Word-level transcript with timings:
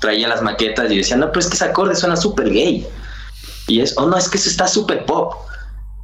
traía 0.00 0.28
las 0.28 0.42
maquetas 0.42 0.90
y 0.90 0.98
decía, 0.98 1.16
no, 1.16 1.28
pero 1.28 1.40
es 1.40 1.46
que 1.48 1.54
ese 1.54 1.64
acorde 1.64 1.94
suena 1.94 2.16
súper 2.16 2.50
gay. 2.50 2.86
Y 3.66 3.80
es, 3.80 3.96
oh 3.98 4.06
no, 4.06 4.16
es 4.16 4.28
que 4.28 4.38
eso 4.38 4.48
está 4.48 4.66
súper 4.66 5.04
pop. 5.04 5.34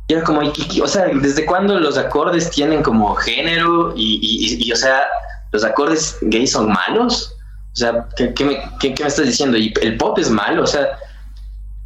Y 0.09 0.15
era 0.15 0.23
como, 0.23 0.41
o 0.41 0.89
sea, 0.89 1.07
¿desde 1.15 1.47
cuándo 1.47 1.79
los 1.81 1.97
acordes 1.97 2.51
tienen 2.51 2.83
como 2.83 3.15
género? 3.15 3.95
Y, 3.97 4.71
o 4.71 4.77
sea, 4.77 5.05
¿los 5.51 5.65
acordes 5.65 6.19
gays 6.23 6.53
son 6.53 6.69
malos? 6.69 7.35
O 7.73 7.77
sea, 7.77 8.07
¿qué, 8.17 8.45
me, 8.45 8.59
estás 8.83 9.27
diciendo? 9.27 9.57
¿Y 9.57 9.73
el 9.81 9.97
pop 9.97 10.19
es 10.19 10.29
malo? 10.29 10.65
O 10.65 10.67
sea, 10.67 10.99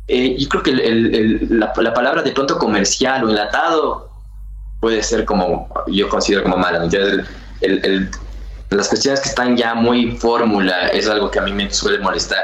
eh, 0.08 0.36
yo 0.36 0.48
creo 0.48 0.62
que 0.62 0.72
la, 0.72 1.72
palabra 1.72 2.22
de 2.22 2.32
pronto 2.32 2.58
comercial 2.58 3.24
o 3.24 3.30
enlatado 3.30 4.10
puede 4.80 5.02
ser 5.02 5.24
como, 5.24 5.68
yo 5.86 6.08
considero 6.08 6.42
como 6.42 6.56
mala. 6.56 6.88
el, 7.60 8.10
las 8.70 8.88
cuestiones 8.88 9.20
que 9.20 9.28
están 9.28 9.56
ya 9.56 9.74
muy 9.74 10.12
fórmula 10.12 10.88
es 10.88 11.08
algo 11.08 11.30
que 11.30 11.38
a 11.38 11.42
mí 11.42 11.52
me 11.52 11.70
suele 11.70 11.98
molestar. 11.98 12.38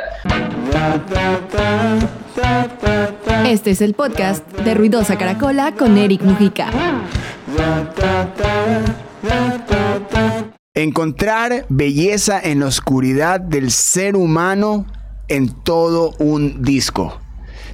Este 3.46 3.71
es 3.72 3.80
el 3.82 3.94
podcast 3.94 4.46
de 4.52 4.75
Ruidosa 4.75 5.18
Caracola 5.18 5.75
con 5.75 5.99
Eric 5.99 6.22
Mujica. 6.22 6.71
Encontrar 10.75 11.66
belleza 11.68 12.41
en 12.43 12.61
la 12.61 12.66
oscuridad 12.66 13.41
del 13.41 13.71
ser 13.71 14.16
humano 14.16 14.86
en 15.29 15.52
todo 15.63 16.14
un 16.18 16.63
disco. 16.63 17.21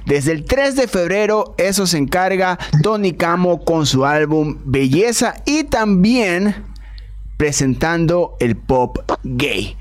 Desde 0.05 0.33
el 0.33 0.45
3 0.45 0.75
de 0.75 0.87
febrero 0.87 1.55
eso 1.57 1.87
se 1.87 1.97
encarga 1.97 2.57
Tony 2.83 3.13
Camo 3.13 3.63
con 3.63 3.85
su 3.85 4.05
álbum 4.05 4.57
Belleza 4.65 5.35
y 5.45 5.63
también 5.63 6.70
presentando 7.41 8.37
el 8.39 8.55
pop 8.55 8.99
gay. 9.23 9.75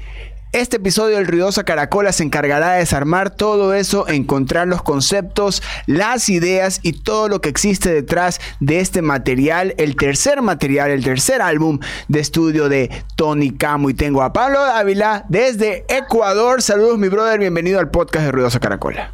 Este 0.53 0.79
episodio 0.79 1.17
del 1.17 1.27
Ruidosa 1.27 1.63
Caracola 1.63 2.11
se 2.11 2.23
encargará 2.25 2.73
de 2.73 2.79
desarmar 2.79 3.29
todo 3.29 3.75
eso, 3.75 4.09
encontrar 4.09 4.67
los 4.67 4.81
conceptos, 4.81 5.63
las 5.85 6.31
ideas 6.31 6.81
y 6.83 6.95
todo 6.95 7.29
lo 7.29 7.43
que 7.43 7.51
existe 7.51 7.93
detrás 7.93 8.41
de 8.61 8.81
este 8.81 9.03
material, 9.03 9.75
el 9.77 9.95
tercer 9.95 10.41
material, 10.41 10.91
el 10.91 11.05
tercer 11.05 11.43
álbum 11.43 11.81
de 12.09 12.21
estudio 12.21 12.71
de 12.71 13.05
Tony 13.15 13.51
Camo. 13.51 13.91
Y 13.91 13.95
tengo 13.95 14.23
a 14.23 14.33
Pablo 14.33 14.61
Ávila 14.61 15.27
desde 15.29 15.85
Ecuador. 15.91 16.63
Saludos, 16.63 16.97
mi 16.97 17.09
brother, 17.09 17.39
bienvenido 17.39 17.79
al 17.79 17.91
podcast 17.91 18.25
de 18.25 18.33
Ruidosa 18.33 18.59
Caracola. 18.59 19.13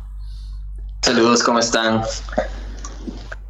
Saludos, 1.03 1.43
¿cómo 1.43 1.59
están? 1.59 2.03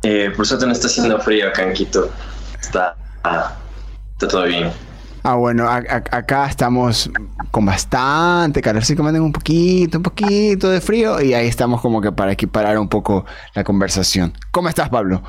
Eh, 0.04 0.32
por 0.34 0.46
suerte 0.46 0.64
no 0.64 0.72
está 0.72 0.86
haciendo 0.86 1.20
frío 1.20 1.48
acá 1.48 1.64
en 1.64 1.74
Quito. 1.74 2.10
Está, 2.58 2.96
está 3.22 4.28
todo 4.28 4.44
bien. 4.44 4.85
Ah, 5.28 5.34
bueno, 5.34 5.68
acá 5.68 6.46
estamos 6.46 7.10
con 7.50 7.66
bastante 7.66 8.62
calor, 8.62 8.84
sí 8.84 8.94
que 8.94 9.02
un 9.02 9.32
poquito, 9.32 9.98
un 9.98 10.04
poquito 10.04 10.70
de 10.70 10.80
frío 10.80 11.20
y 11.20 11.34
ahí 11.34 11.48
estamos 11.48 11.80
como 11.80 12.00
que 12.00 12.12
para 12.12 12.30
equiparar 12.30 12.78
un 12.78 12.88
poco 12.88 13.26
la 13.52 13.64
conversación. 13.64 14.34
¿Cómo 14.52 14.68
estás, 14.68 14.88
Pablo? 14.88 15.24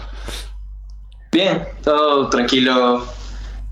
Bien, 1.31 1.63
todo 1.81 2.29
tranquilo. 2.29 3.07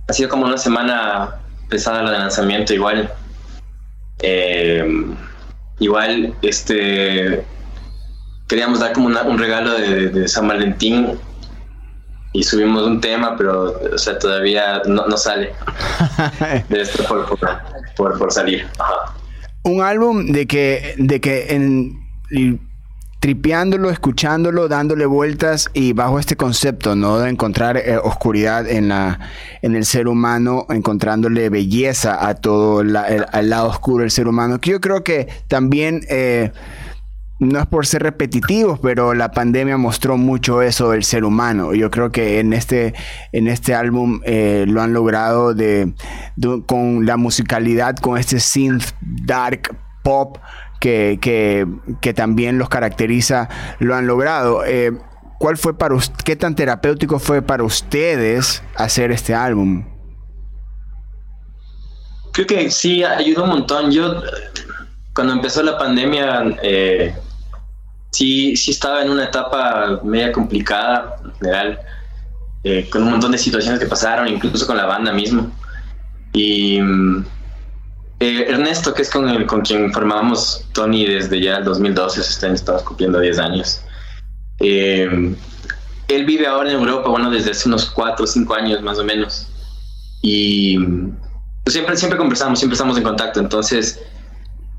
Ha 0.08 0.14
sido 0.14 0.28
como 0.30 0.48
una 0.48 0.58
semana 0.58 1.36
pesada 1.70 2.02
la 2.02 2.10
de 2.10 2.18
lanzamiento, 2.18 2.74
igual. 2.74 3.14
Eh, 4.24 4.84
igual, 5.78 6.34
este, 6.42 7.46
queríamos 8.48 8.80
dar 8.80 8.94
como 8.94 9.10
un 9.10 9.38
regalo 9.38 9.74
de 9.74 10.28
San 10.28 10.48
Valentín 10.48 11.20
y 12.36 12.44
subimos 12.44 12.84
un 12.84 13.00
tema, 13.00 13.36
pero 13.38 13.80
o 13.94 13.98
sea, 13.98 14.20
todavía 14.20 14.82
no, 14.86 15.08
no 15.08 15.18
sale. 15.18 15.54
de 16.70 16.82
esto 16.82 17.04
por, 17.96 18.18
por, 18.18 18.32
salir. 18.32 18.68
Un 19.64 19.82
álbum 19.82 20.26
de 20.34 20.46
que, 20.46 20.96
de 20.98 21.22
que 21.22 21.54
en, 21.54 21.98
tripeándolo, 23.22 23.90
escuchándolo, 23.90 24.68
dándole 24.68 25.06
vueltas 25.06 25.70
y 25.74 25.94
bajo 25.94 26.20
este 26.20 26.36
concepto, 26.36 26.96
¿no? 26.96 27.20
De 27.20 27.30
encontrar 27.30 27.78
eh, 27.78 27.98
oscuridad 28.04 28.68
en, 28.70 28.90
la, 28.90 29.20
en 29.62 29.74
el 29.74 29.86
ser 29.86 30.10
humano, 30.10 30.66
encontrándole 30.70 31.50
belleza 31.50 32.28
a 32.28 32.36
todo 32.36 32.82
el, 32.82 32.98
al 32.98 33.50
lado 33.50 33.70
oscuro 33.70 34.02
del 34.02 34.12
ser 34.12 34.28
humano, 34.28 34.60
que 34.60 34.72
yo 34.72 34.82
creo 34.82 35.04
que 35.04 35.30
también... 35.48 36.02
Eh, 36.10 36.52
no 37.40 37.60
es 37.60 37.66
por 37.66 37.86
ser 37.86 38.04
repetitivos, 38.04 38.80
pero 38.80 39.14
la 39.14 39.32
pandemia 39.32 39.78
mostró 39.78 40.18
mucho 40.18 40.62
eso 40.62 40.92
del 40.92 41.04
ser 41.04 41.26
humano. 41.26 41.74
Yo 41.74 41.92
creo 41.92 42.12
que 42.12 42.40
en 42.40 42.54
este, 42.54 42.94
en 43.34 43.48
este 43.48 43.74
álbum 43.74 44.22
eh, 44.24 44.66
lo 44.68 44.82
han 44.82 44.94
logrado 44.94 45.54
de, 45.54 45.94
con 46.66 47.06
la 47.06 47.18
musicalidad, 47.18 47.98
con 47.98 48.18
este 48.18 48.40
synth 48.40 48.92
dark 49.02 49.76
pop 50.04 50.38
que, 50.80 51.20
que, 51.20 52.14
también 52.14 52.58
los 52.58 52.70
caracteriza, 52.70 53.50
lo 53.80 53.96
han 53.96 54.08
logrado. 54.08 54.64
Eh, 54.66 54.92
¿Cuál 55.40 55.58
fue 55.58 55.78
para 55.78 55.96
qué 56.24 56.36
tan 56.36 56.56
terapéutico 56.56 57.20
fue 57.20 57.42
para 57.42 57.64
ustedes 57.64 58.64
hacer 58.76 59.12
este 59.12 59.34
álbum? 59.34 59.84
Creo 62.32 62.48
que 62.48 62.70
sí, 62.70 63.04
ayudó 63.04 63.44
un 63.44 63.50
montón. 63.50 63.92
Yo 63.92 64.22
cuando 65.14 65.34
empezó 65.34 65.64
la 65.64 65.78
pandemia, 65.78 66.58
eh, 66.62 67.16
sí, 68.16 68.56
sí 68.56 68.72
estaba 68.72 69.02
en 69.02 69.10
una 69.10 69.26
etapa 69.26 70.00
media 70.04 70.32
complicada, 70.32 71.18
general, 71.38 71.80
eh, 72.64 72.88
con 72.90 73.04
un 73.04 73.12
montón 73.12 73.34
de 73.34 73.38
situaciones 73.38 73.80
que 73.80 73.88
pasaron, 73.88 74.28
incluso 74.30 74.66
con 74.66 74.78
la 74.78 74.86
banda 74.86 75.12
mismo. 75.12 75.52
Y 76.32 76.80
mm, 76.80 77.26
eh, 78.22 78.46
Ernesto, 78.48 78.94
que 78.94 79.02
es 79.02 79.10
con, 79.10 79.28
el, 79.28 79.46
con 79.46 79.62
quien 79.62 79.92
formábamos 79.92 80.66
Tony 80.72 81.06
desde 81.06 81.42
ya 81.42 81.58
el 81.58 81.66
2012, 81.66 82.22
este 82.22 82.46
año 82.46 82.56
estamos 82.56 82.84
cumpliendo 82.84 83.20
10 83.20 83.40
años. 83.40 83.82
Eh, 84.62 85.36
él 86.08 86.26
vive 86.26 86.48
ahora 86.48 86.72
en 86.72 86.80
Europa, 86.80 87.10
bueno, 87.10 87.30
desde 87.30 87.52
hace 87.52 87.68
unos 87.68 87.86
4 87.88 88.24
o 88.24 88.28
5 88.28 88.54
años 88.54 88.82
más 88.82 88.98
o 88.98 89.04
menos. 89.04 89.50
Y 90.22 90.78
pues, 91.66 91.74
siempre, 91.74 91.98
siempre 91.98 92.18
conversamos, 92.18 92.60
siempre 92.60 92.76
estamos 92.76 92.98
en 92.98 93.04
contacto. 93.04 93.42
Entonces, 93.42 94.00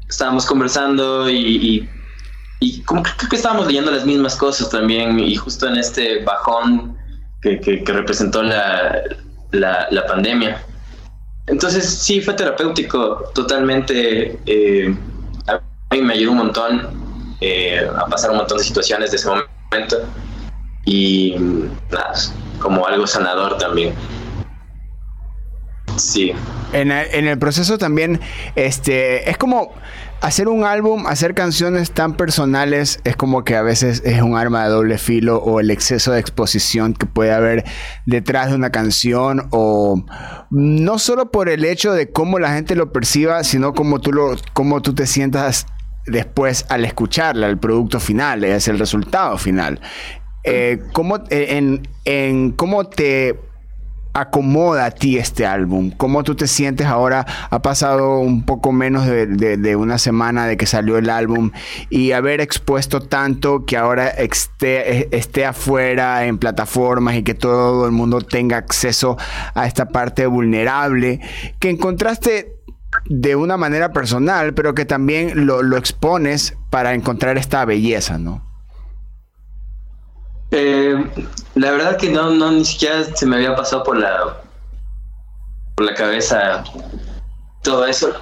estábamos 0.09 0.47
conversando 0.47 1.29
y 1.29 1.37
y 1.37 1.96
como 2.85 3.03
creo 3.03 3.29
que 3.29 3.37
estábamos 3.37 3.67
leyendo 3.67 3.91
las 3.91 4.05
mismas 4.05 4.37
cosas 4.37 4.71
también, 4.71 5.19
y 5.19 5.35
justo 5.37 5.69
en 5.69 5.77
este 5.77 6.25
bajón 6.25 6.97
que, 7.43 7.61
que, 7.61 7.93
representó 7.93 8.43
la, 8.43 9.03
la, 9.53 10.07
pandemia. 10.07 10.63
Entonces 11.47 11.89
sí, 11.89 12.21
fue 12.21 12.35
terapéutico 12.35 13.31
totalmente. 13.35 14.39
Eh, 14.47 14.97
a 15.47 15.61
mí 15.95 16.01
me 16.01 16.15
ayudó 16.15 16.33
un 16.33 16.39
montón 16.39 17.37
eh, 17.41 17.87
a 17.97 18.07
pasar 18.07 18.31
un 18.31 18.39
montón 18.39 18.59
de 18.59 18.65
situaciones 18.65 19.11
de 19.11 19.19
ese 19.19 19.29
momento 19.29 19.99
y 20.85 21.37
nada, 21.91 22.13
como 22.59 22.87
algo 22.87 23.07
sanador 23.07 23.59
también. 23.59 23.95
Sí. 25.97 26.33
En 26.73 26.91
el, 26.91 27.07
en 27.13 27.27
el 27.27 27.39
proceso 27.39 27.79
también, 27.79 28.21
este, 28.55 29.29
es 29.31 29.39
como 29.39 29.75
hacer 30.21 30.49
un 30.49 30.65
álbum, 30.65 31.07
hacer 31.07 31.35
canciones 31.35 31.93
tan 31.93 32.15
personales 32.15 33.01
es 33.05 33.17
como 33.17 33.45
que 33.45 33.57
a 33.57 33.63
veces 33.63 34.03
es 34.05 34.23
un 34.23 34.37
arma 34.37 34.65
de 34.65 34.71
doble 34.71 34.99
filo 34.99 35.39
o 35.39 35.61
el 35.61 35.71
exceso 35.71 36.13
de 36.13 36.21
exposición 36.21 36.95
que 36.95 37.07
puede 37.07 37.33
haber 37.33 37.65
detrás 38.07 38.51
de 38.51 38.57
una 38.57 38.71
canción 38.71 39.49
o 39.51 40.05
no 40.51 40.99
solo 40.99 41.31
por 41.31 41.49
el 41.49 41.65
hecho 41.65 41.93
de 41.93 42.11
cómo 42.11 42.39
la 42.39 42.53
gente 42.53 42.75
lo 42.75 42.93
perciba, 42.93 43.45
sino 43.45 43.75
como 43.75 44.01
tú 44.01 44.13
lo 44.13 44.37
cómo 44.53 44.83
tú 44.83 44.95
te 44.95 45.07
sientas 45.07 45.67
después 46.07 46.65
al 46.69 46.85
escucharla, 46.85 47.49
el 47.49 47.59
producto 47.59 48.01
final, 48.01 48.45
es 48.45 48.69
el 48.69 48.79
resultado 48.79 49.37
final. 49.39 49.81
Eh, 50.45 50.81
¿cómo, 50.93 51.17
eh, 51.31 51.57
en, 51.57 51.89
en 52.05 52.53
cómo 52.53 52.85
te 52.85 53.37
acomoda 54.17 54.87
a 54.87 54.91
ti 54.91 55.19
este 55.19 55.45
álbum? 55.47 55.91
¿Cómo 55.91 56.25
tú 56.25 56.35
te 56.35 56.47
sientes 56.47 56.87
ahora? 56.87 57.27
Ha 57.51 57.61
pasado 57.61 58.19
un 58.19 58.45
poco 58.45 58.73
menos 58.73 59.07
de, 59.07 59.77
una 59.77 59.99
semana 59.99 60.47
de 60.47 60.57
que 60.57 60.67
salió 60.67 60.97
el 60.97 61.11
álbum 61.11 61.51
y 61.91 62.13
haber 62.13 62.41
expuesto 62.41 63.01
tanto 63.01 63.67
que 63.67 63.77
ahora 63.77 64.09
esté, 64.09 65.15
esté 65.15 65.45
afuera 65.45 66.25
en 66.27 66.39
plataformas 66.39 67.17
y 67.17 67.23
que 67.23 67.35
todo 67.35 67.85
el 67.85 67.93
mundo 67.93 68.23
tenga 68.23 68.57
acceso 68.57 69.19
a 69.55 69.67
esta 69.67 69.89
parte 69.89 70.27
vulnerable, 70.27 71.21
que 71.59 71.69
encontraste 71.69 72.55
de 73.05 73.37
una 73.37 73.59
manera 73.59 73.93
personal, 73.93 74.55
pero 74.55 74.75
que 74.75 74.87
también 74.87 75.47
lo 75.47 75.77
expones 75.77 76.57
para 76.71 76.95
encontrar 76.95 77.37
esta 77.37 77.65
belleza, 77.67 78.19
¿no? 78.19 78.56
Eh, 80.51 81.11
la 81.55 81.71
verdad 81.73 81.97
que 81.97 82.11
no, 82.11 82.31
no, 82.31 82.53
ni 82.53 82.65
siquiera 82.65 83.05
se 83.05 83.27
me 83.27 83.37
había 83.37 83.57
pasado 83.57 83.83
por 83.83 83.99
la, 83.99 84.37
por 85.75 85.87
la 85.87 85.95
cabeza 85.95 86.65
todo 87.63 87.87
eso. 87.87 88.13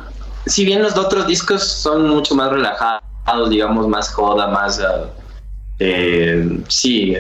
Si 0.46 0.64
bien 0.64 0.82
los 0.82 0.96
otros 0.96 1.26
discos 1.26 1.62
son 1.62 2.08
mucho 2.08 2.34
más 2.34 2.50
relajados, 2.50 3.50
digamos, 3.50 3.88
más 3.88 4.10
joda, 4.10 4.48
más... 4.48 4.78
Uh, 4.78 5.08
eh, 5.78 6.60
sí, 6.68 7.16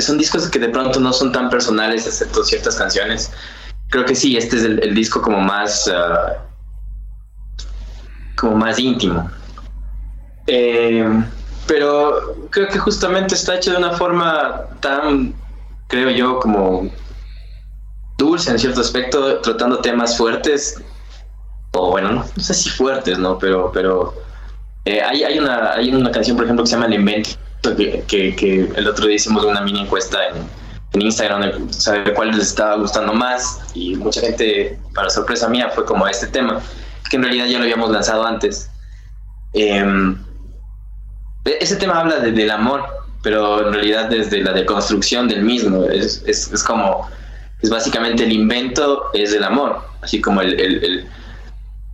son 0.00 0.18
discos 0.18 0.48
que 0.48 0.58
de 0.58 0.68
pronto 0.68 1.00
no 1.00 1.12
son 1.12 1.32
tan 1.32 1.48
personales, 1.50 2.06
excepto 2.06 2.44
ciertas 2.44 2.76
canciones. 2.76 3.32
Creo 3.88 4.04
que 4.04 4.14
sí, 4.14 4.36
este 4.36 4.56
es 4.56 4.64
el, 4.64 4.94
disco 4.94 5.20
como 5.22 5.40
más... 5.40 5.86
Uh, 5.86 6.34
como 8.36 8.56
más 8.56 8.78
íntimo. 8.78 9.30
Eh, 10.46 11.06
pero 11.72 12.36
creo 12.50 12.68
que 12.68 12.78
justamente 12.78 13.34
está 13.34 13.54
hecho 13.54 13.70
de 13.70 13.78
una 13.78 13.92
forma 13.92 14.66
tan, 14.80 15.32
creo 15.86 16.10
yo, 16.10 16.38
como 16.38 16.90
dulce 18.18 18.50
en 18.50 18.58
cierto 18.58 18.82
aspecto, 18.82 19.40
tratando 19.40 19.78
temas 19.78 20.18
fuertes, 20.18 20.82
o 21.72 21.90
bueno, 21.90 22.12
no, 22.12 22.42
sé 22.42 22.52
si 22.52 22.68
fuertes, 22.68 23.18
¿no? 23.18 23.38
Pero, 23.38 23.70
pero 23.72 24.12
eh, 24.84 25.00
hay, 25.00 25.24
hay, 25.24 25.38
una, 25.38 25.72
hay 25.72 25.94
una 25.94 26.10
canción, 26.10 26.36
por 26.36 26.44
ejemplo, 26.44 26.62
que 26.62 26.68
se 26.68 26.76
llama 26.76 26.88
El 26.88 26.92
Invento, 26.92 27.30
que, 27.74 28.04
que, 28.36 28.70
el 28.76 28.86
otro 28.86 29.06
día 29.06 29.16
hicimos 29.16 29.42
una 29.42 29.62
mini 29.62 29.80
encuesta 29.80 30.18
en, 30.28 30.34
en 30.92 31.00
Instagram, 31.00 31.72
saber 31.72 32.12
cuál 32.12 32.32
les 32.32 32.48
estaba 32.48 32.76
gustando 32.76 33.14
más, 33.14 33.62
y 33.72 33.96
mucha 33.96 34.20
gente, 34.20 34.78
para 34.94 35.08
sorpresa 35.08 35.48
mía, 35.48 35.70
fue 35.74 35.86
como 35.86 36.06
este 36.06 36.26
tema, 36.26 36.60
que 37.08 37.16
en 37.16 37.22
realidad 37.22 37.46
ya 37.46 37.56
lo 37.56 37.64
habíamos 37.64 37.90
lanzado 37.90 38.26
antes. 38.26 38.68
Eh, 39.54 40.14
ese 41.44 41.76
tema 41.76 42.00
habla 42.00 42.20
del 42.20 42.50
amor, 42.50 42.84
pero 43.22 43.66
en 43.66 43.72
realidad 43.72 44.08
desde 44.08 44.42
la 44.42 44.52
deconstrucción 44.52 45.28
del 45.28 45.42
mismo. 45.42 45.84
Es, 45.84 46.22
es, 46.26 46.52
es, 46.52 46.62
como, 46.62 47.08
es 47.60 47.70
básicamente 47.70 48.24
el 48.24 48.32
invento 48.32 49.10
es 49.14 49.32
el 49.32 49.44
amor, 49.44 49.80
así 50.02 50.20
como 50.20 50.40
el, 50.40 50.58
el, 50.60 51.08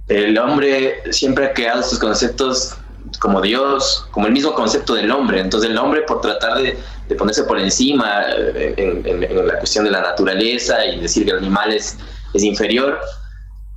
el, 0.09 0.39
hombre 0.39 1.03
siempre 1.11 1.47
ha 1.47 1.53
creado 1.53 1.83
sus 1.83 1.99
conceptos 1.99 2.77
como 3.21 3.41
Dios, 3.41 4.06
como 4.11 4.27
el 4.27 4.33
mismo 4.33 4.55
concepto 4.55 4.95
del 4.95 5.11
hombre. 5.11 5.41
Entonces 5.41 5.71
el 5.71 5.79
hombre 5.79 6.03
por 6.03 6.21
tratar 6.21 6.59
de, 6.59 6.79
de 7.09 7.15
ponerse 7.15 7.44
por 7.44 7.59
encima 7.59 8.23
eh, 8.37 8.75
en, 8.77 9.06
en, 9.06 9.47
la 9.47 9.59
cuestión 9.59 9.85
de 9.85 9.91
la 9.91 10.01
naturaleza 10.01 10.85
y 10.85 11.01
decir 11.01 11.25
que 11.25 11.33
el 11.33 11.39
animal 11.39 11.73
es, 11.73 11.97
es 12.35 12.43
inferior, 12.43 12.99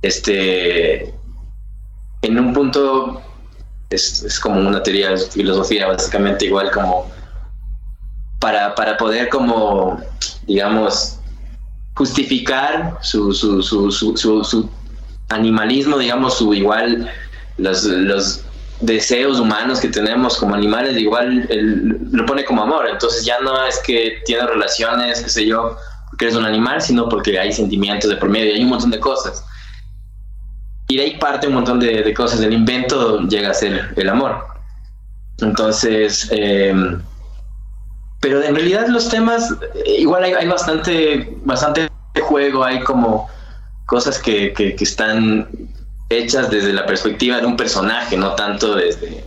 este, 0.02 1.14
en 2.22 2.38
un 2.38 2.52
punto 2.52 3.22
es, 3.94 4.40
como 4.40 4.60
una 4.60 4.82
teoría 4.82 5.10
de 5.10 5.18
filosofía 5.18 5.88
básicamente 5.88 6.46
igual 6.46 6.70
como 6.70 7.10
para, 8.40 8.74
para 8.74 8.96
poder 8.96 9.28
como, 9.28 10.00
digamos, 10.46 11.18
justificar 11.94 12.98
su, 13.00 13.32
su, 13.32 13.62
su, 13.62 13.92
su, 13.92 14.70
animalismo, 15.28 15.96
digamos, 15.98 16.38
su 16.38 16.52
igual, 16.52 17.08
los, 17.56 17.84
los 17.84 18.42
deseos 18.80 19.38
humanos 19.38 19.80
que 19.80 19.88
tenemos 19.88 20.36
como 20.36 20.54
animales, 20.54 20.98
igual 20.98 21.48
lo 22.10 22.26
pone 22.26 22.44
como 22.44 22.62
amor. 22.62 22.88
Entonces 22.90 23.24
ya 23.24 23.38
no 23.40 23.64
es 23.64 23.78
que 23.78 24.18
tiene 24.26 24.46
relaciones, 24.46 25.22
qué 25.22 25.30
sé 25.30 25.46
yo, 25.46 25.76
porque 26.10 26.26
eres 26.26 26.36
un 26.36 26.44
animal, 26.44 26.82
sino 26.82 27.08
porque 27.08 27.38
hay 27.38 27.52
sentimientos 27.52 28.10
de 28.10 28.16
por 28.16 28.28
medio, 28.28 28.54
hay 28.54 28.62
un 28.62 28.70
montón 28.70 28.90
de 28.90 29.00
cosas. 29.00 29.44
Y 30.92 30.96
de 30.98 31.04
ahí 31.04 31.16
parte 31.16 31.46
un 31.46 31.54
montón 31.54 31.80
de, 31.80 32.12
cosas. 32.12 32.42
El 32.42 32.52
invento 32.52 33.20
llega 33.20 33.50
a 33.50 33.54
ser 33.54 33.94
el 33.96 34.08
amor. 34.10 34.44
Entonces, 35.40 36.28
em, 36.30 37.00
pero 38.20 38.42
en 38.42 38.54
realidad 38.54 38.88
los 38.88 39.08
temas, 39.08 39.54
eh, 39.86 40.00
igual 40.00 40.22
hay, 40.22 40.46
bastante, 40.46 41.34
bastante 41.44 41.88
juego, 42.20 42.62
hay 42.62 42.80
como 42.80 43.30
cosas 43.86 44.18
que, 44.18 44.52
que, 44.52 44.76
están 44.78 45.48
hechas 46.10 46.50
desde 46.50 46.74
la 46.74 46.84
perspectiva 46.84 47.38
de 47.38 47.46
un 47.46 47.56
personaje, 47.56 48.14
no 48.18 48.34
tanto 48.34 48.74
desde 48.74 49.24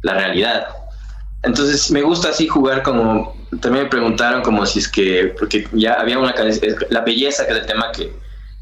la 0.00 0.14
realidad. 0.14 0.66
Entonces 1.42 1.90
me 1.90 2.00
gusta 2.00 2.30
así 2.30 2.48
jugar 2.48 2.82
como, 2.82 3.36
también 3.60 3.84
me 3.84 3.90
preguntaron 3.90 4.40
como 4.40 4.64
si 4.64 4.78
es 4.78 4.88
que, 4.88 5.34
porque 5.38 5.68
ya 5.72 5.92
había 5.92 6.18
una, 6.18 6.34
la 6.88 7.00
belleza 7.02 7.44
que 7.44 7.52
es 7.52 7.58
el 7.58 7.66
tema 7.66 7.92
que, 7.92 8.10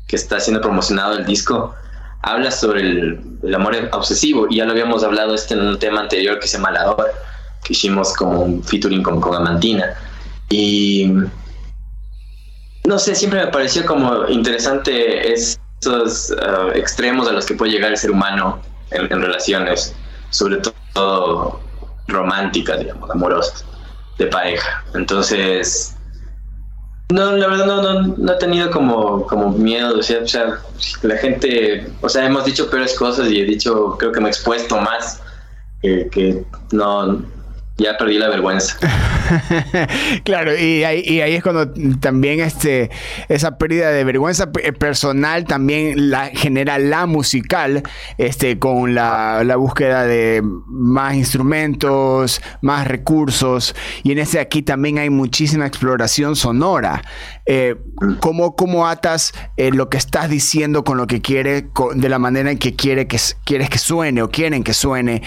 que 0.09 0.17
está 0.17 0.41
siendo 0.41 0.61
promocionado 0.61 1.17
el 1.17 1.25
disco, 1.25 1.77
habla 2.23 2.51
sobre 2.51 2.83
el, 2.83 3.55
amor 3.55 3.75
obsesivo 3.93 4.47
y 4.51 4.57
ya 4.57 4.65
lo 4.65 4.73
habíamos 4.73 5.03
hablado 5.03 5.35
este 5.35 5.55
en 5.55 5.61
un 5.61 5.79
tema 5.79 6.01
anterior 6.01 6.39
que 6.39 6.47
se 6.47 6.59
llama 6.59 6.71
La 6.73 6.95
que 7.65 7.73
hicimos 7.73 8.15
como 8.15 8.41
un 8.41 8.63
featuring 8.63 9.03
con, 9.03 9.21
con 9.21 9.35
Amantina. 9.35 9.95
Y 10.49 11.13
no 12.85 12.99
sé, 12.99 13.15
siempre 13.15 13.45
me 13.45 13.51
pareció 13.51 13.85
como 13.87 14.29
interesante 14.29 15.33
estos 15.33 16.31
uh, 16.31 16.71
extremos 16.75 17.29
a 17.29 17.33
los 17.33 17.47
que 17.47 17.55
puede 17.55 17.73
llegar 17.73 17.91
el 17.91 17.97
ser 17.97 18.11
humano 18.11 18.61
en, 18.91 19.11
en 19.13 19.21
relaciones, 19.21 19.95
sobre 20.31 20.57
todo 20.57 21.61
románticas, 22.09 22.81
digamos, 22.81 23.11
amorosas, 23.11 23.65
de 24.19 24.27
pareja. 24.27 24.85
Entonces, 24.95 25.97
no, 27.11 27.37
la 27.37 27.47
verdad 27.49 27.67
no, 27.67 27.83
no, 27.83 28.15
no 28.17 28.33
he 28.33 28.37
tenido 28.37 28.71
como, 28.71 29.27
como 29.27 29.51
miedo, 29.51 29.99
o 29.99 30.03
sea, 30.03 30.23
o 30.23 30.29
sea, 30.29 30.59
la 31.03 31.17
gente, 31.17 31.87
o 32.01 32.09
sea, 32.09 32.25
hemos 32.25 32.45
dicho 32.45 32.71
peores 32.71 32.97
cosas 32.99 33.31
y 33.31 33.41
he 33.41 33.45
dicho, 33.45 33.97
creo 33.99 34.13
que 34.13 34.21
me 34.21 34.29
he 34.29 34.31
expuesto 34.31 34.77
más, 34.81 35.21
que, 35.83 36.09
que 36.11 36.45
no, 36.73 37.23
ya 37.81 37.97
perdí 37.97 38.19
la 38.19 38.29
vergüenza. 38.29 38.77
claro, 40.25 40.57
y 40.57 40.85
ahí, 40.85 41.03
y 41.05 41.21
ahí, 41.21 41.35
es 41.35 41.43
cuando 41.43 41.73
también 41.99 42.41
este, 42.41 42.91
esa 43.29 43.57
pérdida 43.57 43.91
de 43.91 44.05
vergüenza 44.05 44.51
eh, 44.63 44.73
personal 44.73 45.45
también 45.45 46.11
la 46.11 46.27
genera 46.27 46.79
la 46.79 47.07
musical, 47.07 47.83
este, 48.19 48.59
con 48.59 48.95
la, 48.95 49.43
la 49.45 49.57
búsqueda 49.57 50.05
de 50.05 50.43
más 50.67 51.15
instrumentos, 51.15 52.43
más 52.61 52.87
recursos, 52.87 53.75
y 54.03 54.13
en 54.13 54.19
ese 54.19 54.41
aquí 54.41 54.63
también 54.63 54.99
hay 54.99 55.11
muchísima 55.11 55.67
exploración 55.67 56.37
sonora. 56.37 57.03
Eh, 57.47 57.77
¿cómo, 58.21 58.55
¿cómo, 58.55 58.87
atas 58.87 59.33
eh, 59.57 59.73
lo 59.73 59.89
que 59.89 59.97
estás 59.97 60.29
diciendo 60.29 60.85
con 60.85 60.99
lo 60.99 61.07
que 61.07 61.21
quiere, 61.21 61.67
de 61.95 62.09
la 62.09 62.19
manera 62.19 62.51
en 62.51 62.59
que, 62.59 62.77
quiere 62.77 63.09
que 63.09 63.19
quieres 63.45 63.71
que 63.71 63.79
suene 63.79 64.23
o 64.23 64.31
quieren 64.31 64.63
que 64.63 64.75
suene? 64.75 65.23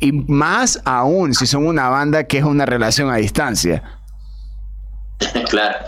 y 0.00 0.12
más 0.12 0.80
aún 0.84 1.34
si 1.34 1.46
son 1.46 1.57
una 1.66 1.88
banda 1.88 2.24
que 2.24 2.38
es 2.38 2.44
una 2.44 2.66
relación 2.66 3.10
a 3.10 3.16
distancia. 3.16 3.82
claro. 5.50 5.78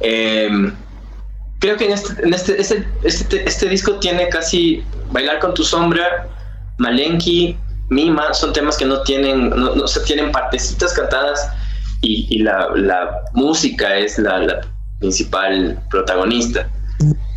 Em, 0.00 0.74
creo 1.60 1.76
que 1.76 1.86
en, 1.86 1.92
este, 1.92 2.14
este, 2.34 2.60
este, 2.60 2.86
este, 3.04 3.48
este, 3.48 3.68
disco 3.68 3.96
tiene 3.96 4.28
casi 4.28 4.82
Bailar 5.12 5.38
con 5.40 5.54
tu 5.54 5.62
sombra, 5.62 6.28
Malenki, 6.78 7.56
Mima, 7.90 8.32
son 8.32 8.52
temas 8.52 8.76
que 8.76 8.86
no 8.86 9.02
tienen, 9.02 9.50
no, 9.50 9.86
se 9.86 10.00
tienen 10.00 10.32
partecitas 10.32 10.94
cantadas 10.94 11.50
y, 12.00 12.42
la, 12.42 12.68
música 13.34 13.96
es 13.96 14.18
la, 14.18 14.62
principal 14.98 15.80
protagonista. 15.90 16.68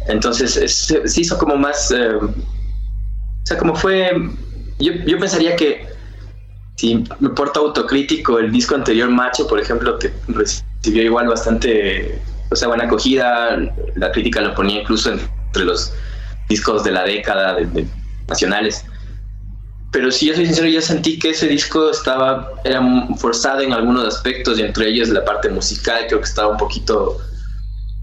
Entonces 0.08 0.54
se 0.80 1.22
hizo 1.22 1.38
como 1.38 1.58
más, 1.58 1.92
eh, 1.92 2.16
o 2.16 2.32
sea, 3.44 3.58
como 3.58 3.76
fue, 3.76 4.12
yo, 4.80 4.94
yo 5.06 5.20
pensaría 5.20 5.56
que 5.56 5.95
si 6.76 7.04
me 7.20 7.30
porto 7.30 7.62
autocrítico, 7.62 8.38
el 8.38 8.52
disco 8.52 8.76
anterior, 8.76 9.10
Macho, 9.10 9.48
por 9.48 9.60
ejemplo, 9.60 9.98
recibió 10.28 11.04
igual 11.04 11.28
bastante, 11.28 12.22
o 12.52 12.56
sea, 12.56 12.68
buena 12.68 12.84
acogida, 12.84 13.58
la 13.96 14.12
crítica 14.12 14.42
lo 14.42 14.54
ponía 14.54 14.82
incluso 14.82 15.12
entre 15.12 15.64
los 15.64 15.94
discos 16.50 16.84
de 16.84 16.92
la 16.92 17.04
década 17.04 17.56
de, 17.56 17.88
nacionales. 18.28 18.86
Pero 19.92 20.12
si 20.12 20.28
yo 20.28 20.36
soy 20.36 20.48
sincero, 20.48 20.68
yo 20.68 20.82
sentí 20.82 21.18
que 21.18 21.30
ese 21.30 21.48
disco 21.48 21.90
estaba, 21.90 22.52
era 22.66 22.82
forzado 23.16 23.62
en 23.62 23.72
algunos 23.72 24.06
aspectos 24.06 24.60
y 24.60 24.64
entre 24.64 24.90
ellos 24.90 25.08
la 25.08 25.24
parte 25.24 25.48
musical 25.48 26.04
creo 26.08 26.20
que 26.20 26.26
estaba 26.26 26.50
un 26.50 26.58
poquito, 26.58 27.18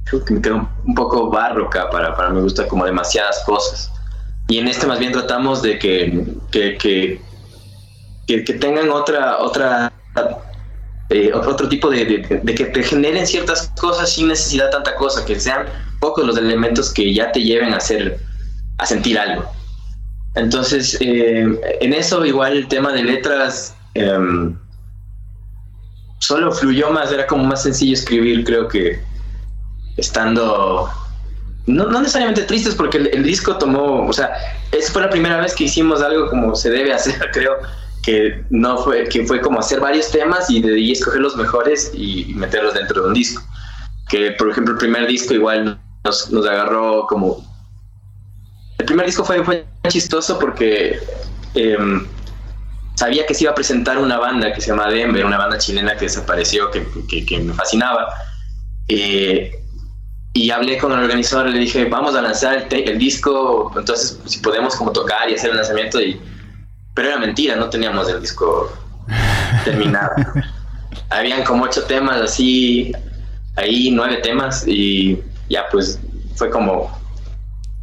creo 0.05 0.25
que 0.25 0.33
me 0.33 0.41
quedó 0.41 0.67
un 0.87 0.95
poco 0.95 1.29
barroca 1.29 1.91
para, 1.91 2.17
para 2.17 2.31
me 2.31 2.41
gusta 2.41 2.67
como 2.67 2.87
demasiadas 2.87 3.43
cosas. 3.45 3.93
Y 4.49 4.57
en 4.57 4.69
este 4.69 4.87
más 4.87 4.99
bien 4.99 5.13
tratamos 5.13 5.61
de 5.61 5.79
que, 5.79 6.25
que 6.51 7.21
que, 8.27 8.41
tengan 8.41 8.91
otra, 8.91 9.39
otra, 9.39 9.93
eh, 11.11 11.33
otro 11.35 11.69
tipo 11.69 11.91
de, 11.91 12.23
que 12.23 12.65
te 12.67 12.83
generen 12.83 13.27
ciertas 13.27 13.73
cosas 13.81 14.11
sin 14.11 14.29
necesidad 14.29 14.67
de 14.67 14.73
tanta 14.73 14.95
cosa, 14.97 15.25
que 15.25 15.39
sean 15.39 15.67
pocos 16.01 16.27
los 16.27 16.37
elementos 16.37 16.93
que 16.93 17.13
ya 17.13 17.33
te 17.33 17.43
lleven 17.43 17.75
a 17.75 17.77
hacer, 17.77 18.19
a 18.79 18.87
sentir 18.87 19.19
algo. 19.19 19.45
Entonces, 20.35 20.97
eh, 21.01 21.47
en 21.81 21.93
eso 21.93 22.25
igual 22.25 22.57
el 22.57 22.69
tema 22.69 22.93
de 22.93 23.03
letras 23.03 23.77
em, 23.95 24.57
solo 26.19 26.51
fluyó 26.53 26.91
más, 26.91 27.13
era 27.13 27.27
como 27.27 27.45
más 27.45 27.63
sencillo 27.63 27.93
escribir, 27.93 28.45
creo 28.45 28.69
que 28.69 28.99
estando 29.99 30.89
no, 31.67 32.01
necesariamente 32.01 32.43
tristes 32.43 32.75
porque 32.75 32.99
el, 32.99 33.09
el, 33.09 33.23
disco 33.23 33.57
tomó, 33.57 34.07
o 34.07 34.13
sea, 34.13 34.33
esa 34.73 34.93
fue 34.93 35.03
la 35.03 35.11
primera 35.11 35.41
vez 35.41 35.55
que 35.55 35.65
hicimos 35.65 36.03
algo 36.03 36.29
como 36.29 36.57
se 36.57 36.71
debe 36.71 36.93
hacer, 36.93 37.15
creo, 37.33 37.59
que 38.03 38.45
no 38.51 38.79
fue, 38.79 39.09
que 39.09 39.25
fue 39.25 39.41
como 39.41 39.61
hacer 39.61 39.81
varios 39.81 40.11
temas 40.11 40.51
y 40.51 40.61
de 40.61 40.75
ahí 40.75 40.93
escoger 40.93 41.21
los 41.21 41.37
mejores 41.37 41.93
y 41.95 42.33
meterlos 42.35 42.75
dentro 42.75 43.03
de 43.03 43.09
un 43.09 43.15
disco. 43.15 43.43
Que 44.09 44.33
por 44.33 44.51
ejemplo 44.51 44.75
el 44.75 44.79
primer 44.79 45.07
disco 45.07 45.35
igual 45.35 45.81
nos, 46.05 46.31
nos 46.31 46.47
agarró 46.47 47.07
como... 47.07 47.47
El 48.79 48.87
primer 48.87 49.07
disco 49.07 49.25
fue, 49.25 49.45
fue 49.45 49.65
chistoso 49.89 50.39
porque 50.41 50.99
em, 51.55 52.05
sabía 52.97 53.25
que 53.25 53.35
se 53.35 53.45
iba 53.45 53.53
a 53.53 53.55
presentar 53.55 53.99
una 53.99 54.19
banda 54.19 54.53
que 54.53 54.61
se 54.61 54.69
llama 54.69 54.89
Denver, 54.89 55.25
una 55.25 55.39
banda 55.39 55.59
chilena 55.59 55.95
que 55.97 56.07
desapareció, 56.07 56.71
que, 56.73 56.85
que, 57.25 57.39
me 57.39 57.53
fascinaba. 57.53 58.13
Eh, 58.89 59.53
y 60.33 60.51
hablé 60.51 60.79
con 60.79 60.91
el 60.93 60.99
organizador, 60.99 61.51
le 61.51 61.59
dije, 61.59 61.85
vamos 61.85 62.17
a 62.17 62.23
lanzar 62.23 62.67
el, 62.69 62.89
el 62.89 62.99
disco, 62.99 63.73
entonces 63.77 64.19
si 64.25 64.41
podemos 64.41 64.75
como 64.75 64.91
tocar 64.91 65.31
y 65.31 65.35
hacer 65.35 65.51
el 65.51 65.57
lanzamiento 65.57 66.01
y 66.01 66.21
pero 66.95 67.09
era 67.09 67.19
mentira, 67.19 67.57
no 67.57 67.71
teníamos 67.71 68.09
el 68.09 68.21
disco 68.21 68.73
terminado. 69.65 70.11
Habían 71.11 71.45
como 71.45 71.65
ocho 71.65 71.85
temas 71.85 72.21
así, 72.21 72.93
ahí 73.57 73.91
nueve 73.91 74.19
temas 74.19 74.67
y 74.67 75.23
ya 75.49 75.67
pues 75.71 75.99
fue 76.37 76.51
como 76.51 76.91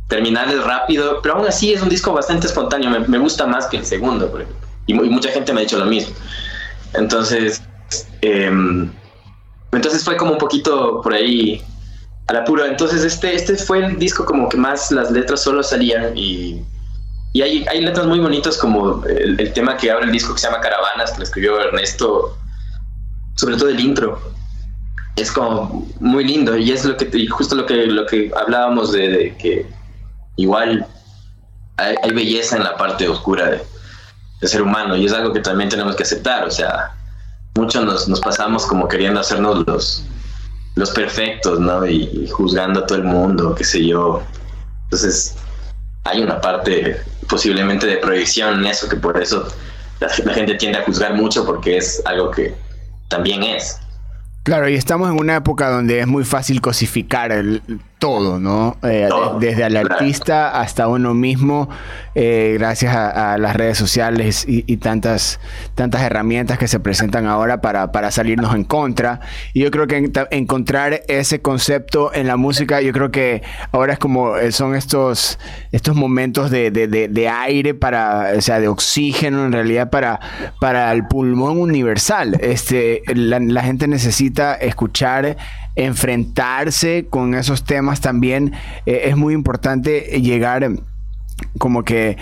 terminarles 0.07 0.63
rápido, 0.63 1.21
pero 1.21 1.35
aún 1.35 1.47
así 1.47 1.73
es 1.73 1.81
un 1.81 1.89
disco 1.89 2.11
bastante 2.11 2.47
espontáneo, 2.47 2.89
me, 2.89 3.17
gusta 3.19 3.45
más 3.45 3.67
que 3.67 3.77
el 3.77 3.85
segundo, 3.85 4.31
y, 4.87 4.93
mucha 4.93 5.29
gente 5.29 5.53
me 5.53 5.61
ha 5.61 5.63
dicho 5.63 5.77
lo 5.77 5.85
mismo. 5.85 6.15
Entonces, 6.95 7.61
em, 8.21 8.91
entonces 9.71 10.03
fue 10.03 10.17
como 10.17 10.31
un 10.31 10.37
poquito 10.39 11.01
por 11.01 11.13
ahí 11.13 11.61
a 12.29 12.33
la 12.33 12.43
pura. 12.43 12.67
Entonces 12.67 13.03
este, 13.03 13.35
este 13.35 13.55
fue 13.55 13.85
el 13.85 13.99
disco 13.99 14.25
como 14.25 14.49
que 14.49 14.57
más 14.57 14.91
las 14.91 15.11
letras 15.11 15.41
solo 15.41 15.61
salían 15.63 16.17
y, 16.17 16.61
y 17.31 17.41
hay, 17.43 17.81
letras 17.81 18.07
muy 18.07 18.19
bonitas 18.19 18.57
como 18.57 19.03
el, 19.05 19.53
tema 19.53 19.77
que 19.77 19.91
abre 19.91 20.05
el 20.05 20.11
disco 20.11 20.33
que 20.33 20.39
se 20.39 20.47
llama 20.47 20.61
Caravanas, 20.61 21.11
que 21.11 21.17
lo 21.19 21.23
escribió 21.23 21.59
Ernesto, 21.59 22.35
sobre 23.35 23.55
todo 23.55 23.69
el 23.69 23.79
intro. 23.79 24.19
Es 25.15 25.31
como 25.31 25.87
muy 25.99 26.23
lindo 26.23 26.57
y 26.57 26.71
es 26.71 26.85
lo 26.85 26.97
que 26.97 27.27
justo 27.27 27.55
lo 27.55 27.65
que 27.65 27.85
lo 27.85 28.05
que 28.05 28.31
hablábamos 28.35 28.91
de, 28.91 29.35
que 29.37 29.69
igual 30.37 30.87
hay, 31.77 32.11
belleza 32.13 32.57
en 32.57 32.63
la 32.63 32.77
parte 32.77 33.07
oscura 33.07 33.49
de, 33.49 34.47
ser 34.47 34.61
humano 34.61 34.95
y 34.95 35.05
es 35.05 35.13
algo 35.13 35.33
que 35.33 35.41
también 35.41 35.69
tenemos 35.69 35.95
que 35.95 36.03
aceptar. 36.03 36.47
O 36.47 36.51
sea, 36.51 36.95
muchos 37.55 37.85
nos, 37.85 38.07
nos 38.07 38.21
pasamos 38.21 38.65
como 38.65 38.87
queriendo 38.87 39.19
hacernos 39.19 39.67
los, 39.67 40.03
los 40.75 40.89
perfectos, 40.91 41.59
¿no? 41.59 41.85
Y, 41.85 42.27
juzgando 42.29 42.79
a 42.79 42.87
todo 42.87 42.97
el 42.97 43.03
mundo, 43.03 43.53
qué 43.53 43.63
sé 43.63 43.85
yo. 43.85 44.23
Entonces, 44.85 45.35
hay 46.05 46.23
una 46.23 46.41
parte 46.41 46.99
posiblemente 47.29 47.85
de 47.85 47.97
proyección 47.97 48.59
en 48.59 48.65
eso, 48.65 48.89
que 48.89 48.95
por 48.95 49.21
eso 49.21 49.47
la 49.99 50.33
gente 50.33 50.55
tiende 50.55 50.79
a 50.79 50.83
juzgar 50.83 51.13
mucho 51.13 51.45
porque 51.45 51.77
es 51.77 52.01
algo 52.05 52.31
que 52.31 52.53
también 53.07 53.43
es. 53.43 53.79
Claro, 54.43 54.67
y 54.69 54.75
estamos 54.75 55.09
en 55.09 55.19
una 55.19 55.35
época 55.35 55.69
donde 55.69 55.99
es 55.99 56.07
muy 56.07 56.23
fácil 56.23 56.61
cosificar 56.61 57.31
el, 57.31 57.61
todo, 57.99 58.39
¿no? 58.39 58.77
Eh, 58.81 59.09
desde 59.39 59.65
al 59.65 59.75
artista 59.75 60.59
hasta 60.59 60.87
uno 60.87 61.13
mismo, 61.13 61.69
eh, 62.15 62.55
gracias 62.57 62.95
a, 62.95 63.37
las 63.37 63.55
redes 63.55 63.77
sociales 63.77 64.45
y, 64.47 64.77
tantas, 64.77 65.39
tantas 65.75 66.01
herramientas 66.01 66.57
que 66.57 66.67
se 66.67 66.79
presentan 66.79 67.27
ahora 67.27 67.61
para, 67.61 67.91
para 67.91 68.09
salirnos 68.09 68.55
en 68.55 68.63
contra. 68.63 69.19
Y 69.53 69.61
yo 69.61 69.71
creo 69.71 69.85
que 69.87 70.11
encontrar 70.31 71.01
ese 71.07 71.41
concepto 71.41 72.13
en 72.13 72.27
la 72.27 72.37
música, 72.37 72.81
yo 72.81 72.93
creo 72.93 73.11
que 73.11 73.43
ahora 73.71 73.93
es 73.93 73.99
como 73.99 74.37
eh, 74.37 74.51
son 74.53 74.75
estos, 74.75 75.37
estos 75.71 75.95
momentos 75.95 76.49
de, 76.49 76.71
de, 76.71 76.87
de, 76.87 77.29
aire 77.29 77.73
para, 77.73 78.31
o 78.37 78.41
sea, 78.41 78.59
de 78.59 78.69
oxígeno 78.69 79.45
en 79.45 79.51
realidad 79.51 79.89
para, 79.89 80.19
para 80.61 80.91
el 80.93 81.05
pulmón 81.05 81.59
universal. 81.59 82.37
Este, 82.39 83.01
la, 83.13 83.39
la 83.39 83.61
gente 83.61 83.87
necesita 83.87 84.55
escuchar 84.55 85.37
enfrentarse 85.85 87.07
con 87.09 87.33
esos 87.35 87.63
temas 87.63 88.01
también 88.01 88.51
eh, 88.85 89.03
es 89.05 89.15
muy 89.15 89.33
importante 89.33 90.01
llegar 90.21 90.69
como 91.57 91.83
que 91.83 92.17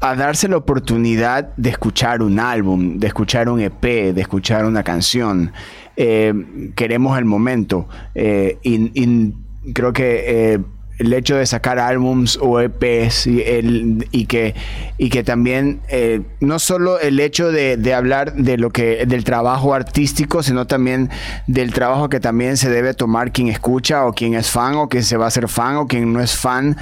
a 0.00 0.16
darse 0.16 0.48
la 0.48 0.56
oportunidad 0.56 1.54
de 1.56 1.70
escuchar 1.70 2.20
un 2.20 2.40
álbum, 2.40 2.98
de 2.98 3.06
escuchar 3.06 3.48
un 3.48 3.60
EP, 3.60 4.12
de 4.12 4.20
escuchar 4.20 4.64
una 4.64 4.82
canción. 4.82 5.52
Eh, 5.96 6.72
queremos 6.74 7.16
el 7.18 7.24
momento 7.24 7.88
eh, 8.14 8.58
y, 8.62 9.32
creo 9.72 9.92
que 9.92 10.60
el 10.98 11.12
hecho 11.12 11.36
de 11.36 11.46
sacar 11.46 11.78
álbums 11.78 12.38
o 12.40 12.60
EPs 12.60 13.26
y, 13.26 13.42
el, 13.42 14.08
y, 14.10 14.26
que, 14.26 14.54
y 14.98 15.10
que 15.10 15.22
también 15.22 15.80
eh, 15.88 16.22
no 16.40 16.58
solo 16.58 16.98
el 16.98 17.20
hecho 17.20 17.52
de, 17.52 17.94
hablar 17.94 18.34
de 18.34 18.58
lo 18.58 18.70
que 18.70 19.06
del 19.06 19.24
trabajo 19.24 19.74
artístico, 19.74 20.42
sino 20.42 20.66
también 20.66 21.10
del 21.46 21.72
trabajo 21.72 22.08
que 22.08 22.20
también 22.20 22.56
se 22.56 22.68
debe 22.68 22.94
tomar 22.94 23.32
quien 23.32 23.48
escucha 23.48 24.06
o 24.06 24.12
quien 24.12 24.34
es 24.34 24.50
fan 24.50 24.74
o 24.74 24.88
quien 24.88 25.04
se 25.04 25.16
va 25.16 25.26
a 25.26 25.30
ser 25.30 25.48
fan 25.48 25.76
o 25.76 25.86
quien 25.86 26.12
no 26.12 26.20
es 26.20 26.36
fan 26.36 26.76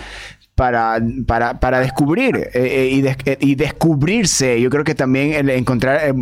para, 0.56 0.98
para, 1.26 1.60
para 1.60 1.80
descubrir 1.80 2.34
eh, 2.36 2.50
eh, 2.54 2.88
y, 2.90 3.06
eh, 3.06 3.38
y, 3.40 3.54
descubrirse. 3.56 4.58
Yo 4.58 4.70
creo 4.70 4.84
que 4.84 4.94
también 4.94 5.50
encontrar, 5.50 6.14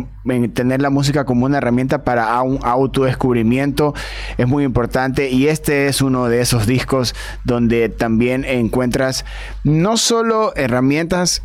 tener 0.53 0.81
la 0.81 0.89
música 0.89 1.23
como 1.23 1.45
una 1.45 1.59
herramienta 1.59 2.03
para 2.03 2.39
un 2.41 2.59
autodescubrimiento 2.61 3.93
es 4.37 4.45
muy 4.45 4.65
importante 4.65 5.29
y 5.29 5.47
este 5.47 5.87
es 5.87 6.01
uno 6.01 6.27
de 6.27 6.41
esos 6.41 6.67
discos 6.67 7.15
donde 7.45 7.87
también 7.87 8.43
encuentras 8.43 9.23
no 9.63 9.95
solo 9.95 10.53
herramientas 10.57 11.41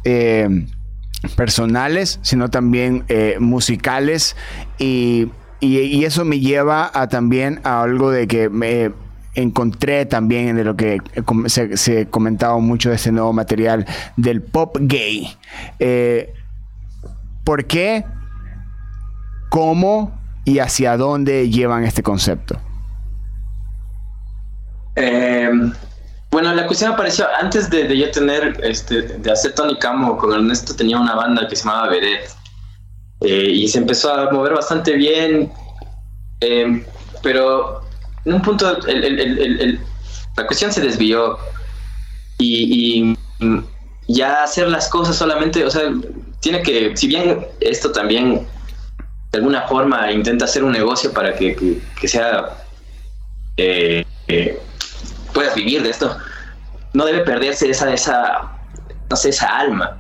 personales, 1.36 2.18
sino 2.22 2.50
también 2.50 3.04
musicales 3.38 4.34
y, 4.78 5.28
y, 5.60 6.04
eso 6.04 6.24
me 6.24 6.40
lleva 6.40 6.90
a 6.92 7.08
también 7.08 7.60
a 7.62 7.82
algo 7.82 8.10
de 8.10 8.26
que 8.26 8.48
me 8.48 8.90
encontré 9.34 10.06
también 10.06 10.48
en 10.48 10.64
lo 10.64 10.76
que 10.76 11.00
se, 11.46 11.76
se 11.76 12.06
comentaba 12.06 12.58
mucho 12.58 12.90
de 12.90 12.96
ese 12.96 13.12
nuevo 13.12 13.32
material 13.32 13.86
del 14.16 14.42
pop 14.42 14.76
gay. 14.80 15.36
Eh, 15.78 16.34
¿Por 17.44 17.66
qué? 17.66 18.04
¿Cómo? 19.50 20.18
¿Y 20.44 20.58
hacia 20.58 20.96
dónde 20.96 21.48
llevan 21.48 21.84
este 21.84 22.02
concepto? 22.02 22.58
Eh, 24.96 25.50
bueno, 26.30 26.54
la 26.54 26.66
cuestión 26.66 26.92
apareció 26.92 27.26
antes 27.40 27.70
de, 27.70 27.96
yo 27.96 28.10
tener, 28.10 28.60
este, 28.62 29.02
de 29.02 29.30
hacer 29.32 29.54
Tony 29.54 29.76
Camo 29.78 30.16
con 30.16 30.32
Ernesto, 30.32 30.74
tenía 30.74 30.98
una 30.98 31.14
banda 31.14 31.46
que 31.48 31.56
se 31.56 31.64
llamaba 31.64 31.88
Vedet. 31.88 32.30
Eh, 33.22 33.50
y 33.50 33.68
se 33.68 33.78
empezó 33.78 34.12
a 34.12 34.30
mover 34.30 34.54
bastante 34.54 34.94
bien, 34.94 35.52
pero 37.22 37.82
en 38.24 38.34
un 38.34 38.42
punto 38.42 38.78
la 40.36 40.46
cuestión 40.46 40.72
se 40.72 40.80
desvió 40.80 41.38
y, 42.38 43.16
ya 44.08 44.42
hacer 44.42 44.68
las 44.68 44.88
cosas 44.88 45.16
solamente, 45.16 45.64
o 45.64 45.70
sea, 45.70 45.82
tiene 46.40 46.62
que, 46.62 46.96
si 46.96 47.06
bien 47.06 47.46
esto 47.60 47.92
también 47.92 48.46
de 49.30 49.38
alguna 49.38 49.62
forma 49.68 50.10
intenta 50.10 50.46
hacer 50.46 50.64
un 50.64 50.72
negocio 50.72 51.12
para 51.12 51.34
que, 51.36 51.80
sea, 52.04 52.64
eh, 53.56 54.04
eh, 54.26 54.60
puedas 55.32 55.54
vivir 55.54 55.82
de 55.82 55.90
esto, 55.90 56.16
no 56.92 57.04
debe 57.04 57.20
perderse 57.20 57.70
esa, 57.70 57.92
esa, 57.92 58.50
no 59.08 59.16
sé, 59.16 59.28
esa 59.28 59.46
alma. 59.46 59.96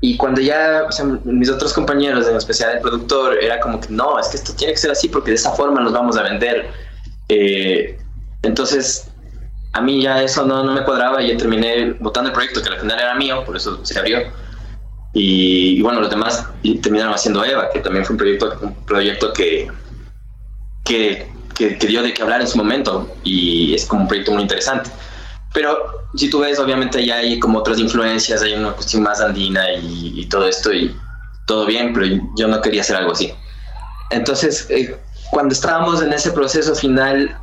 Y 0.00 0.16
cuando 0.16 0.40
ya, 0.40 0.82
mis 1.24 1.50
otros 1.50 1.72
compañeros, 1.72 2.28
en 2.28 2.36
especial 2.36 2.76
el 2.76 2.80
productor, 2.82 3.42
era 3.42 3.58
como 3.58 3.80
que 3.80 3.88
no, 3.88 4.18
es 4.18 4.28
que 4.28 4.36
esto 4.36 4.52
tiene 4.54 4.74
que 4.74 4.78
ser 4.78 4.90
así 4.90 5.08
porque 5.08 5.30
de 5.30 5.36
esa 5.36 5.52
forma 5.52 5.80
nos 5.80 5.92
vamos 5.92 6.16
a 6.16 6.22
vender 6.22 6.70
eh, 7.28 7.98
entonces, 8.42 9.10
a 9.72 9.80
mí 9.80 10.02
ya 10.02 10.22
eso 10.22 10.44
no, 10.46 10.62
no 10.62 10.72
me 10.72 10.84
cuadraba 10.84 11.22
y 11.22 11.36
terminé 11.36 11.92
votando 12.00 12.30
el 12.30 12.34
proyecto, 12.34 12.62
que 12.62 12.68
al 12.68 12.80
final 12.80 12.98
era 12.98 13.14
mío, 13.14 13.44
por 13.44 13.56
eso 13.56 13.84
se 13.84 13.98
abrió. 13.98 14.18
Y, 15.12 15.80
bueno, 15.82 16.00
los 16.00 16.10
demás 16.10 16.46
terminaron 16.82 17.14
haciendo 17.14 17.44
Eva, 17.44 17.70
que 17.70 17.80
también 17.80 18.04
fue 18.04 18.14
un 18.14 18.18
proyecto, 18.18 18.58
un 18.60 18.74
proyecto 18.84 19.32
que, 19.32 19.70
que, 20.84 21.30
que, 21.54 21.86
dio 21.86 22.02
de 22.02 22.12
qué 22.12 22.22
hablar 22.22 22.40
en 22.40 22.48
su 22.48 22.58
momento 22.58 23.08
y 23.22 23.74
es 23.74 23.86
como 23.86 24.02
un 24.02 24.08
proyecto 24.08 24.32
muy 24.32 24.42
interesante. 24.42 24.90
Pero 25.52 26.08
si 26.16 26.28
tú 26.28 26.40
ves, 26.40 26.58
obviamente 26.58 27.04
ya 27.06 27.16
hay 27.16 27.38
como 27.38 27.60
otras 27.60 27.78
influencias, 27.78 28.42
hay 28.42 28.54
una 28.54 28.72
cuestión 28.72 29.04
más 29.04 29.20
andina 29.20 29.72
y, 29.72 30.20
y 30.20 30.26
todo 30.26 30.48
esto 30.48 30.72
y 30.72 30.94
todo 31.46 31.64
bien, 31.66 31.92
pero 31.92 32.06
yo 32.36 32.48
no 32.48 32.60
quería 32.60 32.80
hacer 32.80 32.96
algo 32.96 33.12
así. 33.12 33.32
Entonces, 34.10 34.66
eh, 34.70 34.96
cuando 35.34 35.52
estábamos 35.52 36.00
en 36.00 36.12
ese 36.12 36.30
proceso 36.30 36.76
final, 36.76 37.36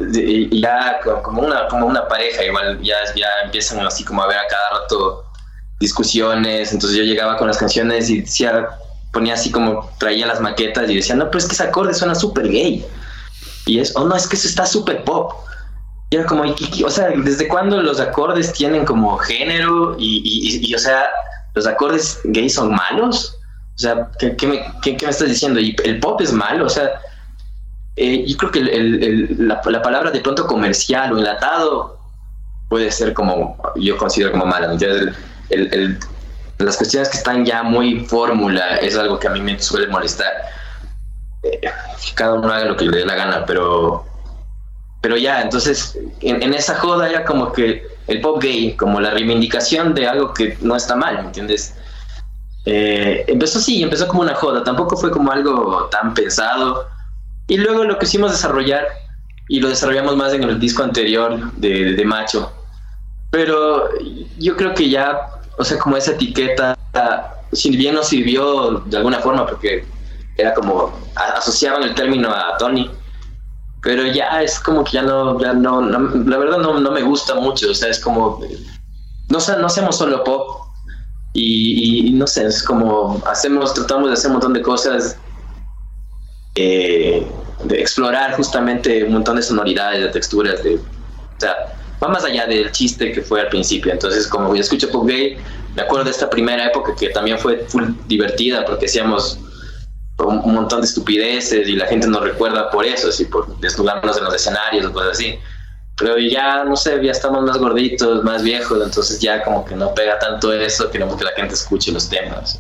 ya 0.52 1.02
como 1.22 1.42
una, 1.42 1.68
como 1.68 1.86
una 1.86 2.08
pareja, 2.08 2.46
igual 2.46 2.82
ya, 2.82 2.96
ya 3.16 3.28
empiezan 3.44 3.86
así 3.86 4.06
como 4.06 4.24
a 4.24 4.28
ver 4.28 4.38
a 4.38 4.48
cada 4.48 4.82
rato 4.82 5.26
discusiones, 5.82 6.72
entonces 6.72 6.98
yo 6.98 7.04
llegaba 7.04 7.36
con 7.36 7.48
las 7.48 7.58
canciones 7.58 8.10
y 8.10 8.22
decía, 8.22 8.70
ponía 9.12 9.34
así 9.34 9.52
como, 9.52 9.92
traía 10.00 10.26
las 10.26 10.40
maquetas 10.40 10.90
y 10.90 10.96
decía, 10.96 11.16
no, 11.16 11.26
pero 11.26 11.40
es 11.40 11.46
que 11.48 11.54
ese 11.54 11.64
acorde 11.64 11.94
suena 11.94 12.16
súper 12.16 12.48
gay. 12.48 12.86
Y 13.66 13.80
es, 13.80 13.94
oh 13.98 14.06
no, 14.06 14.16
es 14.16 14.26
que 14.26 14.38
eso 14.38 14.48
está 14.48 14.66
súper 14.66 15.04
pop. 15.04 15.34
Y 16.12 16.16
era 16.16 16.26
como, 16.26 16.44
o 16.44 16.90
sea, 16.90 17.10
¿desde 17.18 17.50
cuándo 17.50 17.82
los 17.82 18.00
acordes 18.00 18.54
tienen 18.54 18.86
como 18.86 19.18
género? 19.18 19.98
Y, 20.00 20.62
y, 20.66 20.74
o 20.74 20.80
sea, 20.80 21.10
¿los 21.56 21.68
acordes 21.68 22.22
gay 22.24 22.50
son 22.50 22.74
malos? 22.74 23.38
O 23.76 23.80
sea, 23.80 24.10
¿qué, 24.18 24.34
qué, 24.38 24.48
me, 24.48 24.62
qué, 24.82 24.96
¿qué, 24.96 25.06
me, 25.06 25.12
estás 25.12 25.28
diciendo? 25.28 25.60
¿Y 25.60 25.76
el 25.84 26.00
pop 26.00 26.22
es 26.22 26.32
malo? 26.32 26.68
O 26.68 26.70
sea, 26.70 27.02
eh, 27.96 28.26
yo 28.26 28.38
creo 28.38 28.52
que 28.52 28.62
la, 29.38 29.62
palabra 29.62 30.12
de 30.12 30.22
pronto 30.22 30.48
comercial 30.48 31.14
o 31.14 31.18
enlatado 31.18 32.00
puede 32.70 32.90
ser 32.92 33.14
como, 33.14 33.58
yo 33.76 33.98
considero 33.98 34.32
como 34.32 34.46
mala. 34.46 34.78
las 36.58 36.78
cuestiones 36.78 37.10
que 37.10 37.18
están 37.18 37.46
ya 37.46 37.64
muy 37.64 38.06
fórmula 38.06 38.78
es 38.78 38.96
algo 38.98 39.20
que 39.20 39.28
a 39.28 39.32
mí 39.32 39.42
me 39.42 39.60
suele 39.62 39.88
molestar. 39.88 40.32
Eh, 41.44 41.60
cada 42.16 42.36
uno 42.36 42.48
haga 42.48 42.66
lo 42.66 42.78
que 42.78 42.86
le 42.86 42.98
dé 42.98 43.06
la 43.06 43.16
gana, 43.16 43.46
pero, 43.46 44.06
pero 45.02 45.18
ya, 45.18 45.42
entonces 45.42 45.98
en, 46.22 46.54
esa 46.54 46.76
joda 46.76 47.10
era 47.10 47.26
como 47.26 47.52
que 47.52 47.86
el 48.08 48.22
pop 48.22 48.42
gay, 48.42 48.74
como 48.78 49.02
la 49.02 49.12
reivindicación 49.12 49.94
de 49.94 50.08
algo 50.08 50.34
que 50.34 50.58
no 50.62 50.78
está 50.78 50.96
mal, 50.96 51.16
¿me 51.16 51.26
entiendes? 51.26 51.76
Eh, 52.66 53.26
empezó 53.28 53.60
sí, 53.60 53.84
empezó 53.84 54.08
como 54.08 54.22
una 54.22 54.36
joda, 54.36 54.64
tampoco 54.64 54.96
fue 54.96 55.12
como 55.12 55.30
algo 55.32 55.90
tan 55.92 56.14
pensado. 56.14 56.88
Y 57.48 57.58
luego 57.58 57.84
lo 57.84 57.98
que 57.98 58.06
hicimos 58.06 58.32
desarrollar, 58.32 58.88
y 59.48 59.60
lo 59.60 59.68
desarrollamos 59.68 60.16
más 60.16 60.34
en 60.34 60.44
el 60.44 60.60
disco 60.60 60.84
anterior 60.84 61.52
de, 61.54 61.94
de 61.94 62.06
Macho. 62.06 62.52
Pero 63.32 63.90
yo 64.40 64.56
creo 64.56 64.74
que 64.74 64.90
ya, 64.90 65.28
o 65.58 65.64
sea, 65.64 65.78
como 65.78 65.98
esa 65.98 66.12
etiqueta, 66.12 66.78
si 67.52 67.76
bien 67.76 67.96
nos 67.96 68.08
sirvió 68.08 68.82
de 68.86 68.98
alguna 68.98 69.20
forma, 69.20 69.46
porque 69.46 69.86
era 70.38 70.54
como 70.54 70.94
asociaban 71.16 71.84
el 71.84 71.96
término 71.96 72.30
a 72.30 72.58
Tony, 72.58 72.90
pero 73.82 74.06
ya 74.06 74.42
es 74.42 74.60
como 74.60 74.84
que 74.84 74.94
ya 74.94 75.02
no, 75.02 75.40
ya 75.40 75.54
no, 75.54 75.82
la 75.82 76.38
verdad 76.38 76.60
no, 76.60 76.80
no, 76.80 76.92
me 76.92 77.02
gusta 77.02 77.36
mucho, 77.36 77.72
o 77.72 77.74
sea, 77.74 77.90
es 77.90 78.00
como, 78.00 78.40
no, 79.30 79.40
no 79.60 79.66
hacemos 79.66 79.98
solo 79.98 80.24
pop 80.24 80.62
y, 81.34 82.12
no 82.14 82.28
sé, 82.28 82.46
es 82.46 82.64
como 82.64 83.22
hacemos, 83.26 83.74
tratamos 83.74 84.08
de 84.08 84.14
hacer 84.14 84.28
un 84.28 84.34
montón 84.34 84.54
de 84.54 84.62
cosas, 84.62 85.18
eh, 86.56 87.26
de 87.64 87.80
explorar 87.80 88.36
justamente 88.36 89.04
un 89.04 89.14
montón 89.14 89.36
de 89.36 89.44
sonoridades, 89.44 90.02
de 90.02 90.10
texturas, 90.10 90.64
de, 90.64 90.76
o 90.76 90.80
sea, 91.40 91.56
va 92.02 92.08
más 92.08 92.24
allá 92.24 92.46
del 92.48 92.72
chiste 92.72 93.12
que 93.12 93.22
fue 93.22 93.42
al 93.42 93.50
principio, 93.50 93.92
entonces 93.92 94.28
como 94.28 94.56
yo 94.56 94.62
escucho 94.62 94.90
pop 94.90 95.08
gay, 95.08 95.38
me 95.76 95.84
acuerdo 95.84 96.06
de 96.06 96.12
esta 96.12 96.30
primera 96.30 96.68
época 96.68 96.96
que 96.96 97.10
también 97.10 97.40
fue 97.40 97.66
full 97.68 97.92
divertida 98.08 98.66
porque 98.66 98.86
hacíamos 98.88 99.40
un, 100.26 100.54
montón 100.54 100.82
de 100.82 100.88
estupideces 100.88 101.68
y 101.68 101.76
la 101.76 101.88
gente 101.88 102.08
nos 102.08 102.22
recuerda 102.22 102.70
por 102.70 102.86
eso, 102.86 103.10
así 103.10 103.26
por 103.26 103.60
desnudarnos 103.60 104.18
en 104.18 104.24
los 104.26 104.36
escenarios 104.36 104.86
o 104.86 104.94
cosas 104.94 105.12
así. 105.12 105.40
Pero 105.98 106.18
ya, 106.18 106.64
no 106.64 106.76
sé, 106.76 107.00
ya 107.04 107.12
estamos 107.12 107.44
más 107.44 107.58
gorditos, 107.58 108.24
más 108.24 108.44
viejos, 108.44 108.84
entonces 108.84 109.20
ya 109.20 109.44
como 109.44 109.66
que 109.66 109.76
no 109.76 109.94
pega 109.94 110.18
tanto 110.20 110.52
eso, 110.54 110.90
queremos 110.90 111.16
que 111.18 111.26
la 111.26 111.32
gente 111.32 111.54
escuche 111.54 111.92
los 111.92 112.10
temas. 112.10 112.60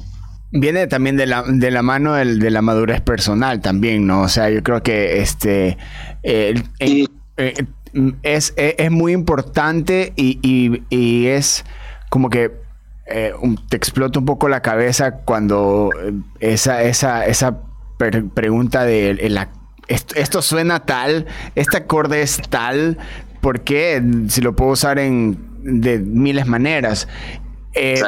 Viene 0.52 0.88
también 0.88 1.18
de 1.18 1.26
la, 1.26 1.44
de 1.48 1.72
la 1.72 1.82
mano 1.82 2.14
del, 2.14 2.40
de 2.40 2.52
la 2.52 2.62
madurez 2.62 3.02
personal 3.02 3.62
también, 3.62 4.06
¿no? 4.06 4.22
O 4.22 4.28
sea, 4.28 4.50
yo 4.50 4.64
creo 4.64 4.84
que 4.84 5.22
este... 5.22 5.78
Eh, 6.24 6.56
es, 8.24 8.54
es, 8.56 8.92
muy 8.92 9.14
importante 9.14 10.14
y, 10.16 10.40
y, 10.42 10.84
y 10.90 11.28
es 11.28 11.66
como 12.10 12.30
que 12.30 12.52
eh, 13.08 13.34
te 13.70 13.78
explota 13.78 14.20
un 14.20 14.26
poco 14.26 14.48
la 14.48 14.62
cabeza 14.62 15.18
cuando 15.18 15.90
eh, 16.02 16.14
esa, 16.40 16.84
esa, 16.84 17.26
esa 17.26 17.60
pregunta 18.34 18.84
de 18.84 19.30
la, 19.30 19.50
esto, 19.88 20.42
suena 20.42 20.82
tal, 20.82 21.28
este 21.56 21.78
acorde 21.78 22.22
es 22.22 22.42
tal, 22.50 22.98
¿por 23.42 23.62
qué? 23.62 24.02
Si 24.30 24.42
lo 24.42 24.56
puedo 24.56 24.72
usar 24.72 24.98
en 25.00 25.52
de 25.64 26.00
miles 26.00 26.48
maneras. 26.48 27.08
Eh, 27.74 28.02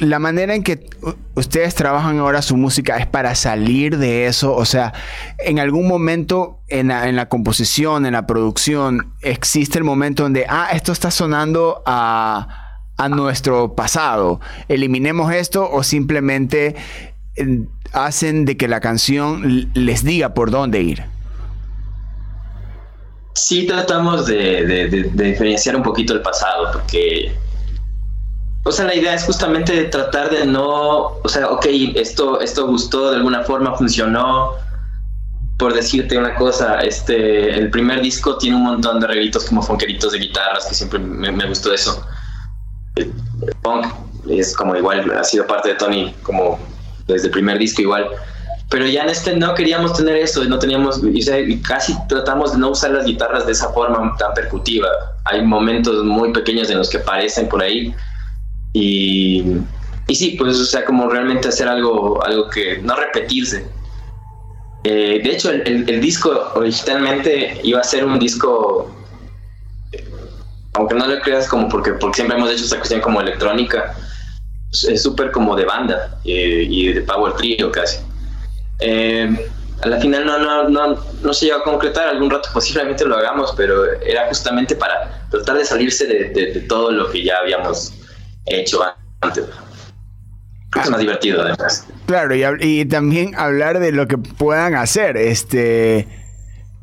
la 0.00 0.18
manera 0.18 0.54
en 0.54 0.64
que 0.64 0.88
ustedes 1.34 1.74
trabajan 1.74 2.18
ahora 2.18 2.42
su 2.42 2.56
música 2.56 2.96
es 2.96 3.06
para 3.06 3.34
salir 3.36 3.98
de 3.98 4.26
eso, 4.26 4.54
o 4.54 4.64
sea, 4.64 4.92
en 5.38 5.60
algún 5.60 5.86
momento 5.86 6.60
en 6.68 6.88
la, 6.88 7.08
en 7.08 7.14
la 7.14 7.28
composición, 7.28 8.04
en 8.04 8.14
la 8.14 8.26
producción, 8.26 9.14
existe 9.22 9.78
el 9.78 9.84
momento 9.84 10.24
donde, 10.24 10.46
ah, 10.48 10.70
esto 10.72 10.90
está 10.90 11.10
sonando 11.10 11.82
a 11.86 12.64
a 12.96 13.08
nuestro 13.08 13.74
pasado. 13.74 14.40
Eliminemos 14.68 15.32
esto 15.32 15.68
o 15.70 15.82
simplemente 15.82 16.76
eh, 17.36 17.60
hacen 17.92 18.44
de 18.44 18.56
que 18.56 18.68
la 18.68 18.80
canción 18.80 19.70
les 19.74 20.04
diga 20.04 20.34
por 20.34 20.50
dónde 20.50 20.82
ir. 20.82 21.02
Sí 23.34 23.66
tratamos 23.66 24.26
de, 24.26 25.10
diferenciar 25.12 25.74
un 25.74 25.82
poquito 25.82 26.14
el 26.14 26.22
pasado, 26.22 26.70
porque, 26.72 27.34
o 28.64 28.72
sea, 28.72 28.86
la 28.86 28.94
idea 28.94 29.14
es 29.14 29.24
justamente 29.24 29.84
tratar 29.84 30.30
de 30.30 30.46
no, 30.46 31.18
o 31.22 31.28
sea, 31.28 31.48
ok, 31.48 31.66
esto, 31.94 32.40
esto 32.40 32.66
gustó, 32.66 33.10
de 33.10 33.16
alguna 33.16 33.42
forma 33.42 33.74
funcionó, 33.76 34.52
por 35.58 35.74
decirte 35.74 36.18
una 36.18 36.34
cosa, 36.34 36.80
este, 36.80 37.54
el 37.54 37.70
primer 37.70 38.00
disco 38.00 38.38
tiene 38.38 38.56
un 38.56 38.64
montón 38.64 39.00
de 39.00 39.06
reguitos 39.06 39.44
como 39.44 39.62
fonqueritos 39.62 40.12
de 40.12 40.18
guitarras, 40.18 40.66
que 40.66 40.74
siempre 40.74 40.98
me, 40.98 41.30
me 41.30 41.46
gustó 41.46 41.72
eso 41.72 42.04
punk 43.62 43.86
es 44.28 44.54
como 44.56 44.76
igual, 44.76 45.10
ha 45.12 45.24
sido 45.24 45.46
parte 45.46 45.70
de 45.70 45.74
Tony 45.74 46.14
como 46.22 46.58
desde 47.06 47.26
el 47.26 47.32
primer 47.32 47.58
disco 47.58 47.82
igual. 47.82 48.08
Pero 48.70 48.86
ya 48.86 49.02
en 49.02 49.10
este 49.10 49.36
no 49.36 49.54
queríamos 49.54 49.94
tener 49.94 50.16
eso, 50.16 50.42
no 50.44 50.58
teníamos, 50.58 51.00
y, 51.04 51.58
casi 51.58 51.94
tratamos 52.08 52.52
de 52.52 52.58
no 52.58 52.70
usar 52.70 52.92
las 52.92 53.04
guitarras 53.04 53.46
de 53.46 53.52
esa 53.52 53.68
forma 53.70 54.16
tan 54.16 54.32
percutiva. 54.32 54.88
Hay 55.26 55.42
momentos 55.42 56.02
muy 56.04 56.32
pequeños 56.32 56.70
en 56.70 56.78
los 56.78 56.88
que 56.88 56.96
aparecen 56.96 57.48
por 57.48 57.62
ahí. 57.62 57.94
Y, 58.74 59.42
y 60.06 60.14
sí, 60.14 60.36
pues, 60.38 60.58
o 60.58 60.64
sea, 60.66 60.84
como 60.84 61.08
realmente 61.08 61.48
hacer 61.48 61.68
algo, 61.68 62.22
algo 62.22 62.50
que 62.50 62.78
no 62.82 62.94
repetirse. 62.96 63.64
Eh, 64.84 65.20
de 65.24 65.30
hecho, 65.30 65.50
el, 65.50 65.88
el, 65.88 66.00
disco 66.02 66.52
originalmente 66.54 67.58
iba 67.62 67.80
a 67.80 67.84
ser 67.84 68.04
un 68.04 68.18
disco 68.18 68.94
aunque 70.74 70.94
no 70.94 71.06
lo 71.06 71.20
creas 71.20 71.48
como 71.48 71.68
porque, 71.68 71.92
porque 71.92 72.16
siempre 72.16 72.36
hemos 72.36 72.50
hecho 72.50 72.64
esta 72.64 72.76
cuestión 72.76 73.00
como 73.00 73.20
electrónica, 73.20 73.96
es 74.88 75.02
súper 75.02 75.30
como 75.30 75.56
de 75.56 75.64
banda 75.64 76.18
eh, 76.24 76.66
y 76.68 76.92
de 76.92 77.00
power 77.02 77.34
trio 77.34 77.70
casi. 77.70 77.98
Eh, 78.80 79.48
a 79.82 79.88
la 79.88 80.00
final 80.00 80.26
no, 80.26 80.38
no, 80.38 80.68
no, 80.68 81.04
no 81.22 81.34
se 81.34 81.46
llegó 81.46 81.58
a 81.58 81.64
concretar, 81.64 82.08
algún 82.08 82.30
rato 82.30 82.48
posiblemente 82.52 83.04
lo 83.04 83.16
hagamos, 83.16 83.54
pero 83.56 83.84
era 84.02 84.26
justamente 84.28 84.74
para 84.74 85.26
tratar 85.30 85.58
de 85.58 85.64
salirse 85.64 86.06
de, 86.06 86.28
de, 86.30 86.60
todo 86.62 86.90
lo 86.90 87.10
que 87.10 87.22
ya 87.22 87.38
habíamos 87.38 87.92
hecho 88.46 88.80
antes. 89.20 89.44
es 90.82 90.90
más 90.90 91.00
divertido 91.00 91.42
además. 91.42 91.86
Claro, 92.06 92.34
y, 92.34 92.44
y, 92.60 92.84
también 92.84 93.34
hablar 93.36 93.78
de 93.78 93.92
lo 93.92 94.06
que 94.06 94.18
puedan 94.18 94.74
hacer, 94.74 95.16
este, 95.16 96.06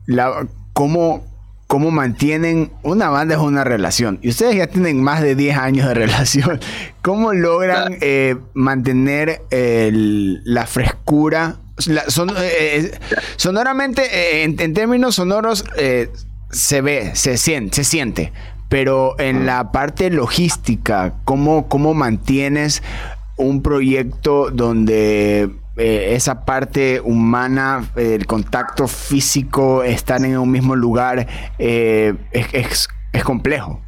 la, 0.05 0.47
cómo, 0.73 1.25
cómo 1.67 1.91
mantienen 1.91 2.71
una 2.83 3.09
banda 3.09 3.35
es 3.35 3.41
una 3.41 3.63
relación 3.63 4.19
y 4.21 4.29
ustedes 4.29 4.55
ya 4.55 4.67
tienen 4.67 5.01
más 5.01 5.21
de 5.21 5.35
10 5.35 5.57
años 5.57 5.87
de 5.87 5.93
relación. 6.05 6.59
¿Cómo 7.01 7.33
logran 7.33 7.97
eh, 8.01 8.35
mantener 8.53 9.41
la 9.51 10.65
frescura? 10.65 11.57
son, 12.07 12.29
eh, 12.29 12.33
eh, 12.41 12.99
sonoramente, 13.37 14.43
en, 14.43 14.73
términos 14.73 15.15
sonoros, 15.15 15.65
se 16.51 16.81
ve, 16.81 17.11
se 17.15 17.37
siente, 17.37 17.75
se 17.77 17.83
siente. 17.83 18.33
Pero 18.71 19.19
en 19.19 19.45
la 19.45 19.73
parte 19.73 20.09
logística, 20.09 21.15
¿cómo, 21.25 21.67
cómo 21.67 21.93
mantienes 21.93 22.81
un 23.35 23.61
proyecto 23.61 24.49
donde 24.49 25.51
eh, 25.75 26.13
esa 26.15 26.45
parte 26.45 27.01
humana, 27.01 27.91
el 27.97 28.25
contacto 28.25 28.87
físico, 28.87 29.83
estar 29.83 30.23
en 30.23 30.37
un 30.37 30.49
mismo 30.49 30.77
lugar, 30.77 31.27
eh, 31.59 32.13
es, 32.31 32.87
complejo. 33.25 33.81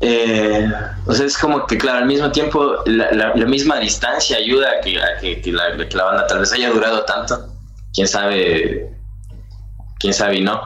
Eh, 0.00 0.70
o 1.06 1.14
sea, 1.14 1.24
es 1.24 1.38
como 1.38 1.66
que, 1.66 1.78
claro, 1.78 2.00
al 2.00 2.06
mismo 2.06 2.30
tiempo, 2.32 2.76
la, 2.84 3.32
misma 3.46 3.78
distancia 3.78 4.36
ayuda 4.36 4.68
a 4.76 4.80
que, 4.82 5.40
que, 5.40 5.52
la, 5.52 5.70
banda 6.04 6.26
tal 6.26 6.40
vez 6.40 6.52
haya 6.52 6.68
durado 6.68 7.02
tanto. 7.06 7.48
Quién 7.94 8.06
sabe, 8.06 8.90
quién 9.98 10.12
sabe 10.12 10.36
y 10.36 10.44
no. 10.44 10.60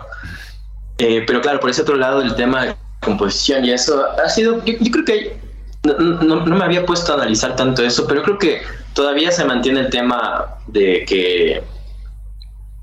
Pero 1.26 1.40
claro, 1.40 1.60
por 1.60 1.70
ese 1.70 1.82
otro 1.82 1.96
lado, 1.96 2.20
el 2.20 2.34
tema 2.34 2.66
de 2.66 2.76
composición 3.00 3.64
y 3.64 3.70
eso 3.70 4.04
ha 4.22 4.28
sido, 4.28 4.64
yo, 4.64 4.74
yo 4.78 4.90
creo 4.92 5.04
que 5.04 5.40
no, 5.82 6.44
no, 6.44 6.56
me 6.56 6.64
había 6.64 6.84
puesto 6.84 7.12
a 7.12 7.16
analizar 7.16 7.56
tanto 7.56 7.82
eso, 7.82 8.06
pero 8.06 8.22
creo 8.22 8.38
que 8.38 8.62
todavía 8.92 9.30
se 9.32 9.44
mantiene 9.44 9.80
el 9.80 9.90
tema 9.90 10.56
de 10.66 11.04
que 11.06 11.62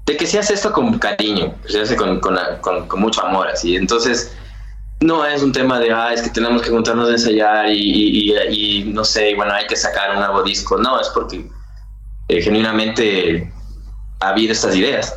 de 0.08 0.16
que 0.16 0.26
se 0.26 0.40
hace 0.40 0.54
esto 0.54 0.72
con 0.72 0.98
cariño, 1.00 1.54
se 1.68 1.82
hace 1.82 1.96
con, 1.98 2.22
con, 2.22 2.38
con, 2.62 3.00
mucho 3.00 3.26
amor, 3.26 3.50
así. 3.50 3.76
Entonces, 3.76 4.34
no 5.02 5.26
es 5.26 5.44
un 5.44 5.52
tema 5.52 5.82
de, 5.82 5.92
ah, 5.92 6.14
es 6.14 6.22
que 6.22 6.30
tenemos 6.30 6.62
que 6.62 6.70
juntarnos 6.70 7.10
a 7.10 7.12
ensayar 7.12 7.70
y, 7.70 8.32
y, 8.32 8.84
no 8.86 9.04
sé, 9.04 9.36
bueno, 9.36 9.52
hay 9.52 9.68
que 9.68 9.76
sacar 9.76 10.12
un 10.12 10.20
nuevo 10.20 10.44
disco. 10.44 10.78
No, 10.78 10.98
es 11.02 11.10
porque 11.10 11.46
eh, 12.30 12.42
genuinamente 12.42 13.52
ha 14.22 14.30
habido 14.30 14.54
estas 14.54 14.78
ideas. 14.78 15.14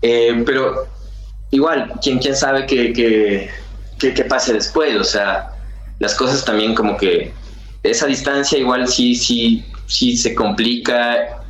Eh, 0.00 0.42
pero 0.46 0.86
igual, 1.54 1.92
¿quién, 2.02 2.18
quién 2.18 2.34
sabe 2.34 2.66
qué, 2.66 2.92
qué, 2.92 3.48
qué, 3.98 4.12
qué 4.12 4.24
pase 4.24 4.52
después? 4.52 4.96
O 4.96 5.04
sea, 5.04 5.52
las 6.00 6.14
cosas 6.14 6.44
también 6.44 6.74
como 6.74 6.96
que 6.96 7.32
esa 7.82 8.06
distancia 8.06 8.58
igual 8.58 8.88
sí, 8.88 9.14
sí, 9.14 9.64
sí 9.86 10.16
se 10.16 10.34
complica. 10.34 11.42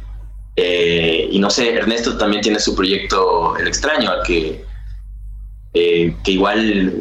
Eh, 0.56 1.28
y 1.32 1.38
no 1.38 1.50
sé, 1.50 1.74
Ernesto 1.74 2.16
también 2.18 2.42
tiene 2.42 2.60
su 2.60 2.74
proyecto 2.76 3.56
El 3.56 3.66
Extraño, 3.66 4.10
al 4.10 4.22
que, 4.22 4.64
eh, 5.72 6.14
que 6.22 6.30
igual 6.30 7.00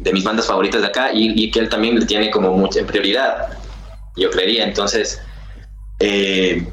de 0.00 0.12
mis 0.12 0.24
bandas 0.24 0.46
favoritas 0.46 0.82
de 0.82 0.88
acá 0.88 1.10
y, 1.12 1.50
que 1.50 1.58
él 1.60 1.68
también 1.68 1.98
le 1.98 2.06
tiene 2.06 2.30
como 2.30 2.56
mucha 2.56 2.84
prioridad, 2.86 3.48
yo 4.16 4.30
creería. 4.30 4.64
Entonces, 4.64 5.20
eh, 6.00 6.66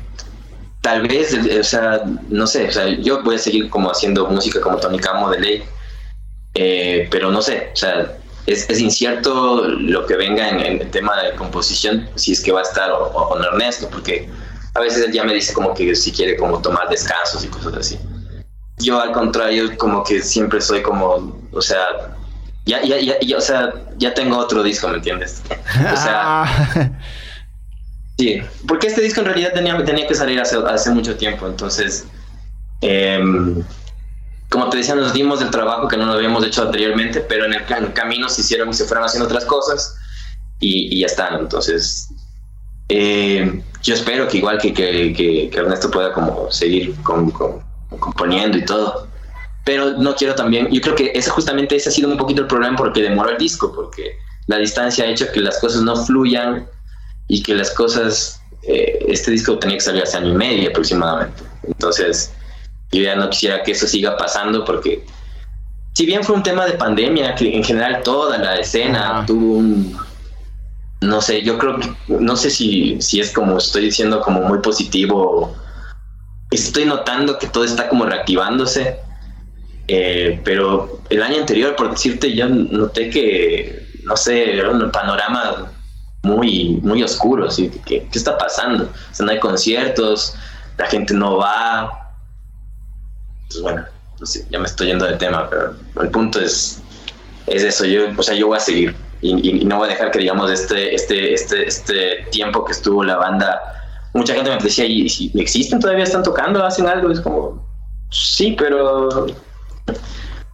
tal 0.81 1.07
vez, 1.07 1.37
o 1.59 1.63
sea, 1.63 2.01
no 2.29 2.47
sé, 2.47 2.67
o 2.67 2.71
sea, 2.71 2.87
yo 2.87 3.21
voy 3.23 3.35
a 3.35 3.39
seguir 3.39 3.69
como 3.69 3.91
haciendo 3.91 4.27
música 4.27 4.61
como 4.61 4.77
Tony 4.77 4.99
Camo 4.99 5.29
de 5.29 5.39
ley, 5.39 5.63
pero 7.11 7.31
no 7.31 7.41
sé, 7.41 7.71
o 7.73 7.75
sea, 7.75 8.17
es, 8.45 8.79
incierto 8.79 9.67
lo 9.67 10.05
que 10.05 10.15
venga 10.15 10.49
en, 10.49 10.81
el 10.81 10.89
tema 10.89 11.21
de 11.21 11.35
composición, 11.35 12.09
si 12.15 12.31
es 12.31 12.41
que 12.41 12.51
va 12.51 12.61
a 12.61 12.63
estar 12.63 12.91
o, 12.91 13.11
con 13.11 13.43
Ernesto, 13.43 13.89
porque 13.89 14.29
a 14.73 14.79
veces 14.79 15.05
él 15.05 15.11
ya 15.11 15.23
me 15.23 15.33
dice 15.33 15.53
como 15.53 15.73
que 15.73 15.95
si 15.95 16.11
quiere 16.11 16.37
como 16.37 16.61
tomar 16.61 16.89
descansos 16.89 17.43
y 17.43 17.47
cosas 17.47 17.73
así. 17.75 17.99
Yo 18.77 18.99
al 19.01 19.11
contrario, 19.11 19.77
como 19.77 20.03
que 20.03 20.21
siempre 20.21 20.61
soy 20.61 20.81
como, 20.81 21.37
o 21.51 21.61
sea, 21.61 22.15
ya, 22.65 22.81
ya, 22.83 22.97
ya, 23.19 23.37
o 23.37 23.41
sea, 23.41 23.73
ya 23.97 24.13
tengo 24.13 24.37
otro 24.37 24.63
disco, 24.63 24.87
¿me 24.87 24.95
entiendes? 24.95 25.41
o 25.93 25.97
sea. 25.97 26.45
sí, 28.19 28.41
porque 28.67 28.87
este 28.87 29.01
disco 29.01 29.21
en 29.21 29.27
realidad 29.27 29.53
tenía, 29.53 29.83
tenía 29.83 30.07
que 30.07 30.13
salir 30.13 30.39
hace, 30.39 30.57
hace 30.57 30.91
mucho 30.91 31.15
tiempo, 31.15 31.47
entonces, 31.47 32.05
eh, 32.81 33.19
como 34.49 34.69
te 34.69 34.77
decía, 34.77 34.95
nos 34.95 35.13
dimos 35.13 35.41
el 35.41 35.51
trabajo 35.51 35.87
que 35.87 35.95
no 35.95 36.07
lo 36.07 36.13
habíamos 36.13 36.43
hecho 36.43 36.63
anteriormente, 36.63 37.21
pero 37.21 37.45
en 37.45 37.53
el, 37.53 37.93
camino 37.93 38.27
se 38.29 38.41
hicieron, 38.41 38.73
se 38.73 38.85
fueron 38.85 39.05
haciendo 39.05 39.27
otras 39.27 39.45
cosas 39.45 39.95
y, 40.59 40.99
ya 40.99 41.05
están. 41.05 41.39
Entonces, 41.39 42.09
eh, 42.89 43.61
yo 43.83 43.93
espero 43.93 44.27
que 44.27 44.39
igual 44.39 44.57
que, 44.57 44.73
que, 44.73 45.51
Ernesto 45.53 45.91
pueda 45.91 46.11
como 46.13 46.51
seguir 46.51 46.95
con, 47.03 47.31
componiendo 47.99 48.57
y 48.57 48.65
todo. 48.65 49.07
Pero 49.65 49.91
no 49.91 50.15
quiero 50.15 50.33
también, 50.33 50.67
yo 50.71 50.81
creo 50.81 50.95
que 50.95 51.11
ese 51.13 51.29
justamente 51.29 51.75
ese 51.75 51.89
ha 51.89 51.91
sido 51.91 52.09
un 52.09 52.17
poquito 52.17 52.41
el 52.41 52.47
problema 52.47 52.75
porque 52.75 53.03
demoró 53.03 53.29
el 53.29 53.37
disco, 53.37 53.71
porque 53.71 54.17
la 54.47 54.57
distancia 54.57 55.05
ha 55.05 55.07
hecho 55.07 55.31
que 55.31 55.41
las 55.41 55.59
cosas 55.59 55.83
no 55.83 55.95
fluyan 55.95 56.67
y 57.29 57.41
que 57.41 57.53
las 57.53 57.71
cosas, 57.71 58.41
eh, 58.63 59.05
este 59.07 59.31
disco 59.31 59.57
tenía 59.57 59.77
que 59.77 59.83
salir 59.83 60.03
hace 60.03 60.17
año 60.17 60.31
y 60.31 60.35
medio 60.35 60.69
aproximadamente. 60.69 61.43
Entonces, 61.65 62.33
yo 62.91 63.03
ya 63.03 63.15
no 63.15 63.29
quisiera 63.29 63.63
que 63.63 63.71
eso 63.71 63.87
siga 63.87 64.17
pasando 64.17 64.65
porque 64.65 65.05
si 65.93 66.05
bien 66.05 66.23
fue 66.23 66.35
un 66.35 66.43
tema 66.43 66.65
de 66.65 66.73
pandemia, 66.73 67.35
que 67.35 67.55
en 67.55 67.63
general 67.63 68.01
toda 68.03 68.37
la 68.39 68.57
escena 68.57 69.23
tuvo 69.27 69.57
un, 69.57 69.95
no 71.01 71.21
sé, 71.21 71.43
yo 71.43 71.57
creo 71.57 71.77
que, 71.79 71.89
no 72.07 72.35
sé 72.35 72.49
si, 72.49 72.99
si 72.99 73.19
es 73.19 73.31
como 73.31 73.57
estoy 73.57 73.85
diciendo 73.85 74.21
como 74.21 74.41
muy 74.41 74.59
positivo, 74.59 75.55
estoy 76.49 76.85
notando 76.85 77.37
que 77.37 77.47
todo 77.47 77.63
está 77.63 77.87
como 77.89 78.05
reactivándose, 78.05 78.97
eh, 79.87 80.41
pero 80.43 81.01
el 81.09 81.21
año 81.21 81.37
anterior, 81.37 81.75
por 81.75 81.91
decirte, 81.91 82.33
yo 82.33 82.49
noté 82.49 83.09
que, 83.09 83.87
no 84.03 84.17
sé, 84.17 84.57
era 84.57 84.71
un 84.71 84.91
panorama 84.91 85.71
muy, 86.29 86.79
muy 86.81 87.03
oscuro, 87.03 87.49
¿sí? 87.49 87.69
¿Qué, 87.85 88.07
¿Qué 88.11 88.17
está 88.17 88.37
pasando? 88.37 88.85
O 88.85 89.15
sea, 89.15 89.25
no 89.25 89.31
hay 89.31 89.39
conciertos, 89.39 90.35
la 90.77 90.85
gente 90.85 91.13
no 91.13 91.37
va, 91.37 92.13
pues 93.47 93.61
bueno, 93.61 93.85
ya 94.49 94.59
me 94.59 94.65
estoy 94.65 94.87
yendo 94.87 95.05
del 95.05 95.17
tema, 95.17 95.49
pero 95.49 95.75
el 96.01 96.09
punto 96.09 96.39
es, 96.39 96.81
es 97.47 97.63
eso, 97.63 97.85
yo, 97.85 98.03
o 98.17 98.23
sea, 98.23 98.35
yo 98.35 98.47
voy 98.47 98.57
a 98.57 98.61
seguir 98.61 98.95
y, 99.21 99.65
no 99.65 99.77
voy 99.77 99.87
a 99.87 99.91
dejar 99.91 100.11
que, 100.11 100.19
digamos, 100.19 100.49
este, 100.49 100.95
este, 100.95 101.33
este, 101.33 101.67
este 101.67 102.27
tiempo 102.31 102.63
que 102.63 102.71
estuvo 102.71 103.03
la 103.03 103.17
banda, 103.17 103.59
mucha 104.13 104.33
gente 104.33 104.49
me 104.49 104.57
decía, 104.57 104.85
¿y 104.85 105.09
si 105.09 105.31
existen 105.35 105.79
todavía? 105.79 106.03
¿Están 106.03 106.23
tocando? 106.23 106.63
¿Hacen 106.63 106.87
algo? 106.87 107.11
Es 107.11 107.19
como, 107.19 107.65
sí, 108.09 108.55
pero, 108.57 109.27
pero 109.85 109.93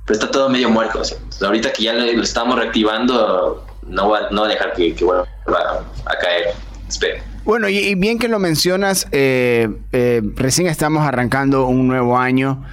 está 0.08 0.32
todo 0.32 0.50
medio 0.50 0.70
muerto. 0.70 1.02
ahorita 1.42 1.74
que 1.74 1.84
ya 1.84 1.94
lo, 1.94 2.04
estamos 2.24 2.56
reactivando, 2.58 3.66
no 3.86 4.08
voy 4.08 4.20
a, 4.20 4.30
no 4.32 4.44
a 4.44 4.48
dejar 4.48 4.74
que, 4.74 4.94
que 4.94 5.06
vuelva 5.06 5.28
a, 5.46 6.18
caer. 6.18 6.54
Espero. 6.88 7.24
Bueno, 7.44 7.70
y, 7.70 7.96
bien 7.96 8.18
que 8.20 8.28
lo 8.28 8.40
mencionas, 8.40 9.08
eh, 9.12 9.70
eh, 9.92 10.22
recién 10.36 10.68
estamos 10.68 11.06
arrancando 11.06 11.68
un 11.68 11.88
nuevo 11.88 12.18
año, 12.18 12.64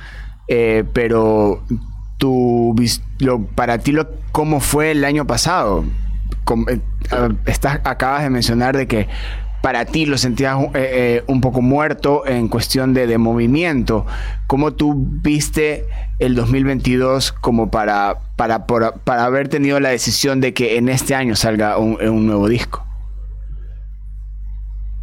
eh, 0.49 0.85
pero 0.93 1.63
tu, 2.19 2.75
lo, 3.19 3.45
para 3.47 3.79
ti, 3.79 3.93
lo, 3.93 4.09
¿cómo 4.33 4.61
fue 4.61 4.93
el 4.93 5.05
año 5.05 5.27
pasado? 5.27 5.85
estás, 7.47 7.81
acabas 7.85 8.23
de 8.23 8.31
mencionar 8.31 8.77
de 8.77 8.87
que 8.89 9.09
para 9.63 9.85
ti 9.85 10.07
lo 10.07 10.19
sentías 10.19 10.57
un 11.27 11.41
poco 11.41 11.63
muerto 11.63 12.27
en 12.27 12.49
cuestión 12.49 12.95
de, 12.95 13.17
movimiento. 13.19 14.07
¿Cómo 14.47 14.73
tú 14.75 14.95
viste 14.97 15.87
el 16.19 16.35
2022 16.35 17.33
como 17.33 17.71
para, 17.71 18.19
para, 18.37 18.67
para, 18.67 19.25
haber 19.25 19.49
tenido 19.49 19.81
la 19.81 19.91
decisión 19.91 20.41
de 20.41 20.53
que 20.53 20.77
en 20.77 20.89
este 20.89 21.15
año 21.15 21.37
salga 21.37 21.79
un 21.79 22.27
nuevo 22.27 22.49
disco? 22.49 22.85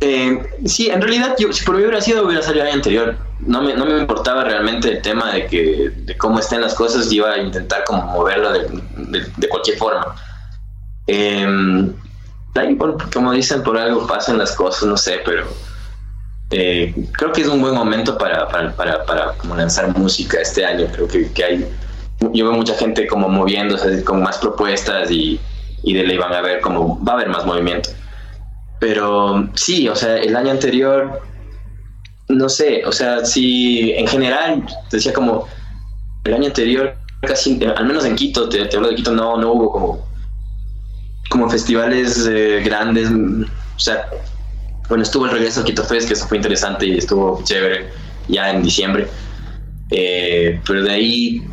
Eh, 0.01 0.41
sí, 0.65 0.89
en 0.89 1.01
realidad, 1.01 1.35
yo, 1.37 1.51
si 1.51 1.65
por 1.65 1.75
mí 1.75 1.81
hubiera 1.81 1.99
sido, 1.99 2.25
hubiera 2.25 2.41
salido 2.41 2.63
el 2.63 2.69
año 2.69 2.77
anterior. 2.77 3.17
No 3.39 3.61
me, 3.61 3.73
no 3.73 3.85
me 3.85 3.99
importaba 3.99 4.43
realmente 4.43 4.89
el 4.91 5.01
tema 5.01 5.31
de 5.33 5.45
que 5.47 5.91
de 5.93 6.17
cómo 6.17 6.39
estén 6.39 6.61
las 6.61 6.73
cosas, 6.73 7.11
iba 7.11 7.31
a 7.31 7.37
intentar 7.37 7.83
como 7.83 8.03
moverlo 8.03 8.51
de, 8.53 9.47
cualquier 9.49 9.77
forma. 9.77 10.15
Eh, 11.07 11.91
como 13.13 13.31
dicen, 13.31 13.63
por 13.63 13.77
algo 13.77 14.07
pasan 14.07 14.37
las 14.37 14.53
cosas, 14.53 14.87
no 14.87 14.97
sé, 14.97 15.19
pero 15.23 15.45
eh, 16.51 16.93
creo 17.13 17.31
que 17.31 17.41
es 17.41 17.47
un 17.47 17.61
buen 17.61 17.75
momento 17.75 18.17
para, 18.17 18.47
para, 18.47 18.75
para, 18.75 19.05
para 19.05 19.33
como 19.33 19.55
lanzar 19.55 19.95
música 19.97 20.41
este 20.41 20.65
año. 20.65 20.87
Creo 20.91 21.07
que, 21.07 21.31
que, 21.31 21.43
hay, 21.43 21.65
yo 22.33 22.45
veo 22.45 22.53
mucha 22.53 22.75
gente 22.75 23.07
como 23.07 23.29
moviéndose 23.29 24.03
con 24.03 24.23
más 24.23 24.37
propuestas 24.39 25.11
y, 25.11 25.39
y 25.83 25.93
de 25.93 26.03
ley 26.03 26.17
van 26.17 26.33
a 26.33 26.41
ver 26.41 26.61
como 26.61 27.03
va 27.03 27.13
a 27.13 27.15
haber 27.15 27.29
más 27.29 27.45
movimiento. 27.45 27.89
Pero 28.79 29.49
sí, 29.55 29.87
o 29.89 29.95
sea, 29.95 30.17
el 30.17 30.35
año 30.35 30.51
anterior, 30.51 31.21
no 32.29 32.49
sé, 32.49 32.83
o 32.85 32.91
sea, 32.91 33.25
sí, 33.25 33.91
en 33.93 34.07
general, 34.07 34.65
decía 34.89 35.13
como, 35.13 35.47
el 36.23 36.33
año 36.33 36.47
anterior, 36.47 36.95
casi, 37.21 37.59
al 37.63 37.85
menos 37.85 38.05
en 38.05 38.15
Quito, 38.15 38.47
te, 38.47 38.69
hablo 38.73 38.89
de 38.89 38.95
Quito, 38.95 39.11
no, 39.11 39.37
no 39.37 39.51
hubo 39.51 39.71
como, 39.71 40.08
como 41.29 41.49
festivales 41.49 42.27
eh, 42.27 42.61
grandes, 42.63 43.09
o 43.09 43.79
sea, 43.79 44.09
bueno, 44.87 45.03
estuvo 45.03 45.25
el 45.25 45.31
regreso 45.31 45.61
a 45.61 45.63
Quito 45.63 45.83
Fest, 45.83 46.07
que 46.07 46.13
eso 46.13 46.27
fue 46.27 46.37
interesante 46.37 46.85
y 46.87 46.97
estuvo 46.97 47.41
chévere 47.43 47.89
ya 48.27 48.51
en 48.51 48.63
diciembre. 48.63 49.07
Eh, 49.91 50.59
pero 50.65 50.83
de 50.83 50.91
ahí, 50.91 51.43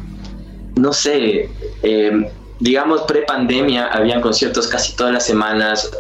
no 0.76 0.92
sé, 0.92 1.50
eh, 1.82 2.32
digamos, 2.60 3.02
pre-pandemia 3.02 3.88
habían 3.88 4.20
conciertos 4.20 4.66
casi 4.66 4.96
todas 4.96 5.12
las 5.12 5.26
semanas 5.26 5.90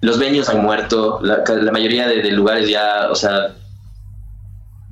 los 0.00 0.18
venues 0.18 0.48
han 0.48 0.62
muerto, 0.62 1.20
la, 1.22 1.42
mayoría 1.72 2.06
de, 2.06 2.30
lugares 2.30 2.68
ya, 2.68 3.08
o 3.10 3.14
sea, 3.14 3.54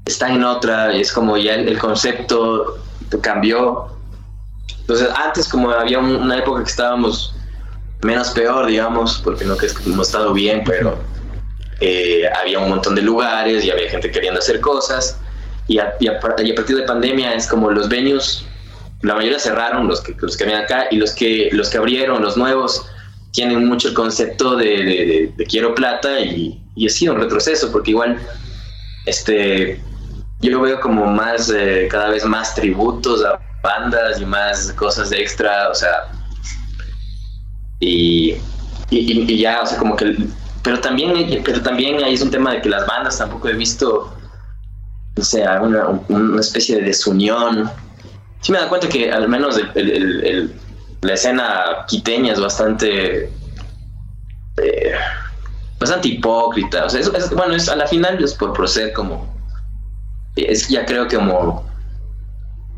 están 0.06 0.32
en 0.32 0.44
otra, 0.44 0.92
es 0.92 1.12
como 1.12 1.36
ya 1.36 1.54
el, 1.54 1.78
concepto 1.78 2.78
cambió. 3.20 3.86
Entonces, 4.80 5.08
antes 5.14 5.48
como 5.48 5.70
había 5.70 5.98
una 5.98 6.38
época 6.38 6.64
que 6.64 6.70
estábamos 6.70 7.34
menos 8.04 8.30
peor, 8.30 8.66
digamos, 8.66 9.20
porque 9.24 9.44
no 9.44 9.56
que 9.56 9.68
hemos 9.86 10.08
estado 10.08 10.32
bien, 10.32 10.62
pero 10.64 10.98
eh, 11.80 12.24
había 12.40 12.58
un 12.60 12.68
montón 12.68 12.94
de 12.94 13.02
lugares 13.02 13.64
y 13.64 13.70
había 13.70 13.90
gente 13.90 14.10
queriendo 14.10 14.40
hacer 14.40 14.60
cosas. 14.60 15.18
Y 15.66 15.78
a, 15.78 15.94
y 15.98 16.08
a, 16.08 16.20
partir 16.20 16.76
de 16.76 16.82
pandemia 16.82 17.34
es 17.34 17.46
como 17.46 17.70
los 17.70 17.88
venues, 17.88 18.44
la 19.02 19.14
mayoría 19.14 19.38
cerraron, 19.38 19.88
los 19.88 20.00
que, 20.00 20.14
los 20.20 20.36
que 20.36 20.44
habían 20.44 20.62
acá, 20.62 20.86
y 20.90 20.96
los 20.96 21.12
que, 21.12 21.48
los 21.52 21.70
que 21.70 21.78
abrieron, 21.78 22.22
los 22.22 22.36
nuevos, 22.36 22.86
tienen 23.32 23.66
mucho 23.66 23.88
el 23.88 23.94
concepto 23.94 24.56
de, 24.56 25.32
quiero 25.48 25.74
plata 25.74 26.20
y, 26.20 26.62
y, 26.76 26.86
ha 26.86 26.90
sido 26.90 27.14
un 27.14 27.20
retroceso 27.20 27.72
porque 27.72 27.90
igual 27.90 28.18
este 29.06 29.80
yo 30.40 30.60
veo 30.60 30.80
como 30.80 31.06
más 31.06 31.50
eh, 31.50 31.88
cada 31.90 32.10
vez 32.10 32.24
más 32.24 32.54
tributos 32.54 33.24
a 33.24 33.40
bandas 33.62 34.20
y 34.20 34.24
más 34.24 34.72
cosas 34.74 35.10
de 35.10 35.20
extra 35.20 35.68
o 35.68 35.74
sea 35.74 36.13
y, 37.84 39.38
ya 39.38 39.60
o 39.62 39.66
sea 39.66 39.78
como 39.78 39.96
que 39.96 40.16
pero 40.62 40.80
también 40.80 41.42
pero 41.44 41.62
también 41.62 42.02
ahí 42.02 42.14
es 42.14 42.22
un 42.22 42.30
tema 42.30 42.52
de 42.52 42.62
que 42.62 42.68
las 42.68 42.86
bandas 42.86 43.18
tampoco 43.18 43.48
he 43.48 43.54
visto 43.54 44.12
o 45.16 45.22
sea 45.22 45.60
una, 45.60 46.40
especie 46.40 46.76
de 46.76 46.82
desunión 46.82 47.70
sí 48.40 48.52
me 48.52 48.58
da 48.58 48.68
cuenta 48.68 48.88
que 48.88 49.10
al 49.10 49.28
menos 49.28 49.60
la 51.00 51.12
escena 51.12 51.84
quiteña 51.88 52.32
es 52.32 52.40
bastante 52.40 53.30
eh, 54.56 54.94
bastante 55.78 56.08
hipócrita. 56.08 56.86
O 56.86 56.88
sea, 56.88 57.00
bueno, 57.36 57.54
es, 57.54 57.68
a 57.68 57.76
la 57.76 57.86
final 57.86 58.22
es 58.22 58.34
por 58.34 58.52
proceder 58.52 58.92
como 58.92 59.32
es 60.36 60.68
ya 60.68 60.84
creo 60.84 61.06
que 61.06 61.16
como 61.16 61.64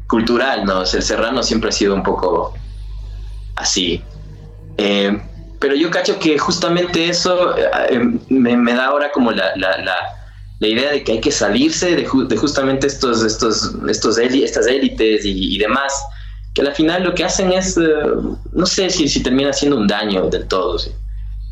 cultural, 0.08 0.64
¿no? 0.64 0.82
el 0.82 0.86
serrano 0.86 1.42
siempre 1.42 1.70
ha 1.70 1.72
sido 1.72 1.94
un 1.94 2.02
poco 2.02 2.54
así. 3.56 4.02
Eh, 4.78 5.18
pero 5.58 5.74
yo 5.74 5.90
cacho 5.90 6.18
que 6.18 6.38
justamente 6.38 7.08
eso 7.08 7.56
eh, 7.56 8.18
me, 8.28 8.74
da 8.74 8.86
ahora 8.86 9.10
como 9.10 9.32
la, 9.32 9.54
idea 10.60 10.92
de 10.92 11.02
que 11.02 11.12
hay 11.12 11.20
que 11.20 11.32
salirse 11.32 11.96
de, 11.96 12.04
justamente 12.04 12.86
estos, 12.86 13.22
estos, 13.22 13.74
estos 13.88 14.18
estas 14.18 14.66
élites 14.66 15.22
y, 15.24 15.58
demás 15.58 15.92
que 16.54 16.62
al 16.62 16.74
final 16.74 17.04
lo 17.04 17.14
que 17.14 17.24
hacen 17.24 17.52
es, 17.52 17.76
eh, 17.76 17.82
no 18.52 18.64
sé 18.64 18.88
si, 18.88 19.08
si 19.08 19.22
termina 19.22 19.50
haciendo 19.50 19.76
un 19.76 19.86
daño 19.86 20.30
del 20.30 20.48
todo. 20.48 20.78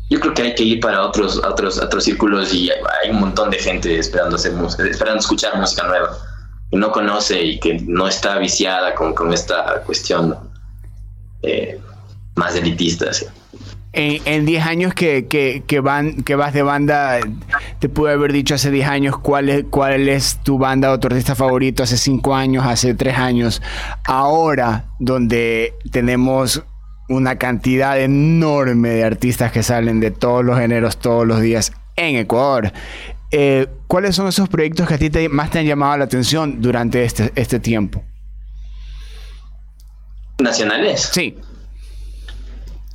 Yo 0.09 0.19
creo 0.19 0.33
que 0.33 0.41
hay 0.41 0.55
que 0.55 0.63
ir 0.63 0.79
para 0.79 1.03
otros, 1.05 1.37
otros, 1.37 1.77
otros 1.79 2.03
círculos 2.03 2.53
y 2.53 2.69
hay 2.71 3.09
un 3.11 3.19
montón 3.19 3.51
de 3.51 3.57
gente 3.57 3.99
esperando, 3.99 4.35
hacer, 4.35 4.53
esperando 4.89 5.19
escuchar 5.19 5.57
música 5.57 5.83
nueva 5.83 6.17
que 6.71 6.77
no 6.77 6.91
conoce 6.91 7.41
y 7.43 7.59
que 7.59 7.79
no 7.85 8.07
está 8.07 8.37
viciada 8.37 8.95
con, 8.95 9.13
con 9.13 9.33
esta 9.33 9.81
cuestión. 9.85 10.35
Eh, 11.43 11.79
más 12.35 12.55
elitistas. 12.55 13.25
En 13.97 14.45
10 14.45 14.65
años 14.65 14.93
que, 14.93 15.25
que, 15.25 15.79
van, 15.79 16.23
que 16.23 16.35
vas 16.35 16.53
de 16.53 16.63
banda, 16.63 17.17
te 17.79 17.87
pude 17.87 18.11
haber 18.11 18.33
dicho 18.33 18.55
hace 18.55 18.69
10 18.69 18.89
años 18.89 19.17
cuál 19.17 19.47
es, 19.47 19.65
cuál 19.69 20.09
es 20.09 20.39
tu 20.43 20.57
banda 20.57 20.91
o 20.91 20.99
tu 20.99 21.07
artista 21.07 21.33
favorito, 21.33 21.81
hace 21.81 21.97
5 21.97 22.35
años, 22.35 22.65
hace 22.65 22.93
3 22.93 23.17
años. 23.17 23.61
Ahora, 24.03 24.87
donde 24.99 25.75
tenemos 25.91 26.61
una 27.07 27.37
cantidad 27.37 27.97
enorme 27.97 28.89
de 28.89 29.05
artistas 29.05 29.53
que 29.53 29.63
salen 29.63 30.01
de 30.01 30.11
todos 30.11 30.43
los 30.43 30.59
géneros 30.59 30.97
todos 30.97 31.25
los 31.25 31.39
días 31.39 31.71
en 31.95 32.17
Ecuador. 32.17 32.73
Eh, 33.31 33.67
¿Cuáles 33.87 34.15
son 34.15 34.27
esos 34.27 34.49
proyectos 34.49 34.89
que 34.89 34.95
a 34.95 34.97
ti 34.97 35.09
te, 35.09 35.29
más 35.29 35.51
te 35.51 35.59
han 35.59 35.65
llamado 35.65 35.97
la 35.97 36.03
atención 36.03 36.61
durante 36.61 37.05
este, 37.05 37.31
este 37.35 37.61
tiempo? 37.61 38.03
¿Nacionales? 40.39 41.09
Sí. 41.13 41.37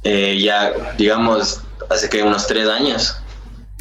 Eh, 0.05 0.41
ya, 0.41 0.73
digamos, 0.97 1.63
hace 1.91 2.09
que 2.09 2.23
unos 2.23 2.47
tres 2.47 2.69
años. 2.69 3.17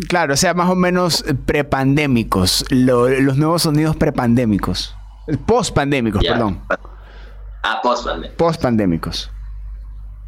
Claro, 0.08 0.34
o 0.34 0.38
sea, 0.38 0.54
más 0.54 0.70
o 0.70 0.76
menos 0.76 1.24
prepandémicos, 1.46 2.66
los 2.70 3.38
nuevos 3.38 3.64
sonidos 3.64 3.96
prepandémicos. 3.96 4.96
Post-pandémicos, 5.46 6.24
perdón. 6.24 6.62
Ah, 7.64 7.80
post-pandémicos. 7.84 8.38
Post-pandémicos. 8.38 9.32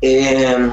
Eh, 0.01 0.69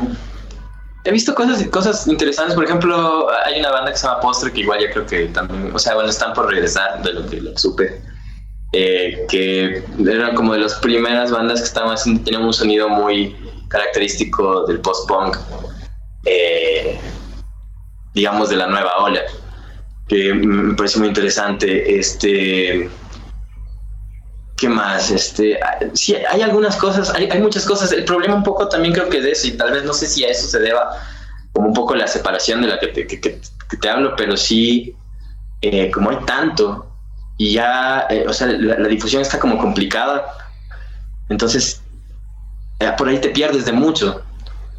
he 1.04 1.12
visto 1.12 1.34
cosas, 1.34 1.64
cosas 1.68 2.06
interesantes. 2.08 2.54
Por 2.54 2.64
ejemplo, 2.64 3.28
hay 3.46 3.60
una 3.60 3.70
banda 3.70 3.92
que 3.92 3.98
se 3.98 4.06
llama 4.06 4.20
Postre, 4.20 4.52
que 4.52 4.60
igual 4.60 4.80
ya 4.80 4.90
creo 4.90 5.06
que 5.06 5.26
también, 5.26 5.70
o 5.74 5.78
sea, 5.78 5.94
bueno, 5.94 6.10
están 6.10 6.32
por 6.32 6.50
regresar 6.50 7.02
de 7.02 7.12
lo 7.12 7.26
que, 7.26 7.40
supe. 7.56 8.02
Eh, 8.72 9.24
que 9.30 9.82
eran 10.06 10.34
como 10.34 10.52
de 10.52 10.58
las 10.58 10.74
primeras 10.74 11.30
bandas 11.30 11.60
que 11.60 11.66
estaban 11.66 11.94
haciendo, 11.94 12.22
tenían 12.22 12.44
un 12.44 12.52
sonido 12.52 12.88
muy 12.88 13.34
característico 13.68 14.66
del 14.66 14.80
post-punk, 14.80 15.36
eh, 16.24 16.98
digamos 18.14 18.48
de 18.48 18.56
la 18.56 18.66
nueva 18.66 18.96
ola, 18.98 19.20
que 20.08 20.34
me 20.34 20.74
parece 20.74 20.98
muy 20.98 21.08
interesante. 21.08 21.98
Este, 21.98 22.90
¿Qué 24.56 24.68
más? 24.68 25.10
Este, 25.10 25.58
sí, 25.92 26.16
hay 26.16 26.42
algunas 26.42 26.76
cosas, 26.76 27.14
hay, 27.14 27.40
muchas 27.40 27.64
cosas. 27.64 27.92
El 27.92 28.04
problema 28.04 28.34
un 28.34 28.42
poco 28.42 28.68
también 28.68 28.92
creo 28.92 29.08
que 29.08 29.20
de 29.20 29.30
eso, 29.30 29.46
y 29.46 29.52
tal 29.52 29.72
vez 29.72 29.84
no 29.84 29.92
sé 29.92 30.08
si 30.08 30.24
a 30.24 30.30
eso 30.30 30.48
se 30.48 30.58
deba 30.58 30.90
como 31.52 31.68
un 31.68 31.74
poco 31.74 31.94
la 31.94 32.08
separación 32.08 32.62
de 32.62 32.68
la 32.68 32.80
que 32.80 32.88
te, 32.88 33.88
hablo, 33.88 34.14
pero 34.16 34.36
sí, 34.36 34.96
eh, 35.60 35.90
como 35.92 36.10
hay 36.10 36.18
tanto, 36.26 36.90
y 37.36 37.52
ya, 37.52 38.06
eh, 38.10 38.24
o 38.26 38.32
sea, 38.32 38.48
la, 38.48 38.88
difusión 38.88 39.22
está 39.22 39.38
como 39.38 39.58
complicada, 39.58 40.26
entonces 41.28 41.80
por 42.96 43.08
ahí 43.08 43.18
te 43.20 43.30
pierdes 43.30 43.64
de 43.64 43.72
mucho. 43.72 44.22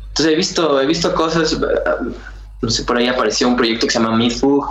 Entonces 0.09 0.33
he 0.33 0.35
visto, 0.35 0.81
he 0.81 0.85
visto 0.85 1.13
cosas, 1.13 1.57
no 2.61 2.69
sé, 2.69 2.83
por 2.83 2.97
ahí 2.97 3.07
apareció 3.07 3.47
un 3.47 3.55
proyecto 3.55 3.87
que 3.87 3.93
se 3.93 3.99
llama 3.99 4.15
Midfug, 4.15 4.65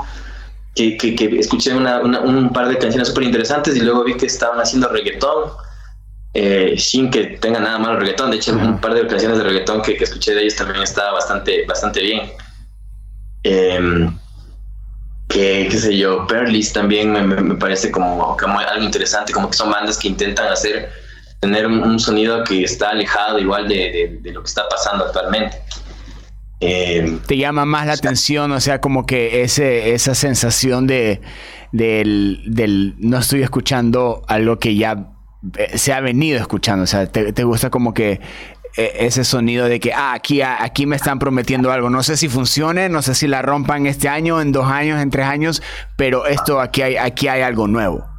que, 0.74 0.96
que, 0.96 1.38
escuché 1.38 1.74
un 1.74 2.50
par 2.52 2.68
de 2.68 2.78
canciones 2.78 3.08
súper 3.08 3.24
interesantes 3.24 3.76
y 3.76 3.80
luego 3.80 4.04
vi 4.04 4.16
que 4.16 4.26
estaban 4.26 4.60
haciendo 4.60 4.88
reggaetón, 4.88 5.50
eh, 6.34 6.74
sin 6.78 7.10
que 7.10 7.38
tenga 7.40 7.60
nada 7.60 7.78
malo 7.78 7.98
reggaetón. 7.98 8.30
De 8.30 8.36
hecho, 8.36 8.52
un 8.52 8.80
par 8.80 8.94
de 8.94 9.06
canciones 9.06 9.38
de 9.38 9.44
reggaetón 9.44 9.82
que, 9.82 9.94
escuché 9.94 10.34
de 10.34 10.42
ellos 10.42 10.56
también 10.56 10.82
estaba 10.82 11.12
bastante, 11.12 11.64
bastante 11.66 12.00
bien. 12.00 12.30
Eh, 13.44 14.10
que, 15.28 15.68
qué 15.70 15.78
sé 15.78 15.96
yo, 15.96 16.26
Perlis 16.26 16.72
también 16.72 17.12
me, 17.12 17.54
parece 17.56 17.90
como 17.90 18.36
algo 18.40 18.84
interesante, 18.84 19.32
como 19.32 19.50
que 19.50 19.56
son 19.56 19.70
bandas 19.70 19.98
que 19.98 20.08
intentan 20.08 20.48
hacer 20.48 20.90
tener 21.40 21.66
un, 21.66 21.98
sonido 21.98 22.42
que 22.44 22.64
está 22.64 22.90
alejado 22.90 23.38
igual 23.38 23.68
de, 23.68 24.20
lo 24.24 24.42
que 24.42 24.48
está 24.48 24.68
pasando 24.68 25.06
actualmente. 25.06 25.56
Eh, 26.60 27.18
Te 27.26 27.36
llama 27.36 27.64
más 27.64 27.86
la 27.86 27.92
atención, 27.92 28.50
o 28.50 28.60
sea, 28.60 28.80
como 28.80 29.06
que 29.06 29.42
ese, 29.42 29.94
esa 29.94 30.14
sensación 30.14 30.86
de 30.86 31.20
del, 31.72 32.94
no 32.98 33.18
estoy 33.18 33.42
escuchando 33.42 34.22
algo 34.26 34.58
que 34.58 34.74
ya 34.74 35.12
eh, 35.56 35.76
se 35.76 35.92
ha 35.92 36.00
venido 36.00 36.40
escuchando, 36.40 36.84
o 36.84 36.86
sea, 36.86 37.06
te, 37.06 37.44
gusta 37.44 37.70
como 37.70 37.94
que 37.94 38.20
eh, 38.76 38.92
ese 39.00 39.24
sonido 39.24 39.66
de 39.66 39.80
que, 39.80 39.92
ah, 39.92 40.14
aquí, 40.14 40.42
aquí 40.42 40.86
me 40.86 40.96
están 40.96 41.18
prometiendo 41.18 41.70
algo. 41.70 41.90
No 41.90 42.02
sé 42.02 42.16
si 42.16 42.28
funcione, 42.28 42.88
no 42.88 43.02
sé 43.02 43.14
si 43.14 43.26
la 43.26 43.42
rompan 43.42 43.86
este 43.86 44.08
año, 44.08 44.40
en 44.40 44.52
dos 44.52 44.66
años, 44.66 45.00
en 45.00 45.10
tres 45.10 45.26
años, 45.26 45.62
pero 45.96 46.26
esto 46.26 46.60
aquí 46.60 46.82
hay, 46.82 46.96
aquí 46.96 47.28
hay 47.28 47.42
algo 47.42 47.68
nuevo. 47.68 48.17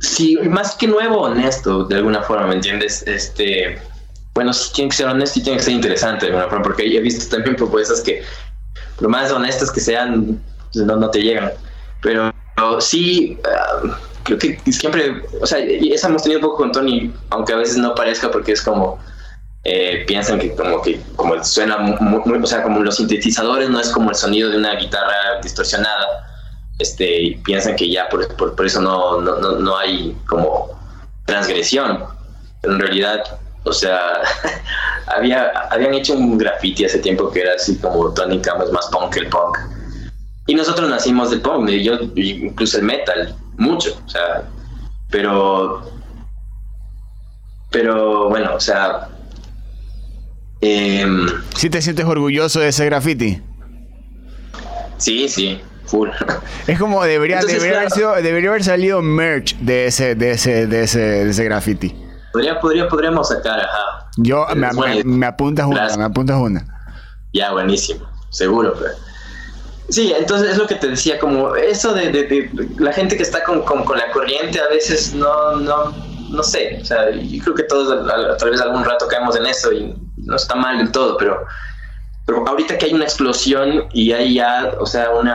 Sí, 0.00 0.36
más 0.44 0.74
que 0.76 0.86
nuevo, 0.86 1.22
honesto, 1.22 1.84
de 1.84 1.96
alguna 1.96 2.22
forma, 2.22 2.46
¿me 2.46 2.54
entiendes? 2.54 3.02
Este, 3.06 3.80
bueno, 4.34 4.52
sí 4.52 4.72
tiene 4.72 4.90
que 4.90 4.96
ser 4.96 5.06
honesto 5.06 5.40
y 5.40 5.42
tiene 5.42 5.58
que 5.58 5.64
ser 5.64 5.74
interesante 5.74 6.26
de 6.26 6.32
alguna 6.32 6.48
forma, 6.48 6.64
porque 6.64 6.84
he 6.84 7.00
visto 7.00 7.34
también 7.34 7.56
propuestas 7.56 8.00
que, 8.00 8.22
lo 9.00 9.08
más 9.08 9.32
honestas 9.32 9.70
que 9.70 9.80
sean, 9.80 10.40
pues, 10.72 10.84
no, 10.84 10.96
no 10.96 11.10
te 11.10 11.22
llegan. 11.22 11.50
Pero, 12.00 12.32
sí, 12.80 13.38
ah, 13.44 13.98
creo 14.22 14.38
que 14.38 14.60
siempre, 14.70 15.22
o 15.40 15.46
sea, 15.46 15.58
esa 15.58 16.08
hemos 16.08 16.22
tenido 16.22 16.40
un 16.40 16.46
poco 16.46 16.58
con 16.58 16.72
Tony, 16.72 17.12
aunque 17.30 17.52
a 17.52 17.56
veces 17.56 17.78
no 17.78 17.94
parezca 17.94 18.30
porque 18.30 18.52
es 18.52 18.62
como, 18.62 19.00
eh, 19.64 20.04
piensan 20.06 20.38
que 20.38 20.54
como 20.54 20.80
que 20.80 21.00
como 21.16 21.42
suena 21.44 21.78
muy, 21.78 22.38
o 22.38 22.46
sea, 22.46 22.62
como 22.62 22.80
los 22.80 22.96
sintetizadores 22.96 23.68
no 23.68 23.80
es 23.80 23.90
como 23.90 24.10
el 24.10 24.16
sonido 24.16 24.50
de 24.50 24.56
una 24.56 24.76
guitarra 24.76 25.40
distorsionada 25.42 26.27
este, 26.78 27.22
y 27.22 27.34
piensan 27.36 27.76
que 27.76 27.90
ya 27.90 28.08
por, 28.08 28.26
por, 28.36 28.66
eso 28.66 28.80
no, 28.80 29.20
no, 29.20 29.58
no, 29.58 29.76
hay 29.76 30.16
como 30.26 30.68
transgresión. 31.26 32.04
Pero 32.62 32.74
en 32.74 32.80
realidad, 32.80 33.38
o 33.64 33.72
sea, 33.72 34.20
había, 35.16 35.48
habían 35.70 35.94
hecho 35.94 36.14
un 36.14 36.38
graffiti 36.38 36.84
hace 36.84 36.98
tiempo 36.98 37.30
que 37.30 37.40
era 37.40 37.54
así 37.54 37.76
como 37.78 38.12
Tony 38.14 38.40
más 38.72 38.86
punk 38.86 39.12
que 39.12 39.20
el 39.20 39.28
punk. 39.28 39.58
Y 40.46 40.54
nosotros 40.54 40.88
nacimos 40.88 41.30
del 41.30 41.42
punk, 41.42 41.68
yo 41.68 41.98
incluso 42.14 42.78
el 42.78 42.84
metal, 42.84 43.34
mucho, 43.58 44.00
o 44.06 44.08
sea, 44.08 44.44
pero, 45.10 45.82
pero 47.70 48.28
bueno, 48.30 48.54
o 48.54 48.60
sea... 48.60 49.08
Eh, 50.60 51.06
¿Sí 51.54 51.70
te 51.70 51.82
sientes 51.82 52.06
orgulloso 52.06 52.60
de 52.60 52.68
ese 52.68 52.86
graffiti? 52.86 53.42
Sí, 54.96 55.28
sí, 55.28 55.60
full. 55.88 56.10
Es 56.66 56.78
como 56.78 57.02
debería, 57.04 57.40
debería, 57.40 57.78
haber 57.78 57.90
sido, 57.90 58.14
debería 58.14 58.50
haber 58.50 58.64
salido 58.64 59.02
merch 59.02 59.56
de 59.58 59.86
ese, 59.86 60.14
de 60.14 60.32
ese, 60.32 60.66
de 60.66 60.82
ese, 60.82 61.00
de 61.00 61.30
ese 61.30 61.44
graffiti. 61.44 61.96
Podría, 62.32 62.60
podría, 62.60 62.88
podríamos 62.88 63.28
sacar, 63.28 63.60
ajá. 63.60 64.10
Yo 64.18 64.46
me, 64.54 65.04
me, 65.04 65.26
apuntas 65.26 65.66
una, 65.66 65.96
me 65.96 66.04
apuntas 66.04 66.36
una. 66.36 66.64
Ya, 67.32 67.52
buenísimo, 67.52 68.06
seguro. 68.30 68.74
Pero... 68.78 68.94
Sí, 69.88 70.12
entonces 70.16 70.50
es 70.50 70.58
lo 70.58 70.66
que 70.66 70.74
te 70.74 70.88
decía, 70.88 71.18
como 71.18 71.56
eso 71.56 71.94
de, 71.94 72.12
de, 72.12 72.50
la 72.78 72.92
gente 72.92 73.16
que 73.16 73.22
está 73.22 73.42
con, 73.42 73.62
con, 73.62 73.96
la 73.96 74.10
corriente 74.12 74.60
a 74.60 74.68
veces 74.68 75.14
no, 75.14 75.56
no, 75.56 75.94
no 76.30 76.42
sé, 76.42 76.78
o 76.82 76.84
sea, 76.84 77.10
yo 77.10 77.42
creo 77.42 77.54
que 77.54 77.62
todos 77.62 78.06
tal 78.38 78.50
vez 78.50 78.60
algún 78.60 78.84
rato 78.84 79.08
caemos 79.08 79.34
en 79.36 79.46
eso 79.46 79.72
y 79.72 79.94
no 80.16 80.36
está 80.36 80.54
mal 80.54 80.76
del 80.76 80.92
todo, 80.92 81.16
pero 81.16 81.46
pero 82.28 82.46
ahorita 82.46 82.76
que 82.76 82.84
hay 82.84 82.92
una 82.92 83.04
explosión 83.04 83.86
y 83.90 84.12
hay 84.12 84.34
ya, 84.34 84.74
o 84.78 84.84
sea, 84.84 85.08
una... 85.12 85.34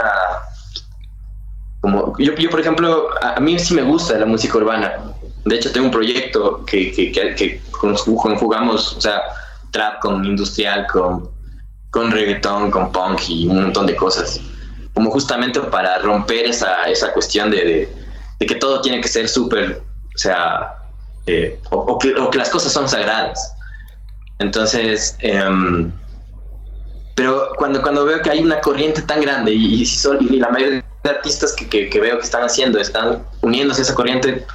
Como, 1.81 2.15
yo, 2.19 2.35
yo, 2.35 2.51
por 2.51 2.59
ejemplo, 2.59 3.07
a, 3.19 3.39
mí 3.39 3.57
sí 3.57 3.73
me 3.73 3.81
gusta 3.81 4.15
la 4.19 4.27
música 4.27 4.59
urbana. 4.59 4.99
De 5.43 5.55
hecho, 5.55 5.71
tengo 5.71 5.87
un 5.87 5.91
proyecto 5.91 6.63
que, 6.65 6.91
que, 6.91 7.11
que, 7.11 7.61
conjugamos, 7.71 8.95
o 8.95 9.01
sea, 9.01 9.23
trap 9.71 10.01
con 10.01 10.23
industrial, 10.23 10.85
con, 10.85 11.31
con 11.89 12.11
reggaetón, 12.11 12.69
con 12.69 12.91
punk 12.91 13.21
y 13.27 13.47
un 13.47 13.63
montón 13.63 13.87
de 13.87 13.95
cosas. 13.95 14.39
Como 14.93 15.09
justamente 15.09 15.61
para 15.61 15.97
romper 15.97 16.45
esa, 16.45 16.83
esa 16.83 17.11
cuestión 17.11 17.49
de, 17.49 17.89
de, 18.39 18.45
que 18.45 18.53
todo 18.53 18.81
tiene 18.81 19.01
que 19.01 19.07
ser 19.07 19.27
súper, 19.27 19.81
o 20.13 20.17
sea, 20.17 20.75
eh, 21.25 21.59
o, 21.71 21.97
que, 21.97 22.13
o, 22.13 22.29
que, 22.29 22.37
las 22.37 22.51
cosas 22.51 22.71
son 22.71 22.87
sagradas. 22.87 23.55
Entonces, 24.37 25.17
eh, 25.21 25.41
pero 27.15 27.51
cuando, 27.57 27.81
cuando 27.81 28.05
veo 28.05 28.21
que 28.21 28.29
hay 28.29 28.39
una 28.39 28.59
corriente 28.59 29.01
tan 29.03 29.21
grande 29.21 29.53
y, 29.53 29.83
y, 29.83 30.39
la 30.39 30.49
mayoría 30.49 30.83
de 31.03 31.09
artistas 31.09 31.53
que, 31.53 31.89
que, 31.89 31.99
veo 31.99 32.17
que 32.17 32.23
están 32.23 32.43
haciendo 32.43 32.79
están 32.79 33.23
uniéndose 33.41 33.81
a 33.81 33.83
esa 33.83 33.93
corriente, 33.93 34.45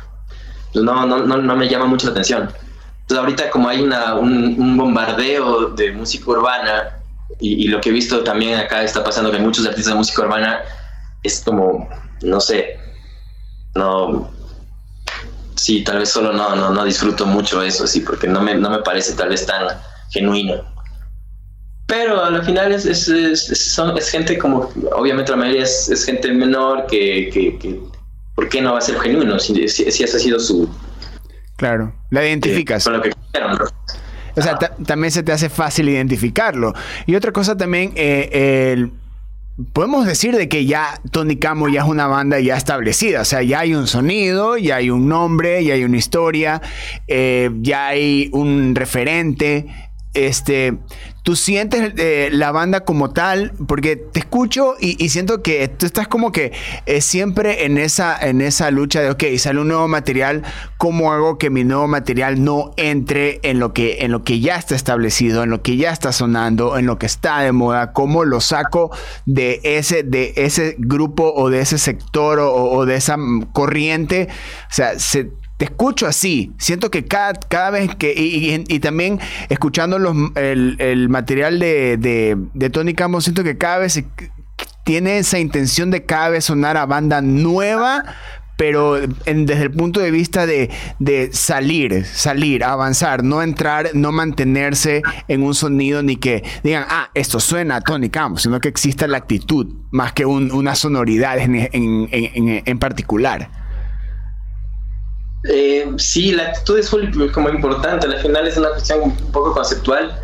pues 0.72 0.84
no, 0.84 1.06
no, 1.06 1.18
no, 1.20 1.36
no, 1.36 1.56
me 1.56 1.68
llama 1.68 1.86
mucho 1.86 2.06
la 2.06 2.12
atención. 2.12 2.50
Entonces 3.02 3.18
ahorita 3.18 3.50
como 3.50 3.68
hay 3.68 3.80
una, 3.80 4.14
un, 4.14 4.76
bombardeo 4.76 5.70
de 5.70 5.92
música 5.92 6.30
urbana 6.30 7.00
y, 7.38 7.64
y, 7.64 7.68
lo 7.68 7.80
que 7.80 7.90
he 7.90 7.92
visto 7.92 8.24
también 8.24 8.58
acá 8.58 8.82
está 8.82 9.04
pasando 9.04 9.30
que 9.30 9.38
muchos 9.38 9.64
artistas 9.66 9.92
de 9.92 9.98
música 9.98 10.22
urbana 10.22 10.60
es 11.22 11.42
como, 11.44 11.88
no 12.22 12.40
sé, 12.40 12.78
no, 13.74 14.30
sí, 15.54 15.84
tal 15.84 15.98
vez 15.98 16.10
solo 16.10 16.32
no, 16.32 16.56
no, 16.56 16.70
no 16.70 16.84
disfruto 16.84 17.26
mucho 17.26 17.62
eso, 17.62 17.86
sí, 17.86 18.00
porque 18.00 18.26
no 18.26 18.40
me, 18.40 18.54
no 18.54 18.70
me 18.70 18.78
parece 18.78 19.14
tal 19.14 19.28
vez 19.28 19.46
tan 19.46 19.68
genuino. 20.10 20.64
Pero 21.88 22.22
al 22.22 22.44
final 22.44 22.70
es, 22.70 22.84
es, 22.84 23.08
es, 23.08 23.72
son, 23.72 23.96
es 23.96 24.10
gente 24.10 24.36
como, 24.36 24.70
obviamente 24.92 25.30
la 25.30 25.38
mayoría 25.38 25.62
es, 25.62 26.04
gente 26.04 26.30
menor 26.30 26.86
que, 26.86 27.30
que, 27.32 27.58
que, 27.58 27.80
¿por 28.34 28.46
qué 28.50 28.60
no 28.60 28.72
va 28.72 28.78
a 28.78 28.82
ser 28.82 29.00
genuino 29.00 29.38
si, 29.38 29.66
si, 29.68 29.84
ese 29.84 30.04
ha 30.04 30.06
sido 30.06 30.38
su... 30.38 30.68
Claro, 31.56 31.94
la 32.10 32.26
identificas. 32.26 32.84
con 32.84 32.92
lo 32.92 33.02
que 33.02 33.10
O 34.36 34.42
sea, 34.42 34.58
también 34.58 35.10
se 35.10 35.22
te 35.22 35.32
hace 35.32 35.48
fácil 35.48 35.88
identificarlo. 35.88 36.74
Y 37.06 37.14
otra 37.14 37.32
cosa 37.32 37.56
también, 37.56 37.92
eh, 37.96 38.74
el 38.74 38.92
podemos 39.72 40.06
decir 40.06 40.36
de 40.36 40.48
que 40.48 40.66
ya 40.66 41.00
Tony 41.10 41.36
Camo 41.36 41.68
ya 41.68 41.82
es 41.82 41.88
una 41.88 42.06
banda 42.06 42.38
ya 42.38 42.56
establecida, 42.56 43.22
o 43.22 43.24
sea, 43.24 43.42
ya 43.42 43.60
hay 43.60 43.74
un 43.74 43.86
sonido, 43.86 44.56
ya 44.56 44.76
hay 44.76 44.90
un 44.90 45.08
nombre, 45.08 45.64
ya 45.64 45.74
hay 45.74 45.84
una 45.84 45.96
historia, 45.96 46.62
eh, 47.06 47.50
ya 47.60 47.88
hay 47.88 48.30
un 48.32 48.74
referente. 48.74 49.66
Este, 50.26 50.76
tú 51.22 51.36
sientes 51.36 51.92
eh, 51.96 52.28
la 52.32 52.50
banda 52.50 52.80
como 52.80 53.10
tal, 53.10 53.52
porque 53.68 53.96
te 53.96 54.18
escucho 54.18 54.74
y, 54.80 55.08
siento 55.10 55.42
que 55.42 55.68
tú 55.68 55.86
estás 55.86 56.08
como 56.08 56.32
que 56.32 56.52
eh, 56.86 57.00
siempre 57.00 57.66
en 57.66 57.78
esa, 57.78 58.18
en 58.18 58.40
esa 58.40 58.70
lucha 58.70 59.00
de, 59.00 59.10
ok, 59.10 59.24
sale 59.36 59.60
un 59.60 59.68
nuevo 59.68 59.86
material, 59.86 60.42
¿cómo 60.76 61.12
hago 61.12 61.38
que 61.38 61.50
mi 61.50 61.64
nuevo 61.64 61.86
material 61.86 62.42
no 62.42 62.72
entre 62.76 63.38
en 63.42 63.60
lo 63.60 63.72
que, 63.72 63.98
en 64.00 64.10
lo 64.10 64.24
que 64.24 64.40
ya 64.40 64.56
está 64.56 64.74
establecido, 64.74 65.44
en 65.44 65.50
lo 65.50 65.62
que 65.62 65.76
ya 65.76 65.92
está 65.92 66.12
sonando, 66.12 66.78
en 66.78 66.86
lo 66.86 66.98
que 66.98 67.06
está 67.06 67.40
de 67.42 67.52
moda? 67.52 67.92
¿Cómo 67.92 68.24
lo 68.24 68.40
saco 68.40 68.90
de 69.24 69.60
ese, 69.62 70.02
de 70.02 70.32
ese 70.36 70.74
grupo 70.78 71.32
o 71.32 71.48
de 71.50 71.60
ese 71.60 71.78
sector 71.78 72.40
o, 72.40 72.86
de 72.86 72.96
esa 72.96 73.16
corriente? 73.52 74.28
O 74.70 74.74
sea, 74.74 74.98
se 74.98 75.30
te 75.58 75.64
escucho 75.64 76.06
así. 76.06 76.52
Siento 76.56 76.90
que 76.90 77.04
cada, 77.04 77.34
cada 77.34 77.70
vez 77.70 77.94
que. 77.96 78.14
Y, 78.16 78.78
también 78.78 79.20
escuchando 79.48 79.98
los, 79.98 80.16
el, 80.36 81.08
material 81.08 81.58
de, 81.58 81.96
de, 82.54 82.70
Tony 82.70 82.94
Campbell, 82.94 83.20
siento 83.20 83.44
que 83.44 83.58
cada 83.58 83.78
vez 83.78 84.02
tiene 84.84 85.18
esa 85.18 85.38
intención 85.38 85.90
de 85.90 86.04
cada 86.04 86.30
vez 86.30 86.44
sonar 86.44 86.76
a 86.76 86.86
banda 86.86 87.20
nueva, 87.20 88.04
pero 88.56 89.00
desde 89.00 89.62
el 89.62 89.72
punto 89.72 89.98
de 89.98 90.12
vista 90.12 90.46
de, 90.46 90.70
de, 91.00 91.30
salir, 91.32 92.04
salir, 92.04 92.62
avanzar, 92.62 93.24
no 93.24 93.42
entrar, 93.42 93.90
no 93.94 94.12
mantenerse 94.12 95.02
en 95.26 95.42
un 95.42 95.56
sonido 95.56 96.04
ni 96.04 96.16
que 96.16 96.44
digan, 96.62 96.86
ah, 96.88 97.10
esto 97.14 97.40
suena 97.40 97.76
a 97.76 97.80
Tony 97.80 98.10
Campbell, 98.10 98.40
sino 98.40 98.60
que 98.60 98.68
exista 98.68 99.08
la 99.08 99.18
actitud 99.18 99.74
más 99.90 100.12
que 100.12 100.24
una 100.24 100.76
sonoridad 100.76 101.38
en, 101.38 101.56
en, 101.72 102.62
en 102.64 102.78
particular. 102.78 103.67
Eh, 105.44 105.88
sí, 105.96 106.32
la 106.32 106.48
actitud 106.48 106.78
es 106.78 106.90
como 107.32 107.48
importante, 107.48 108.06
al 108.06 108.18
final 108.18 108.48
es 108.48 108.56
una 108.56 108.70
cuestión 108.70 109.02
un 109.02 109.16
poco 109.32 109.52
conceptual, 109.54 110.18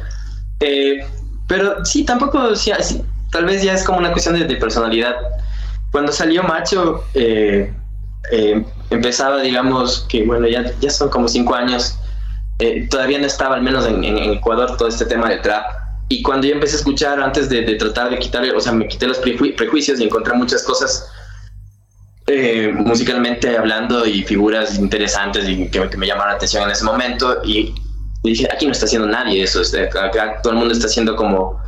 eh, 0.61 1.07
pero 1.46 1.85
sí, 1.85 2.05
tampoco, 2.05 2.40
tal 3.31 3.44
vez 3.44 3.62
ya 3.62 3.74
es 3.74 3.85
como 3.85 3.98
una 3.98 4.11
cuestión 4.11 4.38
de, 4.38 4.57
personalidad. 4.57 5.14
Cuando 5.92 6.11
salió 6.11 6.42
Macho, 6.42 7.05
eh, 7.14 7.72
empezaba, 8.90 9.40
digamos, 9.40 10.07
que 10.09 10.24
bueno, 10.24 10.48
ya, 10.48 10.72
ya 10.81 10.90
son 10.90 11.09
como 11.11 11.29
cinco 11.29 11.55
años, 11.55 11.96
todavía 12.90 13.18
no 13.18 13.27
estaba, 13.27 13.57
al 13.57 13.62
menos 13.62 13.87
en, 13.87 14.05
Ecuador, 14.05 14.77
todo 14.77 14.88
este 14.88 15.05
tema 15.05 15.29
de 15.29 15.38
trap. 15.38 15.64
Y 16.09 16.22
cuando 16.22 16.46
yo 16.46 16.55
empecé 16.55 16.74
a 16.74 16.79
escuchar, 16.79 17.20
antes 17.20 17.48
de, 17.48 17.62
de 17.62 17.77
tratar 17.77 18.11
de 18.11 18.18
quitarle, 18.18 18.53
o 18.53 18.61
sea, 18.61 18.72
me 18.72 18.88
quité 18.88 19.07
los 19.07 19.18
prejuicios 19.18 20.00
y 20.00 20.05
encontré 20.05 20.35
muchas 20.35 20.62
cosas 20.64 21.09
eh, 22.26 22.72
musicalmente 22.74 23.54
hablando 23.54 24.06
y 24.06 24.22
figuras 24.22 24.78
interesantes 24.78 25.46
y 25.46 25.68
que, 25.68 25.80
me 25.98 26.06
llamaron 26.06 26.30
la 26.30 26.37
atención 26.37 26.62
en 26.62 26.70
ese 26.70 26.82
momento 26.82 27.42
y, 27.44 27.74
dije, 28.22 28.48
aquí 28.50 28.64
no 28.64 28.72
está 28.72 28.87
haciendo 28.87 29.06
nadie 29.06 29.42
eso, 29.42 29.60
acá 29.60 30.40
todo 30.42 30.54
el 30.54 30.58
mundo 30.58 30.72
está 30.72 30.87
haciendo 30.87 31.16
como, 31.16 31.60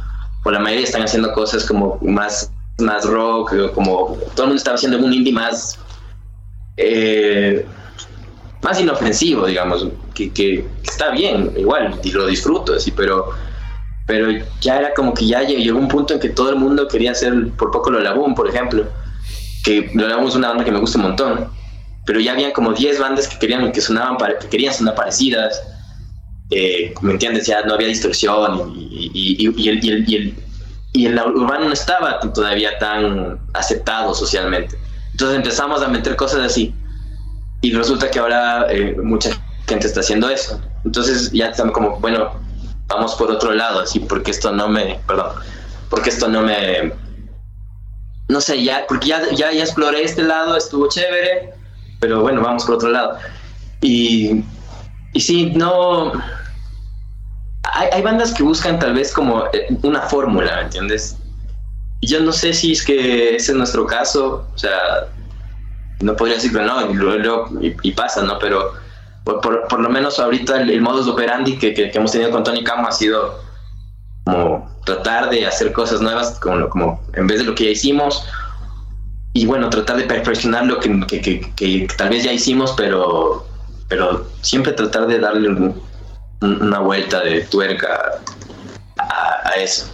o 0.45 0.51
la 0.51 0.59
mayoría 0.59 0.85
están 0.87 1.03
haciendo 1.03 1.33
cosas 1.35 1.67
como 1.67 1.99
más, 2.01 2.51
más 2.79 3.05
rock, 3.05 3.73
como 3.75 4.17
todo 4.35 4.45
el 4.45 4.49
mundo 4.49 4.55
estaba 4.57 4.77
haciendo 4.77 4.99
un 4.99 5.13
indie 5.13 5.35
más, 5.35 5.79
eh, 6.79 7.67
más 8.63 8.81
inofensivo, 8.81 9.45
digamos, 9.47 9.87
que, 10.15 10.67
está 10.83 11.11
bien, 11.11 11.53
igual, 11.59 12.01
y 12.03 12.13
lo 12.13 12.27
disfruto, 12.27 12.75
así, 12.75 12.93
pero 12.93 13.29
pero 14.07 14.29
ya 14.61 14.79
era 14.79 14.95
como 14.95 15.13
que 15.13 15.27
ya 15.27 15.43
llegó 15.43 15.81
un 15.81 15.89
punto 15.89 16.15
en 16.15 16.21
que 16.21 16.29
todo 16.29 16.51
el 16.51 16.57
mundo 16.57 16.87
quería 16.87 17.11
hacer 17.11 17.51
por 17.59 17.73
poco 17.73 17.91
lo 17.91 17.99
Laboon, 17.99 18.37
por 18.37 18.49
ejemplo 18.49 18.87
que 19.67 19.91
lo 19.95 20.07
una 20.21 20.49
banda 20.51 20.65
que 20.65 20.71
me 20.71 20.79
gusta 20.79 20.99
un 20.99 21.07
montón, 21.07 21.49
pero 22.07 22.21
ya 22.21 22.33
habían 22.33 22.53
como 22.53 22.73
10 22.73 23.01
bandas 23.01 23.27
que 23.27 23.37
querían, 23.37 23.73
que 23.73 23.81
sonaban, 23.81 24.17
que 24.41 24.49
querían 24.49 24.73
sonar 24.73 24.95
parecidas, 24.95 25.61
eh, 26.51 26.95
¿me 27.01 27.11
entiendes? 27.11 27.49
Ya 27.49 27.63
no 27.63 27.75
había 27.75 27.89
distorsión 27.89 28.75
y, 28.77 29.11
y, 29.13 29.69
el, 29.69 29.85
y, 29.85 29.89
el, 29.89 30.09
y, 30.09 30.15
el, 30.15 30.35
y 30.93 31.07
el 31.07 31.19
urbano 31.19 31.65
no 31.65 31.73
estaba 31.73 32.21
todavía 32.21 32.79
tan 32.79 33.41
aceptado 33.55 34.15
socialmente. 34.15 34.79
Entonces 35.11 35.37
empezamos 35.37 35.83
a 35.83 35.89
meter 35.89 36.15
cosas 36.15 36.43
así 36.43 36.73
y 37.61 37.73
resulta 37.73 38.09
que 38.09 38.21
ahora 38.21 38.69
eh, 38.71 38.97
mucha 39.03 39.31
gente 39.67 39.89
está 39.89 39.99
haciendo 39.99 40.31
eso. 40.31 40.61
Entonces 40.85 41.33
ya 41.33 41.47
estamos 41.47 41.73
como, 41.73 41.99
bueno, 41.99 42.31
vamos 42.87 43.17
por 43.17 43.33
otro 43.33 43.51
lado, 43.53 43.81
así, 43.81 43.99
porque 43.99 44.31
esto 44.31 44.53
no 44.53 44.69
me, 44.69 45.01
perdón, 45.09 45.33
porque 45.91 46.11
esto 46.11 46.29
no 46.29 46.43
me, 46.43 46.93
no 48.29 48.41
sé, 48.41 48.63
ya, 48.63 48.85
porque 48.89 49.09
ya, 49.09 49.23
ya, 49.31 49.53
ya 49.53 49.63
exploré 49.63 50.03
este 50.03 50.23
lado, 50.23 50.57
estuvo 50.57 50.89
chévere, 50.89 51.55
pero 52.01 52.23
bueno, 52.23 52.43
vamos 52.43 52.65
por 52.65 52.77
otro 52.77 52.91
lado. 52.91 53.19
Y, 53.81 54.43
y 55.13 55.21
sí, 55.21 55.53
no... 55.55 56.13
Hay, 57.73 57.89
hay 57.93 58.03
bandas 58.03 58.33
que 58.33 58.43
buscan 58.43 58.79
tal 58.79 58.95
vez 58.95 59.13
como 59.13 59.45
eh, 59.53 59.67
una 59.83 60.03
fórmula, 60.03 60.57
¿me 60.57 60.63
entiendes? 60.63 61.17
Y 62.01 62.09
yo 62.09 62.21
no 62.21 62.33
sé 62.33 62.53
si 62.53 62.73
es 62.73 62.85
que 62.85 63.37
ese 63.37 63.53
es 63.53 63.59
nuestro 63.59 63.87
caso, 63.87 64.47
o 64.55 64.59
sea, 64.59 65.09
no 66.01 66.15
podría 66.17 66.37
decir 66.37 66.53
que 66.53 66.61
no, 66.61 66.91
y, 67.61 67.93
pasa, 67.93 68.23
¿no? 68.23 68.39
Pero 68.39 68.73
por, 69.25 69.67
por, 69.69 69.81
lo 69.81 69.89
menos 69.89 70.19
ahorita 70.19 70.61
el, 70.61 70.81
modus 70.81 71.09
operandi 71.09 71.59
que, 71.59 71.75
que, 71.75 71.91
que, 71.91 71.99
hemos 71.99 72.13
tenido 72.13 72.31
con 72.31 72.45
Tony 72.45 72.63
Camo 72.63 72.87
ha 72.87 72.93
sido 72.93 73.46
tratar 74.87 75.29
de 75.29 75.45
hacer 75.45 75.73
cosas 75.73 76.01
nuevas 76.01 76.39
como, 76.41 76.69
como 76.71 77.03
en 77.15 77.27
vez 77.27 77.41
de 77.41 77.45
lo 77.45 77.55
que 77.55 77.65
ya 77.65 77.71
hicimos 77.71 78.25
y 79.37 79.45
bueno, 79.45 79.69
tratar 79.69 79.99
de 79.99 80.05
perfeccionar 80.05 80.65
lo 80.65 80.81
que, 80.81 80.99
que, 81.55 81.89
tal 81.99 82.09
vez 82.09 82.25
ya 82.25 82.33
hicimos, 82.33 82.73
pero, 82.75 83.47
pero 83.87 84.27
siempre 84.41 84.73
tratar 84.73 85.07
de 85.07 85.19
darle 85.19 85.75
una 86.41 86.79
vuelta 86.79 87.21
de 87.21 87.43
tuerca 87.43 88.19
a, 88.99 89.51
eso. 89.59 89.93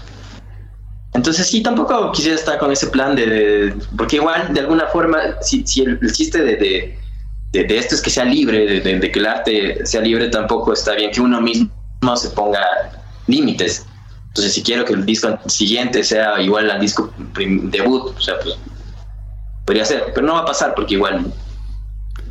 Entonces 1.14 1.48
sí, 1.48 1.61
tampoco 1.61 2.12
quisiera 2.12 2.37
estar 2.37 2.59
con 2.59 2.70
ese 2.70 2.87
plan 2.87 3.16
de, 3.16 3.74
porque 3.96 4.16
igual 4.16 4.55
de 4.55 4.61
alguna 4.61 4.87
forma, 4.87 5.18
si, 5.40 5.66
si 5.66 5.83
el, 5.83 5.98
chiste 6.12 6.40
de, 6.40 6.57
de, 7.52 7.64
de, 7.64 7.78
esto 7.78 7.96
es 7.96 8.00
que 8.00 8.11
sea 8.11 8.24
libre, 8.24 8.81
de, 8.81 9.11
que 9.11 9.18
el 9.18 9.26
arte 9.26 9.85
sea 9.85 10.02
libre, 10.02 10.28
tampoco 10.28 10.72
está 10.72 10.94
bien 10.94 11.11
que 11.11 11.20
uno 11.20 11.40
mismo 11.40 11.68
se 12.14 12.31
ponga 12.31 12.64
límites. 13.26 13.87
Entonces, 14.33 14.55
si 14.55 14.62
quiero 14.62 14.87
que 14.87 14.95
el 14.95 15.05
disco 15.05 15.38
siguiente 15.47 16.03
sea 16.03 16.40
igual 16.40 16.71
al 16.71 16.81
disco 16.81 17.12
debut, 17.35 18.14
o 18.16 18.21
sea, 18.21 18.38
pues 18.42 18.57
podría 19.66 19.85
ser, 19.85 20.05
pero 20.14 20.27
no 20.27 20.33
va 20.33 20.40
a 20.40 20.45
pasar 20.47 20.75
porque 20.75 20.95
igual 20.95 21.31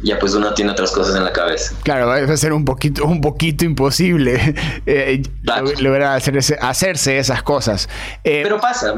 ya 0.02 0.18
pues 0.18 0.34
uno 0.34 0.52
tiene 0.56 0.72
otras 0.72 0.92
cosas 0.94 1.16
en 1.16 1.24
la 1.24 1.32
cabeza. 1.32 1.76
Claro, 1.84 2.08
va 2.08 2.16
a 2.16 2.38
ser 2.38 2.54
un 2.54 2.66
poquito, 2.66 3.06
un 3.06 3.22
poquito 3.22 3.66
imposible 3.66 4.56
eh, 4.88 5.22
lograr 5.80 6.20
hacerse 6.62 7.20
esas 7.20 7.44
cosas. 7.44 7.88
Eh, 8.24 8.42
pero 8.42 8.60
pasa, 8.60 8.96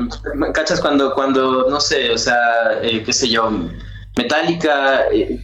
¿cachas? 0.53 0.79
Cuando, 0.79 1.13
cuando, 1.13 1.69
no 1.69 1.81
sé, 1.81 2.09
o 2.09 2.17
sea, 2.17 2.37
eh, 2.81 3.03
qué 3.03 3.11
sé 3.11 3.27
yo, 3.27 3.51
Metallica 4.15 5.01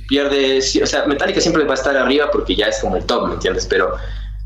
pierde, 0.07 0.59
o 0.81 0.85
sea, 0.85 1.05
Metallica 1.07 1.41
siempre 1.41 1.65
va 1.65 1.71
a 1.71 1.75
estar 1.75 1.97
arriba 1.97 2.29
porque 2.31 2.55
ya 2.55 2.67
es 2.67 2.79
como 2.79 2.95
el 2.95 3.05
top, 3.05 3.27
¿me 3.27 3.33
entiendes? 3.33 3.65
Pero, 3.65 3.95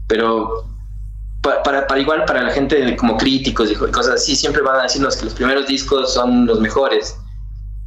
pero 0.07 0.72
para, 1.43 1.85
para, 1.87 1.99
igual 1.99 2.23
para 2.25 2.41
la 2.41 2.51
gente 2.51 2.95
como 2.95 3.17
críticos 3.17 3.69
y 3.69 3.75
cosas 3.75 4.15
así, 4.15 4.35
siempre 4.35 4.61
van 4.61 4.79
a 4.79 4.83
decirnos 4.83 5.17
que 5.17 5.25
los 5.25 5.33
primeros 5.33 5.67
discos 5.67 6.13
son 6.13 6.45
los 6.45 6.59
mejores. 6.59 7.17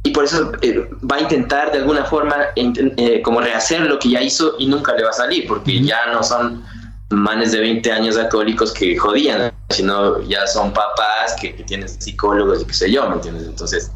Y 0.03 0.11
por 0.11 0.23
eso 0.23 0.51
eh, 0.61 0.87
va 1.11 1.17
a 1.17 1.21
intentar 1.21 1.71
de 1.71 1.79
alguna 1.79 2.05
forma 2.05 2.35
eh, 2.55 3.21
como 3.23 3.41
rehacer 3.41 3.81
lo 3.81 3.97
que 3.99 4.11
ya 4.11 4.21
hizo 4.21 4.55
y 4.59 4.67
nunca 4.67 4.93
le 4.93 5.03
va 5.03 5.09
a 5.09 5.13
salir, 5.13 5.47
porque 5.47 5.81
ya 5.81 6.13
no 6.13 6.23
son 6.23 6.63
manes 7.09 7.51
de 7.51 7.59
20 7.59 7.91
años 7.91 8.15
alcohólicos 8.15 8.73
que 8.73 8.95
jodían, 8.95 9.51
sino 9.69 10.21
ya 10.21 10.45
son 10.45 10.71
papás 10.71 11.35
que, 11.41 11.49
tienen 11.65 11.89
psicólogos 11.89 12.61
y 12.61 12.65
qué 12.65 12.73
sé 12.73 12.91
yo, 12.91 13.09
¿me 13.09 13.15
entiendes? 13.15 13.47
Entonces, 13.47 13.91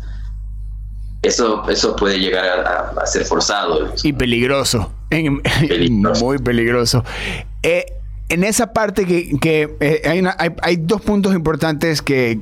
eso, 1.22 1.64
eso 1.70 1.96
puede 1.96 2.20
llegar 2.20 2.94
a, 2.98 3.06
ser 3.06 3.26
forzado. 3.26 3.94
Y 4.02 4.12
peligroso. 4.12 4.92
peligroso. 5.10 6.26
Muy 6.26 6.40
peligroso. 6.40 7.04
Eh, 7.62 7.86
en 8.32 8.46
esa 8.46 8.72
parte 8.72 9.06
que, 9.06 9.76
eh, 9.82 10.02
hay, 10.38 10.52
hay, 10.62 10.78
dos 10.78 11.02
puntos 11.02 11.36
importantes 11.36 12.02
que, 12.02 12.40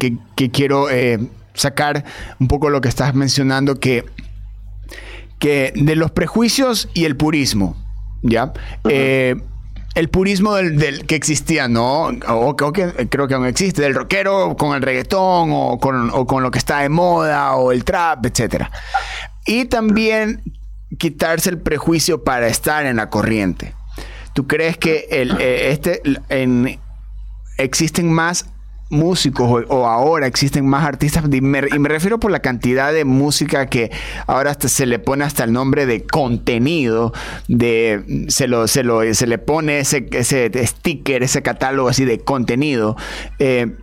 quiero 0.53 0.89
eh, 0.89 1.19
sacar 1.55 2.05
un 2.39 2.47
poco 2.47 2.69
lo 2.69 2.79
que 2.79 2.89
estás 2.89 3.15
mencionando, 3.15 3.79
que, 3.79 4.05
que 5.39 5.73
de 5.75 5.95
los 5.95 6.11
prejuicios 6.11 6.89
y 6.93 7.05
el 7.05 7.17
purismo, 7.17 7.75
¿ya? 8.21 8.53
Eh, 8.87 9.35
el 9.95 10.09
purismo 10.09 10.53
del, 10.53 11.07
que 11.07 11.15
existía, 11.15 11.67
¿no? 11.67 12.09
O, 12.27 12.55
que 12.71 13.07
creo 13.09 13.27
que 13.27 13.33
aún 13.33 13.47
existe, 13.47 13.81
del 13.81 13.95
rockero 13.95 14.55
con 14.57 14.75
el 14.75 14.83
reggaetón 14.83 15.49
o 15.51 15.79
con, 15.79 16.11
o 16.11 16.27
con 16.27 16.43
lo 16.43 16.51
que 16.51 16.59
está 16.59 16.81
de 16.81 16.89
moda 16.89 17.55
o 17.55 17.71
el 17.71 17.83
trap, 17.83 18.27
etc. 18.27 18.65
Y 19.47 19.65
también 19.65 20.43
quitarse 20.99 21.49
el 21.49 21.57
prejuicio 21.57 22.23
para 22.23 22.47
estar 22.47 22.85
en 22.85 22.97
la 22.97 23.09
corriente. 23.09 23.73
¿Tú 24.39 24.47
crees 24.47 24.77
que 24.77 25.05
el, 25.11 25.31
eh, 25.41 25.71
este, 25.71 26.01
en, 26.29 26.79
existen 27.57 28.09
más 28.09 28.45
músicos 28.89 29.65
o, 29.67 29.85
ahora 29.85 30.27
existen 30.27 30.65
más 30.65 30.85
artistas 30.85 31.25
y 31.29 31.41
me, 31.41 31.59
refiero 31.59 32.21
por 32.21 32.31
la 32.31 32.39
cantidad 32.39 32.93
de 32.93 33.03
música 33.03 33.65
que 33.65 33.91
ahora 34.27 34.53
se 34.53 34.85
le 34.85 34.97
pone 34.97 35.25
hasta 35.25 35.43
el 35.43 35.51
nombre 35.51 35.85
de 35.85 36.05
contenido 36.05 37.11
de 37.49 38.25
se 38.29 38.47
lo 38.47 38.69
se 38.69 38.83
lo 38.83 39.13
se 39.13 39.27
le 39.27 39.39
pone 39.39 39.79
ese 39.79 40.07
ese 40.09 40.49
sticker 40.65 41.21
ese 41.21 41.41
catálogo 41.41 41.89
así 41.89 42.05
de 42.05 42.19
contenido. 42.19 42.95
Eh, 43.39 43.75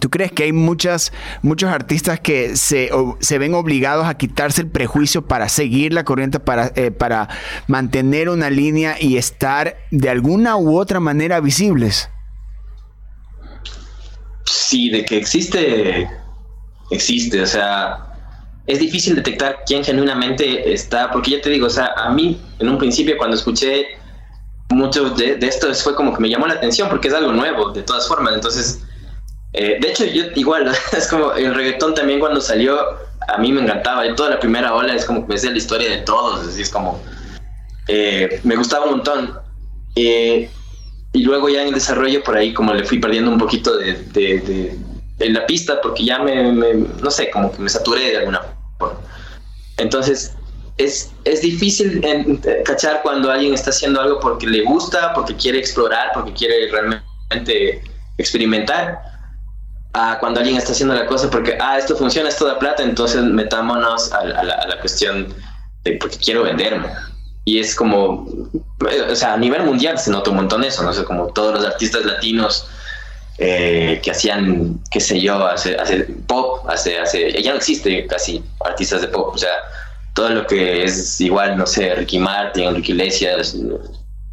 ¿Tú 0.00 0.08
crees 0.08 0.32
que 0.32 0.44
hay 0.44 0.52
muchas, 0.52 1.12
muchos 1.42 1.70
artistas 1.70 2.18
que 2.18 2.56
se, 2.56 2.90
se, 3.20 3.38
ven 3.38 3.54
obligados 3.54 4.06
a 4.06 4.14
quitarse 4.14 4.62
el 4.62 4.68
prejuicio 4.68 5.26
para 5.26 5.48
seguir 5.48 5.92
la 5.92 6.04
corriente, 6.04 6.40
para, 6.40 6.72
eh, 6.76 6.90
para 6.90 7.28
mantener 7.66 8.28
una 8.28 8.48
línea 8.48 8.96
y 8.98 9.18
estar 9.18 9.76
de 9.90 10.08
alguna 10.08 10.56
u 10.56 10.78
otra 10.78 10.98
manera 10.98 11.40
visibles? 11.40 12.08
Sí, 14.46 14.88
de 14.88 15.04
que 15.04 15.18
existe, 15.18 16.08
existe. 16.90 17.42
O 17.42 17.46
sea, 17.46 18.12
es 18.66 18.78
difícil 18.78 19.14
detectar 19.14 19.62
quién 19.66 19.84
genuinamente 19.84 20.72
está, 20.72 21.10
porque 21.10 21.32
ya 21.32 21.40
te 21.42 21.50
digo, 21.50 21.66
o 21.66 21.70
sea, 21.70 21.92
a 21.96 22.10
mí 22.12 22.40
en 22.58 22.68
un 22.68 22.78
principio 22.78 23.18
cuando 23.18 23.36
escuché 23.36 23.86
mucho 24.70 25.10
de, 25.10 25.36
de 25.36 25.46
esto 25.46 25.72
fue 25.74 25.94
como 25.94 26.14
que 26.14 26.22
me 26.22 26.30
llamó 26.30 26.46
la 26.46 26.54
atención 26.54 26.88
porque 26.88 27.08
es 27.08 27.14
algo 27.14 27.32
nuevo, 27.32 27.72
de 27.72 27.82
todas 27.82 28.08
formas. 28.08 28.34
Entonces 28.34 28.82
eh, 29.54 29.78
de 29.80 29.88
hecho, 29.88 30.04
yo 30.06 30.24
igual, 30.34 30.72
es 30.96 31.08
como 31.08 31.32
el 31.32 31.54
reggaetón 31.54 31.94
también 31.94 32.20
cuando 32.20 32.40
salió, 32.40 32.78
a 33.28 33.38
mí 33.38 33.52
me 33.52 33.62
encantaba. 33.62 34.06
Y 34.06 34.14
toda 34.14 34.30
la 34.30 34.40
primera 34.40 34.74
ola 34.74 34.94
es 34.94 35.04
como 35.04 35.26
que 35.26 35.32
me 35.34 35.38
sé 35.38 35.50
la 35.50 35.58
historia 35.58 35.90
de 35.90 35.98
todos, 35.98 36.46
así 36.46 36.62
es 36.62 36.70
como. 36.70 37.00
Eh, 37.88 38.40
me 38.44 38.56
gustaba 38.56 38.86
un 38.86 38.92
montón. 38.92 39.38
Eh, 39.96 40.48
y 41.12 41.22
luego 41.24 41.48
ya 41.48 41.62
en 41.62 41.68
el 41.68 41.74
desarrollo, 41.74 42.22
por 42.24 42.36
ahí, 42.36 42.54
como 42.54 42.72
le 42.72 42.84
fui 42.84 42.98
perdiendo 42.98 43.30
un 43.30 43.38
poquito 43.38 43.76
de, 43.76 43.94
de, 44.14 44.78
la 45.28 45.46
pista, 45.46 45.80
porque 45.80 46.04
ya 46.04 46.18
me, 46.18 46.52
no 46.52 47.10
sé, 47.10 47.30
como 47.30 47.52
que 47.52 47.60
me 47.60 47.68
saturé 47.68 48.10
de 48.10 48.16
alguna 48.18 48.42
forma. 48.78 48.98
Entonces, 49.76 50.34
es, 50.78 51.12
es 51.24 51.42
difícil 51.42 52.02
cachar 52.64 53.02
cuando 53.02 53.30
alguien 53.30 53.52
está 53.52 53.70
haciendo 53.70 54.00
algo 54.00 54.18
porque 54.20 54.46
le 54.46 54.62
gusta, 54.62 55.12
porque 55.14 55.36
quiere 55.36 55.58
explorar, 55.58 56.10
porque 56.14 56.32
quiere 56.32 56.68
realmente 56.70 57.82
experimentar 58.16 59.11
a 59.94 60.18
cuando 60.18 60.40
alguien 60.40 60.56
está 60.56 60.72
haciendo 60.72 60.94
la 60.94 61.06
cosa 61.06 61.30
porque, 61.30 61.56
ah, 61.60 61.78
esto 61.78 61.96
funciona, 61.96 62.28
esto 62.28 62.46
da 62.46 62.58
plata, 62.58 62.82
entonces 62.82 63.22
metámonos 63.22 64.12
a, 64.12 64.24
la, 64.24 64.80
cuestión 64.80 65.34
de 65.84 65.92
porque 65.92 66.16
quiero 66.16 66.44
venderme. 66.44 66.88
Y 67.44 67.58
es 67.58 67.74
como, 67.74 68.26
o 68.80 69.14
sea, 69.14 69.34
a 69.34 69.36
nivel 69.36 69.64
mundial 69.64 69.98
se 69.98 70.10
nota 70.10 70.30
un 70.30 70.36
montón 70.36 70.64
eso, 70.64 70.82
no 70.82 70.92
sé, 70.92 71.04
como 71.04 71.26
todos 71.32 71.54
los 71.54 71.66
artistas 71.66 72.04
latinos 72.04 72.68
eh, 73.38 74.00
que 74.02 74.12
hacían, 74.12 74.80
qué 74.90 75.00
sé 75.00 75.20
yo, 75.20 75.44
hace, 75.46 75.76
hace 75.76 76.04
pop, 76.26 76.64
hace, 76.68 76.98
hace, 76.98 77.42
ya 77.42 77.50
no 77.50 77.56
existe 77.56 78.06
casi 78.06 78.42
artistas 78.64 79.02
de 79.02 79.08
pop, 79.08 79.34
o 79.34 79.38
sea, 79.38 79.52
todo 80.14 80.30
lo 80.30 80.46
que 80.46 80.84
es 80.84 81.20
igual, 81.20 81.56
no 81.56 81.66
sé, 81.66 81.94
Ricky 81.94 82.18
Martin, 82.18 82.64
Enrique 82.64 82.92
Iglesias, 82.92 83.56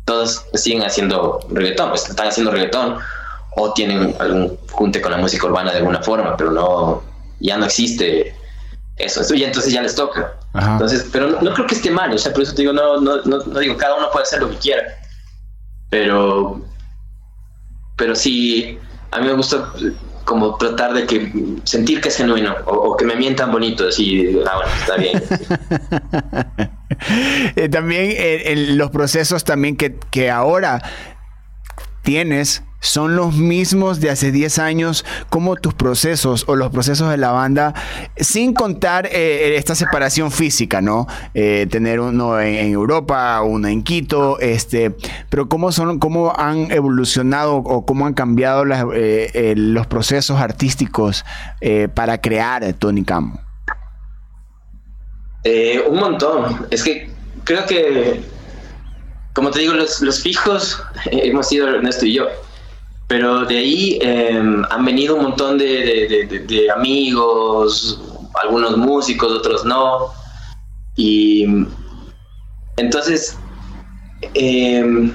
todos 0.05 0.45
siguen 0.53 0.84
haciendo 0.84 1.39
reggaetón, 1.49 1.93
están 1.93 2.28
haciendo 2.28 2.51
reggaetón 2.51 2.99
o 3.60 3.74
tienen 3.74 4.16
algún 4.20 4.57
junte 4.72 5.01
con 5.01 5.12
la 5.12 5.18
música 5.18 5.45
urbana 5.47 5.72
de 5.72 5.80
alguna 5.80 6.01
forma, 6.01 6.38
pero 6.38 6.51
no, 6.51 7.03
ya 7.39 7.57
no 7.57 7.66
existe 7.66 8.34
eso, 8.95 9.34
y 9.34 9.43
entonces 9.43 9.74
ya 9.74 9.82
les 9.82 9.95
toca. 9.95 10.34
Entonces, 10.53 11.07
pero 11.12 11.41
no, 11.41 11.53
creo 11.53 11.68
que 11.68 11.76
esté 11.76 11.91
mal, 11.91 12.14
o 12.14 12.18
sea, 12.18 12.34
por 12.34 12.43
eso 12.43 12.53
te 12.53 12.62
digo, 12.62 12.74
no, 12.74 12.99
no, 12.99 13.22
no, 13.24 13.60
digo, 13.60 13.78
cada 13.78 13.97
uno 13.97 14.10
puede 14.12 14.24
hacer 14.24 14.39
lo 14.41 14.49
que 14.49 14.57
quiera, 14.57 14.84
pero, 15.89 16.62
pero 17.97 18.16
sí, 18.16 18.80
a 19.12 19.20
mí 19.20 19.28
me 19.28 19.34
gusta 19.34 19.72
como 20.24 20.55
tratar 20.57 20.93
de 20.93 21.05
que 21.05 21.32
sentir 21.64 22.01
que 22.01 22.10
es 22.10 22.18
genuino 22.18 22.55
o, 22.66 22.95
que 22.95 23.05
me 23.05 23.16
mientan 23.16 23.51
bonito, 23.51 23.88
así, 23.88 24.39
ah, 24.47 24.55
bueno, 24.55 24.72
está 24.80 24.95
bien. 24.95 25.22
Eh, 27.55 27.70
también 27.70 28.12
eh, 28.18 28.55
los 28.72 28.89
procesos 28.89 29.45
también 29.45 29.78
que, 29.78 29.95
que 30.12 30.30
ahora 30.30 30.82
tienes 32.02 32.64
son 32.82 33.16
los 33.16 33.36
mismos 33.36 34.00
de 34.00 34.10
hace 34.10 34.32
10 34.32 34.60
años 34.60 35.06
como 35.30 35.56
tus 35.56 35.74
procesos 35.74 36.45
o 36.47 36.56
los 36.56 36.72
procesos 36.72 37.10
de 37.10 37.18
la 37.18 37.32
banda, 37.32 37.74
sin 38.18 38.54
contar 38.54 39.08
eh, 39.12 39.56
esta 39.58 39.76
separación 39.76 40.32
física, 40.32 40.82
¿no? 40.82 41.08
Eh, 41.34 41.68
tener 41.70 42.00
uno 42.00 42.39
en, 42.39 42.72
Europa, 42.72 43.41
uno 43.41 43.68
en 43.68 43.84
Quito, 43.84 44.39
este, 44.39 44.95
pero 45.30 45.50
cómo 45.50 45.72
son, 45.72 46.00
cómo 46.00 46.34
han 46.38 46.72
evolucionado 46.72 47.58
o 47.58 47.86
cómo 47.86 48.06
han 48.06 48.14
cambiado 48.14 48.64
eh, 48.93 49.54
los 49.58 49.88
procesos 49.88 50.39
artísticos 50.39 51.26
para 51.93 52.22
crear 52.22 52.74
Tony 52.74 53.04
Cam. 53.04 53.38
un 55.89 56.00
montón. 56.00 56.68
Es 56.72 56.84
que 56.84 57.10
creo 57.43 57.66
que, 57.66 58.22
como 59.40 59.52
te 59.52 59.60
digo, 59.60 59.74
los, 59.74 60.02
los 60.02 60.22
fijos 60.22 60.84
hemos 61.06 61.48
sido 61.48 61.70
Ernesto 61.70 62.06
y 62.06 62.16
yo 62.16 62.28
pero 63.10 63.44
de 63.46 63.58
ahí 63.58 64.00
em, 64.02 64.64
han 64.70 64.84
venido 64.86 65.16
un 65.16 65.24
montón 65.24 65.58
de, 65.58 66.68
amigos, 66.76 68.00
algunos 68.44 68.78
músicos, 68.78 69.32
otros 69.32 69.66
no. 69.66 70.14
Y 70.96 71.66
entonces, 72.78 73.36
em, 74.36 75.12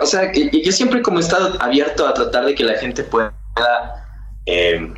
o 0.00 0.06
sea, 0.06 0.30
yo 0.32 0.70
siempre 0.70 1.02
como 1.02 1.18
he 1.18 1.22
estado 1.22 1.60
abierto 1.60 2.06
a 2.06 2.14
tratar 2.14 2.44
de 2.44 2.54
que 2.54 2.62
la 2.62 2.78
gente 2.78 3.02
pueda 3.02 3.34
em, 4.44 4.94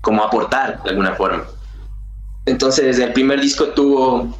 como 0.00 0.24
aportar 0.24 0.82
de 0.84 0.90
alguna 0.90 1.16
forma. 1.16 1.44
Entonces, 2.46 2.98
el 2.98 3.12
primer 3.12 3.42
disco 3.42 3.66
tuvo, 3.66 4.34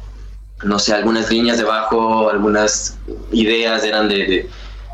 no 0.63 0.79
sé, 0.79 0.93
algunas 0.93 1.29
líneas 1.29 1.57
de 1.57 1.63
bajo, 1.63 2.29
algunas 2.29 2.97
ideas 3.31 3.83
eran 3.83 4.09
de 4.09 4.49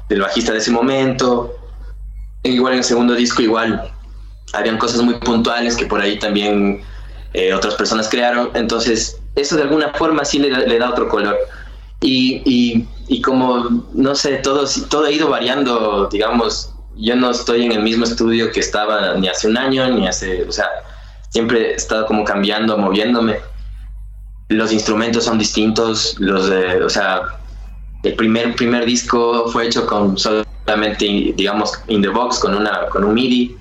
del 0.09 0.21
bajista 0.21 0.51
de 0.51 0.59
ese 0.59 0.71
momento. 0.71 1.53
Igual 2.43 2.73
en 2.73 2.77
el 2.79 2.83
segundo 2.83 3.13
disco, 3.13 3.41
igual 3.41 3.91
habían 4.53 4.77
cosas 4.77 5.01
muy 5.01 5.15
puntuales 5.15 5.75
que 5.75 5.85
por 5.85 6.01
ahí 6.01 6.17
también 6.19 6.81
eh, 7.33 7.53
otras 7.53 7.75
personas 7.75 8.07
crearon. 8.07 8.51
Entonces, 8.53 9.19
eso 9.35 9.55
de 9.55 9.63
alguna 9.63 9.89
forma 9.93 10.23
sí 10.23 10.39
le, 10.39 10.79
da 10.79 10.89
otro 10.89 11.09
color. 11.09 11.37
Y, 12.01 12.85
y, 13.07 13.21
como, 13.21 13.85
no 13.93 14.15
sé, 14.15 14.37
todo, 14.37 14.65
todo 14.89 15.05
ha 15.05 15.11
ido 15.11 15.29
variando, 15.29 16.07
digamos, 16.11 16.73
yo 16.95 17.15
no 17.15 17.31
estoy 17.31 17.65
en 17.65 17.71
el 17.71 17.81
mismo 17.81 18.05
estudio 18.05 18.51
que 18.51 18.59
estaba 18.59 19.15
ni 19.15 19.27
hace 19.27 19.47
un 19.47 19.57
año, 19.57 19.87
ni 19.89 20.07
hace, 20.07 20.43
o 20.43 20.51
sea, 20.51 20.67
siempre 21.29 21.71
he 21.71 21.73
estado 21.73 22.05
como 22.05 22.23
cambiando, 22.23 22.77
moviéndome. 22.77 23.37
Los 24.49 24.71
instrumentos 24.71 25.25
son 25.25 25.37
distintos, 25.37 26.15
los 26.19 26.49
o 26.83 26.89
sea, 26.89 27.21
el 28.03 28.15
primer, 28.15 28.55
primer 28.55 28.85
disco 28.85 29.49
fue 29.49 29.67
hecho 29.67 29.85
con 29.85 30.17
solamente, 30.17 31.33
digamos, 31.35 31.73
in 31.87 32.01
the 32.01 32.07
box, 32.07 32.39
con, 32.39 32.55
una, 32.55 32.87
con 32.87 33.03
un 33.03 33.13
MIDI, 33.13 33.57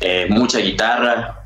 eh, 0.00 0.26
mucha 0.30 0.58
guitarra. 0.58 1.38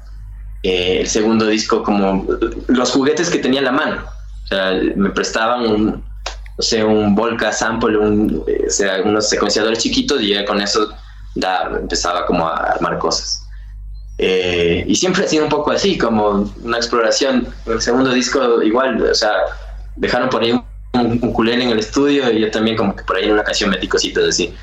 Eh, 0.63 1.01
el 1.01 1.07
segundo 1.07 1.47
disco, 1.47 1.83
como 1.83 2.27
los 2.69 2.91
juguetes 2.91 3.31
que 3.31 3.39
tenía 3.39 3.61
en 3.61 3.67
la 3.67 3.73
mano. 3.73 4.03
O 4.45 4.47
sea, 4.49 4.73
me 4.97 5.11
prestaban 5.11 5.67
un, 5.67 5.87
no 5.87 6.63
sé, 6.63 6.83
un 6.85 7.15
Volca 7.15 7.53
sample, 7.53 7.97
un, 7.97 8.45
eh, 8.47 8.65
o 8.67 8.71
sea, 8.71 9.03
unos 9.05 9.29
secuenciadores 9.29 9.79
chiquitos 9.79 10.21
y 10.23 10.45
con 10.45 10.61
eso 10.61 10.93
empezaba 11.81 12.27
como 12.27 12.49
a 12.49 12.57
armar 12.57 12.99
cosas. 12.99 13.46
Y 14.19 14.95
siempre 14.95 15.25
ha 15.25 15.29
sido 15.29 15.45
un 15.45 15.51
poco 15.51 15.71
así, 15.71 15.99
como 15.99 16.51
una 16.63 16.77
exploración. 16.79 17.49
El 17.67 17.83
segundo 17.83 18.11
disco 18.11 18.63
igual, 18.63 19.03
o 19.03 19.15
sea, 19.15 19.33
dejaron 19.97 20.31
por 20.31 20.43
ahí 20.43 20.53
un 20.53 20.65
un 21.01 21.49
en 21.49 21.71
el 21.71 21.79
estudio 21.79 22.31
y 22.31 22.41
yo 22.41 22.51
también 22.51 22.77
como 22.77 22.95
que 22.95 23.05
por 23.05 23.17
ahí 23.17 23.25
en 23.25 23.33
una 23.33 23.45
canción 23.45 23.71
metí 23.71 23.89
cositas 23.89 24.25
así. 24.25 24.55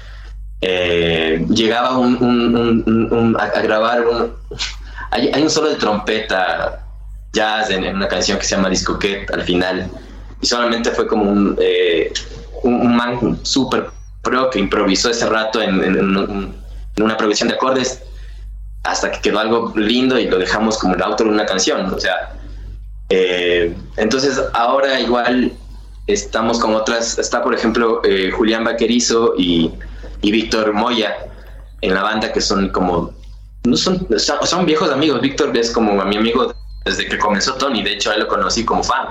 Eh, 0.61 1.45
llegaba 1.49 1.97
un, 1.97 3.35
a, 3.39 3.61
grabar 3.61 4.05
un... 4.07 4.33
Hay, 5.11 5.29
un 5.41 5.49
solo 5.49 5.69
de 5.69 5.75
trompeta 5.75 6.85
jazz 7.33 7.69
en, 7.69 7.95
una 7.95 8.07
canción 8.07 8.39
que 8.39 8.45
se 8.45 8.55
llama 8.55 8.69
Discoquet 8.69 9.29
al 9.31 9.43
final 9.43 9.87
y 10.41 10.45
solamente 10.47 10.89
fue 10.91 11.05
como 11.05 11.29
un, 11.29 11.55
eh, 11.59 12.11
un, 12.63 12.95
man 12.95 13.39
súper 13.43 13.89
pro 14.23 14.49
que 14.49 14.57
improvisó 14.57 15.11
ese 15.11 15.27
rato 15.27 15.61
en, 15.61 15.83
en, 15.83 16.55
una 16.97 17.17
progresión 17.17 17.49
de 17.49 17.55
acordes 17.55 18.01
hasta 18.84 19.11
que 19.11 19.21
quedó 19.21 19.39
algo 19.39 19.73
lindo 19.75 20.19
y 20.19 20.27
lo 20.27 20.38
dejamos 20.38 20.77
como 20.77 20.95
el 20.95 21.01
autor 21.01 21.27
de 21.27 21.34
una 21.34 21.45
canción, 21.45 21.86
o 21.93 21.99
sea, 21.99 22.34
eh, 23.09 23.75
entonces 23.97 24.41
ahora 24.53 24.99
igual 24.99 25.53
estamos 26.07 26.59
con 26.59 26.75
otras, 26.75 27.17
está 27.17 27.43
por 27.43 27.53
ejemplo 27.53 28.01
eh, 28.03 28.31
Julián 28.31 28.63
Vaquerizo 28.63 29.36
y, 29.38 29.71
Víctor 30.21 30.71
Moya 30.71 31.17
en 31.81 31.93
la 31.93 32.01
banda 32.01 32.31
que 32.31 32.39
son 32.39 32.69
como, 32.69 33.13
no 33.65 33.75
son, 33.75 34.07
son 34.17 34.65
viejos 34.65 34.89
amigos, 34.89 35.19
Víctor 35.21 35.55
es 35.57 35.69
como 35.69 35.93
mi 36.05 36.15
amigo 36.15 36.53
desde 36.86 37.07
que 37.07 37.17
comenzó 37.17 37.55
Tony, 37.55 37.84
de 37.84 37.93
hecho 37.93 38.11
a 38.11 38.17
lo 38.17 38.27
conocí 38.27 38.63
como 38.63 38.84
fan, 38.84 39.07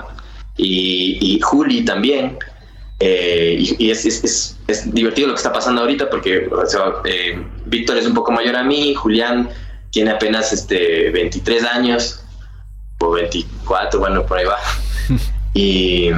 y, 0.57 1.39
Juli 1.41 1.83
también, 1.83 2.37
Eh, 3.05 3.57
y, 3.59 3.91
es, 3.91 4.05
es, 4.05 4.55
es, 4.65 4.93
divertido 4.93 5.27
lo 5.27 5.33
que 5.33 5.39
está 5.39 5.51
pasando 5.51 5.81
ahorita 5.81 6.09
porque 6.09 6.49
eh, 7.03 7.45
Víctor 7.65 7.97
es 7.97 8.05
un 8.05 8.13
poco 8.13 8.31
mayor 8.31 8.55
a 8.55 8.63
mí, 8.63 8.95
Julián 8.95 9.49
tiene 9.91 10.11
apenas 10.11 10.53
este, 10.53 11.09
23 11.09 11.65
años 11.65 12.23
o 12.99 13.11
24, 13.11 13.99
bueno, 13.99 14.25
por 14.25 14.37
ahí 14.37 14.45
va. 14.45 14.57
y, 15.53 16.11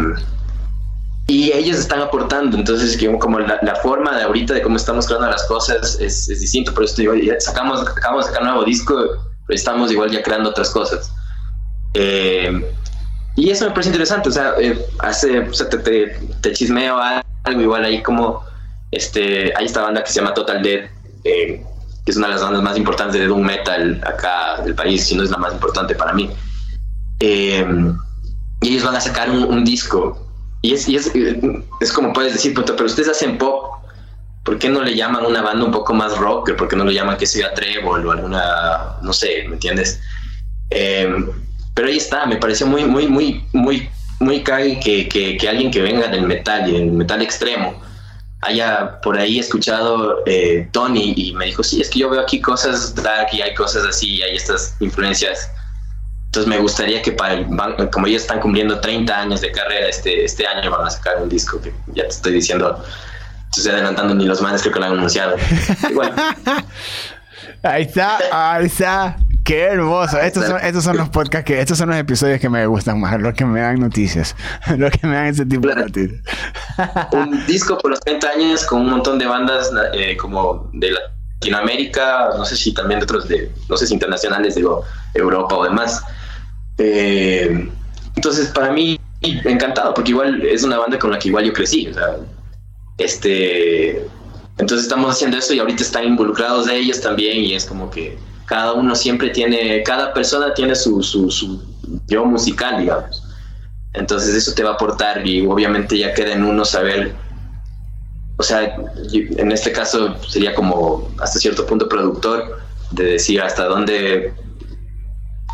y 1.26 1.52
ellos 1.54 1.78
están 1.80 2.02
aportando, 2.02 2.56
entonces 2.56 3.04
como 3.20 3.40
la, 3.40 3.58
la, 3.64 3.76
forma 3.78 4.16
de 4.16 4.22
ahorita 4.22 4.54
de 4.54 4.62
cómo 4.62 4.78
estamos 4.78 5.08
creando 5.08 5.28
las 5.28 5.48
cosas 5.48 6.00
es, 6.00 6.30
es 6.30 6.40
distinto, 6.40 6.72
por 6.72 6.84
eso 6.84 6.98
digo, 6.98 7.14
sacamos, 7.40 7.82
acabamos 7.82 8.26
de 8.26 8.32
sacar 8.32 8.44
un 8.44 8.50
nuevo 8.50 8.64
disco, 8.64 8.96
pero 9.48 9.58
estamos 9.58 9.92
igual 9.92 10.12
ya 10.12 10.22
creando 10.22 10.52
otras 10.52 10.70
cosas. 10.70 11.12
Eh, 11.96 12.64
y 13.36 13.50
eso 13.50 13.66
me 13.66 13.72
parece 13.72 13.90
interesante, 13.90 14.30
o 14.30 14.32
sea, 14.32 14.54
eh, 14.60 14.80
hace, 15.00 15.40
o 15.40 15.54
sea, 15.54 15.70
te, 15.70 15.78
te, 15.80 16.18
te, 16.42 16.54
chismeo 16.54 16.98
algo 17.44 17.62
igual 17.62 17.84
ahí 17.84 18.02
como, 18.02 18.44
este, 18.92 19.54
hay 19.58 19.66
esta 19.66 19.82
banda 19.82 20.04
que 20.04 20.12
se 20.12 20.20
llama 20.20 20.34
Total 20.34 20.62
Dead, 20.62 20.90
eh, 21.26 21.64
que 22.06 22.12
es 22.12 22.18
una 22.18 22.28
de 22.28 22.34
las 22.34 22.44
bandas 22.44 22.64
más 22.64 22.78
importantes 22.78 23.20
de 23.20 23.28
Doom 23.28 23.42
Metal 23.42 24.02
acá 24.06 24.62
del 24.64 24.76
país, 24.76 25.06
si 25.06 25.16
no 25.16 25.24
es 25.24 25.32
la 25.32 25.38
más 25.38 25.54
importante 25.54 25.96
para 25.96 26.14
mí. 26.14 26.30
Eh, 27.20 27.66
y 28.62 28.70
ellos 28.70 28.84
van 28.84 28.96
a 28.96 29.02
sacar 29.02 29.30
un, 29.30 29.44
un 29.44 29.66
disco, 29.66 30.26
y, 30.62 30.74
es, 30.74 30.88
y 30.88 30.96
es, 30.96 31.12
es, 31.80 31.92
como 31.92 32.14
puedes 32.14 32.34
decir, 32.34 32.54
pero 32.56 32.86
ustedes 32.86 33.10
hacen 33.10 33.38
pop, 33.38 33.66
¿por 34.44 34.58
qué 34.58 34.70
no 34.70 34.82
le 34.82 34.96
llaman 34.96 35.26
una 35.26 35.42
banda 35.42 35.66
un 35.66 35.72
poco 35.72 35.94
más 35.94 36.18
rocker? 36.18 36.56
¿Por 36.56 36.68
qué 36.68 36.76
no 36.76 36.86
le 36.86 36.94
llaman 36.94 37.18
que 37.18 37.28
sea 37.28 37.54
Trébol 37.54 38.06
o 38.08 38.12
alguna, 38.12 38.98
no 39.02 39.14
sé, 39.14 39.46
¿me 39.48 39.56
entiendes? 39.56 40.02
Eh, 40.72 41.08
pero 41.76 41.90
ahí 41.90 41.98
está, 41.98 42.26
me 42.26 42.38
pareció 42.38 42.66
muy, 42.66 42.86
muy, 42.86 43.08
muy, 43.08 43.46
muy, 43.54 43.90
muy 44.20 44.42
cague 44.42 44.80
que, 44.80 45.08
que, 45.08 45.38
que 45.38 45.50
alguien 45.50 45.70
que 45.70 45.82
venga 45.82 46.08
del 46.08 46.24
metal 46.24 46.68
y 46.68 46.72
del 46.72 46.92
metal 46.92 47.22
extremo 47.22 47.86
haya 48.42 49.02
por 49.02 49.18
ahí 49.18 49.40
escuchado 49.40 50.24
eh, 50.26 50.68
Tony 50.72 51.14
y 51.16 51.34
me 51.34 51.46
dijo, 51.46 51.64
sí, 51.64 51.82
es 51.82 51.90
que 51.90 52.00
yo 52.00 52.10
veo 52.10 52.22
aquí 52.22 52.40
cosas 52.40 52.96
dark 52.96 53.28
y 53.34 53.42
hay 53.42 53.54
cosas 53.56 53.86
así, 53.86 54.16
y 54.16 54.22
hay 54.22 54.36
estas 54.36 54.76
influencias. 54.80 55.50
Entonces 56.28 56.48
me 56.50 56.60
gustaría 56.60 57.02
que 57.02 57.12
para 57.12 57.34
el, 57.36 57.48
como 57.92 58.08
ellos 58.08 58.22
están 58.24 58.40
cumpliendo 58.40 58.80
30 58.80 59.22
años 59.22 59.42
de 59.42 59.52
carrera, 59.52 59.88
este, 59.88 60.26
este 60.26 60.46
año 60.46 60.70
van 60.70 60.88
a 60.88 60.90
sacar 60.90 61.22
un 61.22 61.30
disco 61.30 61.62
que 61.62 61.74
ya 61.88 62.04
te 62.04 62.10
estoy 62.10 62.34
diciendo, 62.34 62.84
estoy 63.56 63.72
adelantando, 63.72 64.14
ni 64.14 64.26
los 64.26 64.42
manes 64.42 64.62
creo 64.62 64.74
que 64.74 64.80
lo 64.80 64.86
han 64.86 64.94
anunciado. 64.94 65.36
Ahí 67.64 67.84
está, 67.84 68.20
ahí 68.32 68.66
está. 68.68 69.18
Qué 69.46 69.62
hermoso. 69.62 70.18
Estos 70.20 70.48
son, 70.48 70.60
estos 70.60 70.84
son 70.84 70.98
los 70.98 71.08
podcasts 71.10 71.46
que, 71.46 71.62
estos 71.62 71.78
son 71.78 71.90
los 71.90 71.98
episodios 71.98 72.40
que 72.40 72.50
me 72.50 72.66
gustan 72.66 73.00
más, 73.00 73.22
los 73.22 73.36
que 73.36 73.46
me 73.46 73.62
dan 73.62 73.80
noticias, 73.80 74.36
los 74.78 74.90
que 74.90 75.06
me 75.06 75.14
dan 75.14 75.28
ese 75.28 75.46
tipo 75.46 75.68
de 75.68 75.76
noticias. 75.76 76.22
un 77.12 77.46
disco 77.46 77.78
por 77.78 77.92
los 77.92 78.00
30 78.00 78.28
años 78.28 78.66
con 78.66 78.82
un 78.82 78.90
montón 78.90 79.20
de 79.20 79.28
bandas 79.28 79.70
eh, 79.94 80.18
como 80.18 80.68
de 80.74 80.96
Latinoamérica, 81.40 82.32
no 82.36 82.44
sé 82.44 82.58
si 82.58 82.74
también 82.74 83.00
de 83.00 83.04
otros, 83.04 83.28
de, 83.28 83.52
no 83.70 83.78
sé 83.78 83.86
si 83.86 83.94
internacionales, 83.94 84.56
digo, 84.56 84.84
Europa 85.14 85.56
o 85.56 85.64
demás. 85.64 86.04
Eh, 86.80 87.70
entonces, 88.16 88.48
para 88.48 88.74
mí, 88.74 89.00
encantado, 89.22 89.94
porque 89.94 90.10
igual 90.10 90.42
es 90.42 90.64
una 90.64 90.80
banda 90.80 90.98
con 90.98 91.12
la 91.12 91.20
que 91.20 91.28
igual 91.28 91.46
yo 91.46 91.54
crecí. 91.54 91.88
O 91.90 91.94
sea, 91.94 92.16
este, 92.98 94.08
entonces 94.58 94.88
estamos 94.88 95.12
haciendo 95.12 95.38
eso 95.38 95.54
y 95.54 95.60
ahorita 95.60 95.84
están 95.84 96.06
involucrados 96.06 96.66
de 96.66 96.78
ellos 96.78 97.00
también 97.00 97.44
y 97.44 97.54
es 97.54 97.66
como 97.66 97.92
que 97.92 98.18
cada 98.46 98.74
uno 98.74 98.96
siempre 98.96 99.30
tiene, 99.30 99.84
cada 99.84 100.14
persona 100.14 100.54
tiene 100.54 100.76
su, 100.76 101.02
su, 101.02 101.30
su 101.32 101.62
yo 102.08 102.26
musical, 102.26 102.80
digamos. 102.80 103.24
Entonces 103.94 104.36
eso 104.36 104.54
te 104.54 104.64
va 104.64 104.72
a 104.72 104.74
aportar 104.74 105.26
y 105.26 105.46
obviamente 105.46 105.98
ya 105.98 106.14
queda 106.14 106.34
en 106.34 106.44
uno 106.44 106.66
saber, 106.66 107.14
o 108.38 108.44
sea, 108.44 108.76
en 109.14 109.52
este 109.52 109.72
caso 109.72 110.16
sería 110.28 110.54
como 110.54 111.10
hasta 111.20 111.40
cierto 111.40 111.66
punto 111.66 111.88
productor, 111.88 112.60
de 112.92 113.04
decir 113.04 113.42
hasta 113.42 113.66
dónde, 113.66 114.34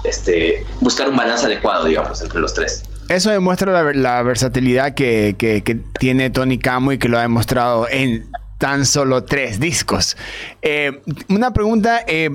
este, 0.04 0.66
buscar 0.80 1.10
un 1.10 1.16
balance 1.16 1.46
adecuado, 1.46 1.86
digamos, 1.86 2.22
entre 2.22 2.40
los 2.40 2.54
tres. 2.54 2.84
Eso 3.10 3.30
demuestra 3.30 3.72
la, 3.72 3.94
la 3.94 4.24
versatilidad 4.24 4.96
que, 4.96 5.36
que, 5.38 5.64
que, 5.64 5.76
tiene 5.76 6.30
Tony 6.30 6.58
Camo 6.58 6.94
y 6.94 6.98
que 6.98 7.10
lo 7.10 7.18
ha 7.18 7.22
demostrado 7.22 7.88
en 7.90 8.32
tan 8.62 8.86
solo 8.86 9.24
tres 9.24 9.60
discos. 9.60 10.16
Eh, 10.62 11.02
una 11.30 11.52
pregunta, 11.52 12.06
eh, 12.08 12.30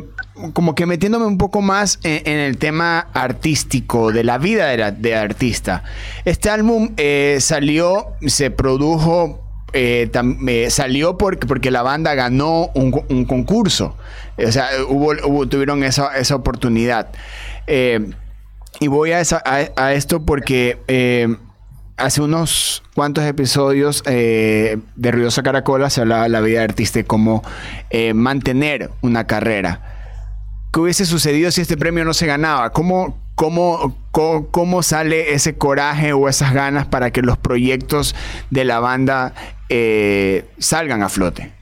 como 0.52 0.74
que 0.74 0.86
metiéndome 0.86 1.26
un 1.26 1.38
poco 1.38 1.62
más 1.62 1.98
en, 2.02 2.38
el 2.38 2.58
tema 2.58 3.08
artístico, 3.12 4.12
de 4.12 4.24
la 4.24 4.38
vida 4.38 4.66
de, 4.68 4.92
de 4.92 5.14
artista. 5.14 5.82
Este 6.24 6.50
álbum 6.50 6.90
eh, 6.96 7.38
salió, 7.40 8.14
se 8.26 8.50
produjo, 8.50 9.42
eh, 9.72 10.10
eh, 10.48 10.70
salió 10.70 11.18
porque, 11.18 11.46
porque 11.46 11.70
la 11.70 11.82
banda 11.82 12.14
ganó 12.14 12.70
un, 12.74 13.24
concurso. 13.24 13.96
O 14.38 14.52
sea, 14.52 14.68
tuvieron 15.48 15.82
esa, 15.84 16.16
esa 16.16 16.36
oportunidad. 16.36 17.08
y 17.66 18.88
voy 18.88 19.12
a, 19.12 19.22
a, 19.76 19.92
esto 19.94 20.24
porque 20.24 20.78
hace 21.96 22.20
unos 22.20 22.82
cuantos 22.94 23.24
episodios 23.24 24.02
eh, 24.06 24.78
de 24.96 25.10
Ruidosa 25.10 25.42
Caracola 25.42 25.90
se 25.90 26.02
hablaba 26.02 26.24
de 26.24 26.28
la 26.28 26.40
vida 26.40 26.58
de 26.58 26.64
artista 26.64 27.00
y 27.00 27.04
cómo 27.04 27.42
eh, 27.90 28.14
mantener 28.14 28.90
una 29.00 29.26
carrera. 29.26 29.85
¿Qué 30.72 30.80
hubiese 30.80 31.06
sucedido 31.06 31.50
si 31.50 31.60
este 31.60 31.76
premio 31.76 32.04
no 32.04 32.14
se 32.14 32.26
ganaba? 32.26 32.70
¿Cómo, 32.70 33.18
cómo, 33.34 33.96
cómo, 34.10 34.48
cómo 34.50 34.82
sale 34.82 35.32
ese 35.32 35.56
coraje 35.56 36.12
o 36.12 36.28
esas 36.28 36.52
ganas 36.52 36.86
para 36.86 37.10
que 37.12 37.22
los 37.22 37.38
proyectos 37.38 38.14
de 38.50 38.64
la 38.64 38.80
banda 38.80 39.32
eh, 39.68 40.44
salgan 40.58 41.02
a 41.02 41.08
flote? 41.08 41.52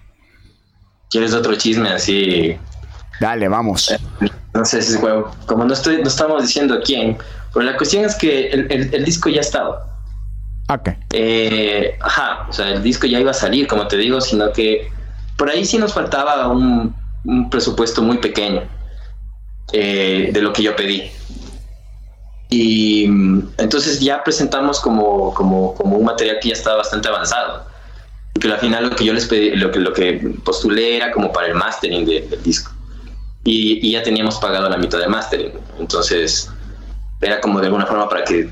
¿Quieres 1.10 1.32
otro 1.32 1.54
chisme 1.54 1.90
así? 1.90 2.56
Dale, 3.20 3.48
vamos. 3.48 3.94
No 4.52 4.64
sé, 4.64 4.82
si 4.82 4.98
como 4.98 5.64
no, 5.64 5.72
estoy, 5.72 5.98
no 5.98 6.08
estamos 6.08 6.42
diciendo 6.42 6.80
quién, 6.84 7.16
pero 7.52 7.64
la 7.64 7.76
cuestión 7.76 8.04
es 8.04 8.16
que 8.16 8.48
el, 8.48 8.70
el, 8.70 8.94
el 8.94 9.04
disco 9.04 9.28
ya 9.28 9.40
estaba. 9.40 9.86
Okay. 10.68 10.94
Eh, 11.12 11.96
ajá, 12.00 12.46
o 12.48 12.52
sea, 12.52 12.70
el 12.70 12.82
disco 12.82 13.06
ya 13.06 13.20
iba 13.20 13.30
a 13.30 13.34
salir, 13.34 13.66
como 13.66 13.86
te 13.86 13.96
digo, 13.96 14.20
sino 14.20 14.52
que 14.52 14.88
por 15.36 15.50
ahí 15.50 15.64
sí 15.64 15.78
nos 15.78 15.92
faltaba 15.92 16.48
un, 16.48 16.94
un 17.24 17.50
presupuesto 17.50 18.02
muy 18.02 18.18
pequeño 18.18 18.62
eh, 19.72 20.30
de 20.32 20.42
lo 20.42 20.52
que 20.52 20.62
yo 20.62 20.76
pedí. 20.76 21.10
Y 22.50 23.06
entonces 23.58 24.00
ya 24.00 24.22
presentamos 24.22 24.80
como, 24.80 25.34
como, 25.34 25.74
como, 25.74 25.96
un 25.96 26.04
material 26.04 26.38
que 26.40 26.48
ya 26.48 26.54
estaba 26.54 26.76
bastante 26.76 27.08
avanzado. 27.08 27.66
Porque 28.32 28.48
al 28.48 28.58
final 28.58 28.90
lo 28.90 28.96
que 28.96 29.04
yo 29.04 29.12
les 29.12 29.26
pedí, 29.26 29.56
lo 29.56 29.70
que, 29.70 29.80
lo 29.80 29.92
que 29.92 30.34
postulé 30.44 30.96
era 30.96 31.10
como 31.10 31.32
para 31.32 31.48
el 31.48 31.54
mastering 31.54 32.04
de, 32.04 32.20
del 32.22 32.42
disco. 32.42 32.72
Y, 33.44 33.90
ya 33.90 34.02
teníamos 34.02 34.38
pagado 34.38 34.68
la 34.68 34.76
mitad 34.76 34.98
del 34.98 35.08
mastering. 35.08 35.52
Entonces 35.78 36.50
era 37.20 37.40
como 37.40 37.60
de 37.60 37.66
alguna 37.66 37.86
forma 37.86 38.08
para 38.08 38.24
que 38.24 38.50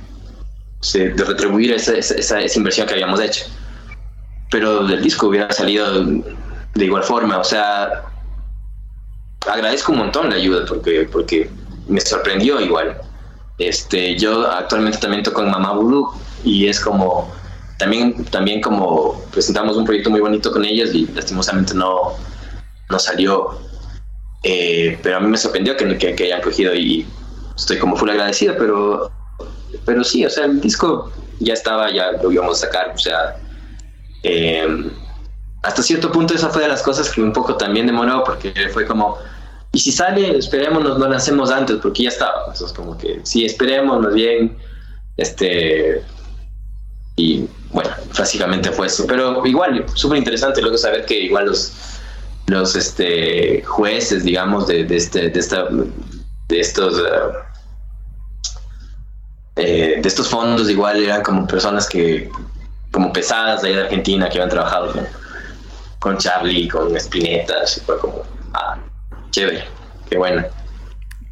de 0.94 1.24
retribuir 1.24 1.72
esa, 1.72 1.94
esa, 1.94 2.40
esa, 2.40 2.58
inversión 2.58 2.86
que 2.86 2.94
habíamos 2.94 3.20
hecho. 3.20 3.44
Pero 4.50 4.84
del 4.84 5.02
disco 5.02 5.28
hubiera 5.28 5.52
salido 5.52 6.02
de 6.74 6.84
igual 6.84 7.04
forma, 7.04 7.38
o 7.38 7.44
sea, 7.44 8.11
agradezco 9.46 9.92
un 9.92 9.98
montón 9.98 10.30
la 10.30 10.36
ayuda 10.36 10.64
porque, 10.66 11.08
porque 11.10 11.50
me 11.88 12.00
sorprendió 12.00 12.60
igual. 12.60 12.96
Este, 13.58 14.16
yo 14.16 14.50
actualmente 14.50 14.98
también 14.98 15.22
toco 15.22 15.42
en 15.42 15.50
Mamá 15.50 15.72
Voodoo 15.72 16.14
y 16.44 16.66
es 16.66 16.80
como, 16.80 17.32
también, 17.78 18.24
también 18.26 18.60
como 18.60 19.20
presentamos 19.30 19.76
un 19.76 19.84
proyecto 19.84 20.10
muy 20.10 20.20
bonito 20.20 20.50
con 20.50 20.64
ellas 20.64 20.90
y 20.94 21.06
lastimosamente 21.08 21.74
no, 21.74 22.14
no 22.88 22.98
salió. 22.98 23.58
Eh, 24.44 24.98
pero 25.02 25.18
a 25.18 25.20
mí 25.20 25.28
me 25.28 25.38
sorprendió 25.38 25.76
que, 25.76 25.96
que, 25.98 26.14
que 26.14 26.24
hayan 26.24 26.42
cogido 26.42 26.74
y 26.74 27.06
estoy 27.56 27.78
como 27.78 27.96
full 27.96 28.10
agradecido, 28.10 28.56
pero 28.58 29.12
pero 29.84 30.04
sí, 30.04 30.24
o 30.24 30.30
sea, 30.30 30.44
el 30.44 30.60
disco 30.60 31.10
ya 31.40 31.54
estaba, 31.54 31.90
ya 31.92 32.12
lo 32.12 32.30
íbamos 32.30 32.58
a 32.58 32.66
sacar, 32.66 32.92
o 32.94 32.98
sea, 32.98 33.36
eh, 34.22 34.66
hasta 35.62 35.82
cierto 35.82 36.10
punto 36.10 36.34
esa 36.34 36.48
fue 36.48 36.62
de 36.62 36.68
las 36.68 36.82
cosas 36.82 37.08
que 37.10 37.22
un 37.22 37.32
poco 37.32 37.56
también 37.56 37.86
demoró, 37.86 38.24
porque 38.24 38.52
fue 38.72 38.84
como, 38.86 39.18
y 39.72 39.78
si 39.78 39.92
sale, 39.92 40.36
esperemos, 40.36 40.82
no 40.82 40.98
lo 40.98 41.08
lancemos 41.08 41.50
antes, 41.50 41.76
porque 41.80 42.04
ya 42.04 42.08
estaba, 42.08 42.46
entonces 42.48 42.72
como 42.72 42.98
que, 42.98 43.20
sí, 43.22 43.44
esperemos, 43.44 44.00
más 44.00 44.14
bien, 44.14 44.56
este, 45.16 46.02
y 47.16 47.46
bueno, 47.70 47.90
básicamente 48.18 48.70
fue 48.72 48.88
eso, 48.88 49.06
pero 49.06 49.46
igual, 49.46 49.86
súper 49.94 50.18
interesante 50.18 50.60
luego 50.60 50.76
saber 50.76 51.06
que 51.06 51.20
igual 51.20 51.46
los, 51.46 51.72
los 52.48 52.74
este, 52.74 53.62
jueces, 53.64 54.24
digamos, 54.24 54.66
de, 54.66 54.84
de, 54.84 54.96
este, 54.96 55.30
de, 55.30 55.40
esta, 55.40 55.68
de 56.48 56.60
estos... 56.60 56.98
Uh, 56.98 57.52
eh, 59.56 59.98
de 60.00 60.08
estos 60.08 60.28
fondos 60.28 60.70
igual 60.70 61.02
eran 61.02 61.22
como 61.22 61.46
personas 61.46 61.86
que, 61.86 62.30
como 62.90 63.12
pesadas 63.12 63.60
de 63.60 63.68
ahí 63.68 63.74
de 63.74 63.82
Argentina, 63.82 64.30
que 64.30 64.38
habían 64.38 64.48
trabajado 64.48 64.92
con, 64.92 65.06
con 66.02 66.18
Charlie, 66.18 66.68
con 66.68 66.94
Spinetta, 66.96 67.54
así 67.62 67.80
fue 67.80 67.96
como, 68.00 68.22
ah, 68.54 68.76
chévere, 69.30 69.62
qué 70.10 70.18
bueno. 70.18 70.42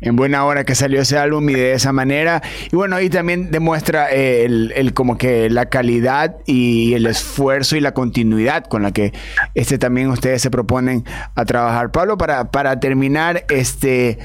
en 0.00 0.14
buena 0.14 0.44
hora 0.44 0.62
que 0.64 0.76
salió 0.76 1.00
ese 1.00 1.18
álbum 1.18 1.50
y 1.50 1.54
de 1.54 1.72
esa 1.72 1.92
manera. 1.92 2.40
Y 2.70 2.76
bueno, 2.76 2.94
ahí 2.94 3.10
también 3.10 3.50
demuestra 3.50 4.12
eh, 4.12 4.44
el, 4.44 4.94
como 4.94 5.18
que 5.18 5.50
la 5.50 5.66
calidad 5.66 6.36
y 6.46 6.94
el 6.94 7.06
esfuerzo 7.06 7.74
y 7.74 7.80
la 7.80 7.94
continuidad 7.94 8.64
con 8.64 8.84
la 8.84 8.92
que 8.92 9.12
este 9.56 9.76
también 9.76 10.08
ustedes 10.08 10.40
se 10.40 10.52
proponen 10.52 11.04
a 11.34 11.44
trabajar. 11.44 11.90
Pablo, 11.90 12.16
para, 12.16 12.52
para 12.52 12.78
terminar, 12.78 13.44
este 13.50 14.18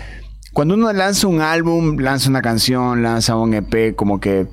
cuando 0.53 0.75
uno 0.75 0.93
lanza 0.93 1.25
un 1.25 1.41
álbum, 1.41 1.97
lanza 1.97 2.29
una 2.29 2.43
canción, 2.43 3.01
lanza 3.01 3.35
un 3.35 3.55
EP, 3.55 3.95
como 3.95 4.19
que 4.19 4.45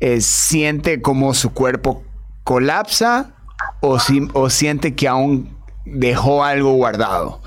eh, 0.00 0.20
siente 0.20 1.00
como 1.00 1.34
su 1.34 1.52
cuerpo 1.54 2.02
colapsa 2.42 3.35
o, 3.88 3.98
o 4.32 4.50
siente 4.50 4.94
que 4.94 5.08
aún 5.08 5.56
dejó 5.84 6.44
algo 6.44 6.72
guardado 6.72 7.40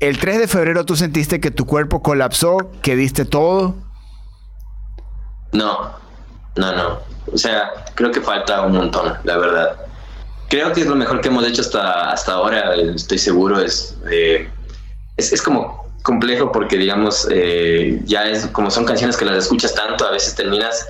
el 0.00 0.18
3 0.18 0.38
de 0.38 0.48
febrero 0.48 0.84
tú 0.84 0.96
sentiste 0.96 1.40
que 1.40 1.50
tu 1.50 1.66
cuerpo 1.66 2.02
colapsó, 2.02 2.70
que 2.82 2.96
diste 2.96 3.24
todo. 3.24 3.74
No, 5.52 5.92
no, 6.56 6.72
no. 6.72 6.98
O 7.32 7.38
sea, 7.38 7.70
creo 7.94 8.10
que 8.10 8.20
falta 8.20 8.62
un 8.62 8.72
montón, 8.72 9.14
la 9.24 9.38
verdad. 9.38 9.76
Creo 10.48 10.72
que 10.72 10.82
es 10.82 10.86
lo 10.86 10.94
mejor 10.94 11.20
que 11.20 11.28
hemos 11.28 11.46
hecho 11.46 11.62
hasta, 11.62 12.10
hasta 12.10 12.32
ahora, 12.32 12.74
estoy 12.74 13.18
seguro. 13.18 13.60
Es, 13.60 13.96
eh, 14.10 14.50
es, 15.16 15.40
como 15.40 15.90
complejo 16.02 16.52
porque, 16.52 16.76
digamos, 16.76 17.26
eh, 17.30 18.00
ya 18.04 18.24
es 18.24 18.46
como 18.48 18.70
son 18.70 18.84
canciones 18.84 19.16
que 19.16 19.24
las 19.24 19.44
escuchas 19.44 19.74
tanto, 19.74 20.06
a 20.06 20.10
veces 20.10 20.34
terminas 20.34 20.86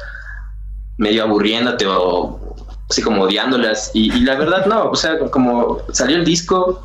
medio 0.96 1.22
aburriéndote 1.22 1.86
o 1.86 2.56
así 2.90 3.02
como 3.02 3.22
odiándolas. 3.22 3.90
Y, 3.94 4.12
y 4.14 4.20
la 4.20 4.36
verdad, 4.36 4.66
no. 4.66 4.90
O 4.90 4.96
sea, 4.96 5.18
como 5.30 5.78
salió 5.92 6.16
el 6.16 6.24
disco 6.24 6.82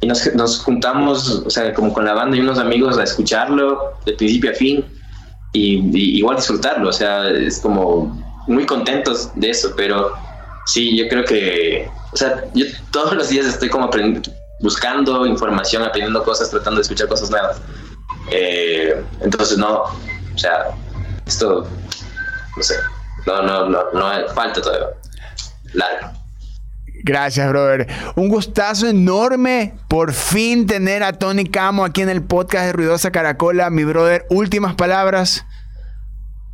y 0.00 0.06
nos, 0.06 0.34
nos, 0.34 0.58
juntamos, 0.58 1.42
o 1.46 1.50
sea, 1.50 1.74
como 1.74 1.92
con 1.92 2.04
la 2.04 2.14
banda 2.14 2.36
y 2.36 2.40
unos 2.40 2.58
amigos 2.58 2.98
a 2.98 3.04
escucharlo 3.04 3.94
de 4.04 4.12
principio 4.12 4.50
a 4.50 4.54
fin 4.54 4.84
y, 5.52 6.18
igual 6.18 6.36
disfrutarlo, 6.36 6.88
o 6.88 6.92
sea, 6.92 7.28
es 7.30 7.58
como 7.60 8.06
muy 8.46 8.66
contentos 8.66 9.30
de 9.34 9.50
eso, 9.50 9.72
pero 9.76 10.12
sí, 10.66 10.96
yo 10.96 11.08
creo 11.08 11.24
que, 11.24 11.90
o 12.12 12.16
sea, 12.16 12.44
yo 12.54 12.66
todos 12.90 13.14
los 13.14 13.28
días 13.28 13.46
estoy 13.46 13.68
como 13.68 13.86
aprendiendo, 13.86 14.30
buscando 14.60 15.26
información, 15.26 15.82
aprendiendo 15.82 16.22
cosas, 16.22 16.50
tratando 16.50 16.76
de 16.76 16.82
escuchar 16.82 17.08
cosas 17.08 17.30
nuevas. 17.30 17.60
Eh, 18.30 19.02
entonces, 19.20 19.58
no, 19.58 19.82
o 19.84 20.38
sea, 20.38 20.66
esto, 21.26 21.66
no 22.56 22.62
sé, 22.62 22.74
no, 23.26 23.42
no, 23.42 23.68
no, 23.68 23.92
no 23.92 24.34
falta 24.34 24.60
todavía. 24.60 24.88
Largo. 25.74 26.18
Gracias, 27.04 27.48
brother. 27.48 27.86
Un 28.16 28.28
gustazo 28.28 28.86
enorme 28.86 29.74
por 29.88 30.12
fin 30.12 30.66
tener 30.66 31.02
a 31.02 31.12
Tony 31.12 31.46
Camo 31.46 31.84
aquí 31.84 32.02
en 32.02 32.08
el 32.08 32.22
podcast 32.22 32.66
de 32.66 32.72
Ruidosa 32.72 33.10
Caracola. 33.10 33.70
Mi 33.70 33.84
brother, 33.84 34.26
últimas 34.30 34.74
palabras. 34.74 35.44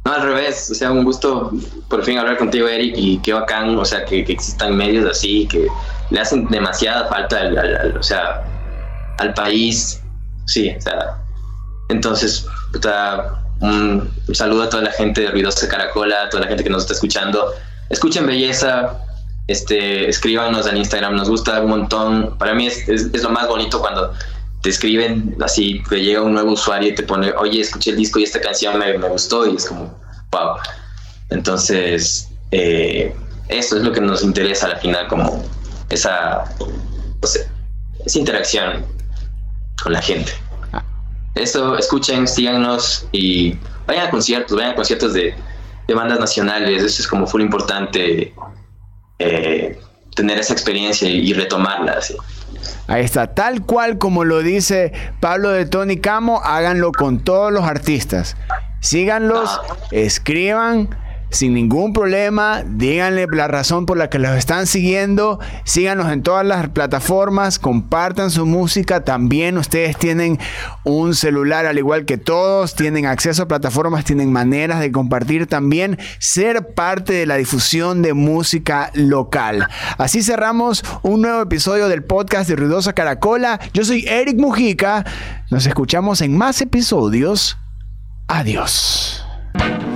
No, 0.04 0.12
al 0.12 0.22
revés, 0.22 0.70
o 0.70 0.74
sea, 0.74 0.92
un 0.92 1.02
gusto 1.02 1.50
por 1.88 2.04
fin 2.04 2.18
hablar 2.18 2.36
contigo, 2.36 2.68
Eric, 2.68 2.94
y 2.96 3.18
qué 3.18 3.32
bacán, 3.32 3.76
o 3.78 3.84
sea, 3.86 4.04
que, 4.04 4.20
existan 4.20 4.76
medios 4.76 5.10
así, 5.10 5.48
que 5.48 5.66
le 6.10 6.20
hacen 6.20 6.46
demasiada 6.48 7.08
falta 7.08 7.40
al, 7.40 7.96
o 7.96 8.02
sea, 8.02 8.44
al 9.18 9.32
país, 9.32 10.02
sí, 10.46 10.74
o 10.76 10.80
sea, 10.80 11.16
entonces, 11.88 12.46
un, 13.60 14.12
un, 14.28 14.34
saludo 14.34 14.64
a 14.64 14.68
toda 14.68 14.82
la 14.82 14.92
gente 14.92 15.22
de 15.22 15.30
Ruidosa 15.30 15.66
Caracola, 15.68 16.24
a 16.24 16.28
toda 16.28 16.42
la 16.42 16.48
gente 16.48 16.64
que 16.64 16.70
nos 16.70 16.82
está 16.82 16.92
escuchando, 16.92 17.54
escuchen 17.94 18.26
Belleza, 18.26 19.00
este, 19.46 20.08
escríbanos 20.08 20.66
en 20.66 20.76
Instagram, 20.76 21.16
nos 21.16 21.28
gusta 21.28 21.60
un 21.62 21.70
montón. 21.70 22.36
Para 22.38 22.54
mí 22.54 22.66
es, 22.66 22.88
es, 22.88 23.22
lo 23.22 23.30
más 23.30 23.48
bonito 23.48 23.80
cuando 23.80 24.12
te 24.62 24.70
escriben 24.70 25.36
así, 25.42 25.82
te 25.88 26.02
llega 26.02 26.22
un 26.22 26.34
nuevo 26.34 26.52
usuario 26.52 26.90
y 26.90 26.94
te 26.94 27.02
pone, 27.02 27.32
oye, 27.32 27.60
escuché 27.60 27.90
el 27.90 27.96
disco 27.96 28.18
y 28.18 28.24
esta 28.24 28.40
canción 28.40 28.78
me, 28.78 28.98
me 28.98 29.08
gustó 29.08 29.46
y 29.46 29.56
es 29.56 29.66
como, 29.66 29.98
wow. 30.30 30.56
Entonces, 31.30 32.28
eh, 32.50 33.14
eso 33.48 33.76
es 33.76 33.82
lo 33.82 33.92
que 33.92 34.00
nos 34.00 34.22
interesa 34.22 34.66
al 34.66 34.78
final, 34.78 35.06
como 35.08 35.44
esa, 35.90 36.44
esa 38.04 38.18
interacción 38.18 38.84
con 39.82 39.92
la 39.92 40.02
gente. 40.02 40.32
Eso, 41.34 41.76
escuchen, 41.76 42.28
síganos 42.28 43.06
y 43.12 43.58
vayan 43.86 44.06
a 44.06 44.10
conciertos, 44.10 44.56
vayan 44.56 44.72
a 44.72 44.76
conciertos 44.76 45.12
de, 45.14 45.34
de 45.86 45.94
bandas 45.94 46.18
nacionales, 46.18 46.82
eso 46.82 47.02
es 47.02 47.08
como 47.08 47.26
full 47.26 47.42
importante 47.42 48.34
eh, 49.18 49.78
tener 50.14 50.38
esa 50.38 50.52
experiencia 50.52 51.08
y, 51.08 51.32
retomarla. 51.32 51.98
Ahí 52.86 53.04
está, 53.04 53.34
tal 53.34 53.62
cual 53.62 53.98
como 53.98 54.24
lo 54.24 54.42
dice 54.42 54.92
Pablo 55.20 55.50
de 55.50 55.66
Tony 55.66 55.96
Camo, 55.98 56.40
háganlo 56.44 56.92
con 56.92 57.20
todos 57.20 57.52
los 57.52 57.64
artistas. 57.64 58.36
Síganlos, 58.80 59.48
ah. 59.48 59.76
escriban 59.92 60.90
sin 61.34 61.54
ningún 61.54 61.92
problema. 61.92 62.62
Díganle 62.64 63.26
la 63.30 63.48
razón 63.48 63.86
por 63.86 63.96
la 63.96 64.08
que 64.08 64.18
los 64.18 64.36
están 64.36 64.66
siguiendo. 64.66 65.40
Síganos 65.64 66.10
en 66.12 66.22
todas 66.22 66.46
las 66.46 66.68
plataformas. 66.68 67.58
Compartan 67.58 68.30
su 68.30 68.46
música. 68.46 69.04
También 69.04 69.58
ustedes 69.58 69.96
tienen 69.96 70.38
un 70.84 71.14
celular 71.14 71.66
al 71.66 71.78
igual 71.78 72.04
que 72.04 72.18
todos. 72.18 72.74
Tienen 72.74 73.06
acceso 73.06 73.42
a 73.42 73.48
plataformas. 73.48 74.04
Tienen 74.04 74.32
maneras 74.32 74.80
de 74.80 74.92
compartir 74.92 75.46
también. 75.46 75.98
Ser 76.18 76.74
parte 76.74 77.12
de 77.12 77.26
la 77.26 77.36
difusión 77.36 78.02
de 78.02 78.14
música 78.14 78.90
local. 78.94 79.68
Así 79.98 80.22
cerramos 80.22 80.84
un 81.02 81.22
nuevo 81.22 81.42
episodio 81.42 81.88
del 81.88 82.04
podcast 82.04 82.48
de 82.48 82.56
Ruidosa 82.56 82.92
Caracola. 82.92 83.60
Yo 83.72 83.84
soy 83.84 84.04
Eric 84.06 84.38
Mujica. 84.38 85.04
Nos 85.50 85.66
escuchamos 85.66 86.20
en 86.20 86.36
más 86.36 86.60
episodios. 86.60 87.58
Adiós. 88.28 89.24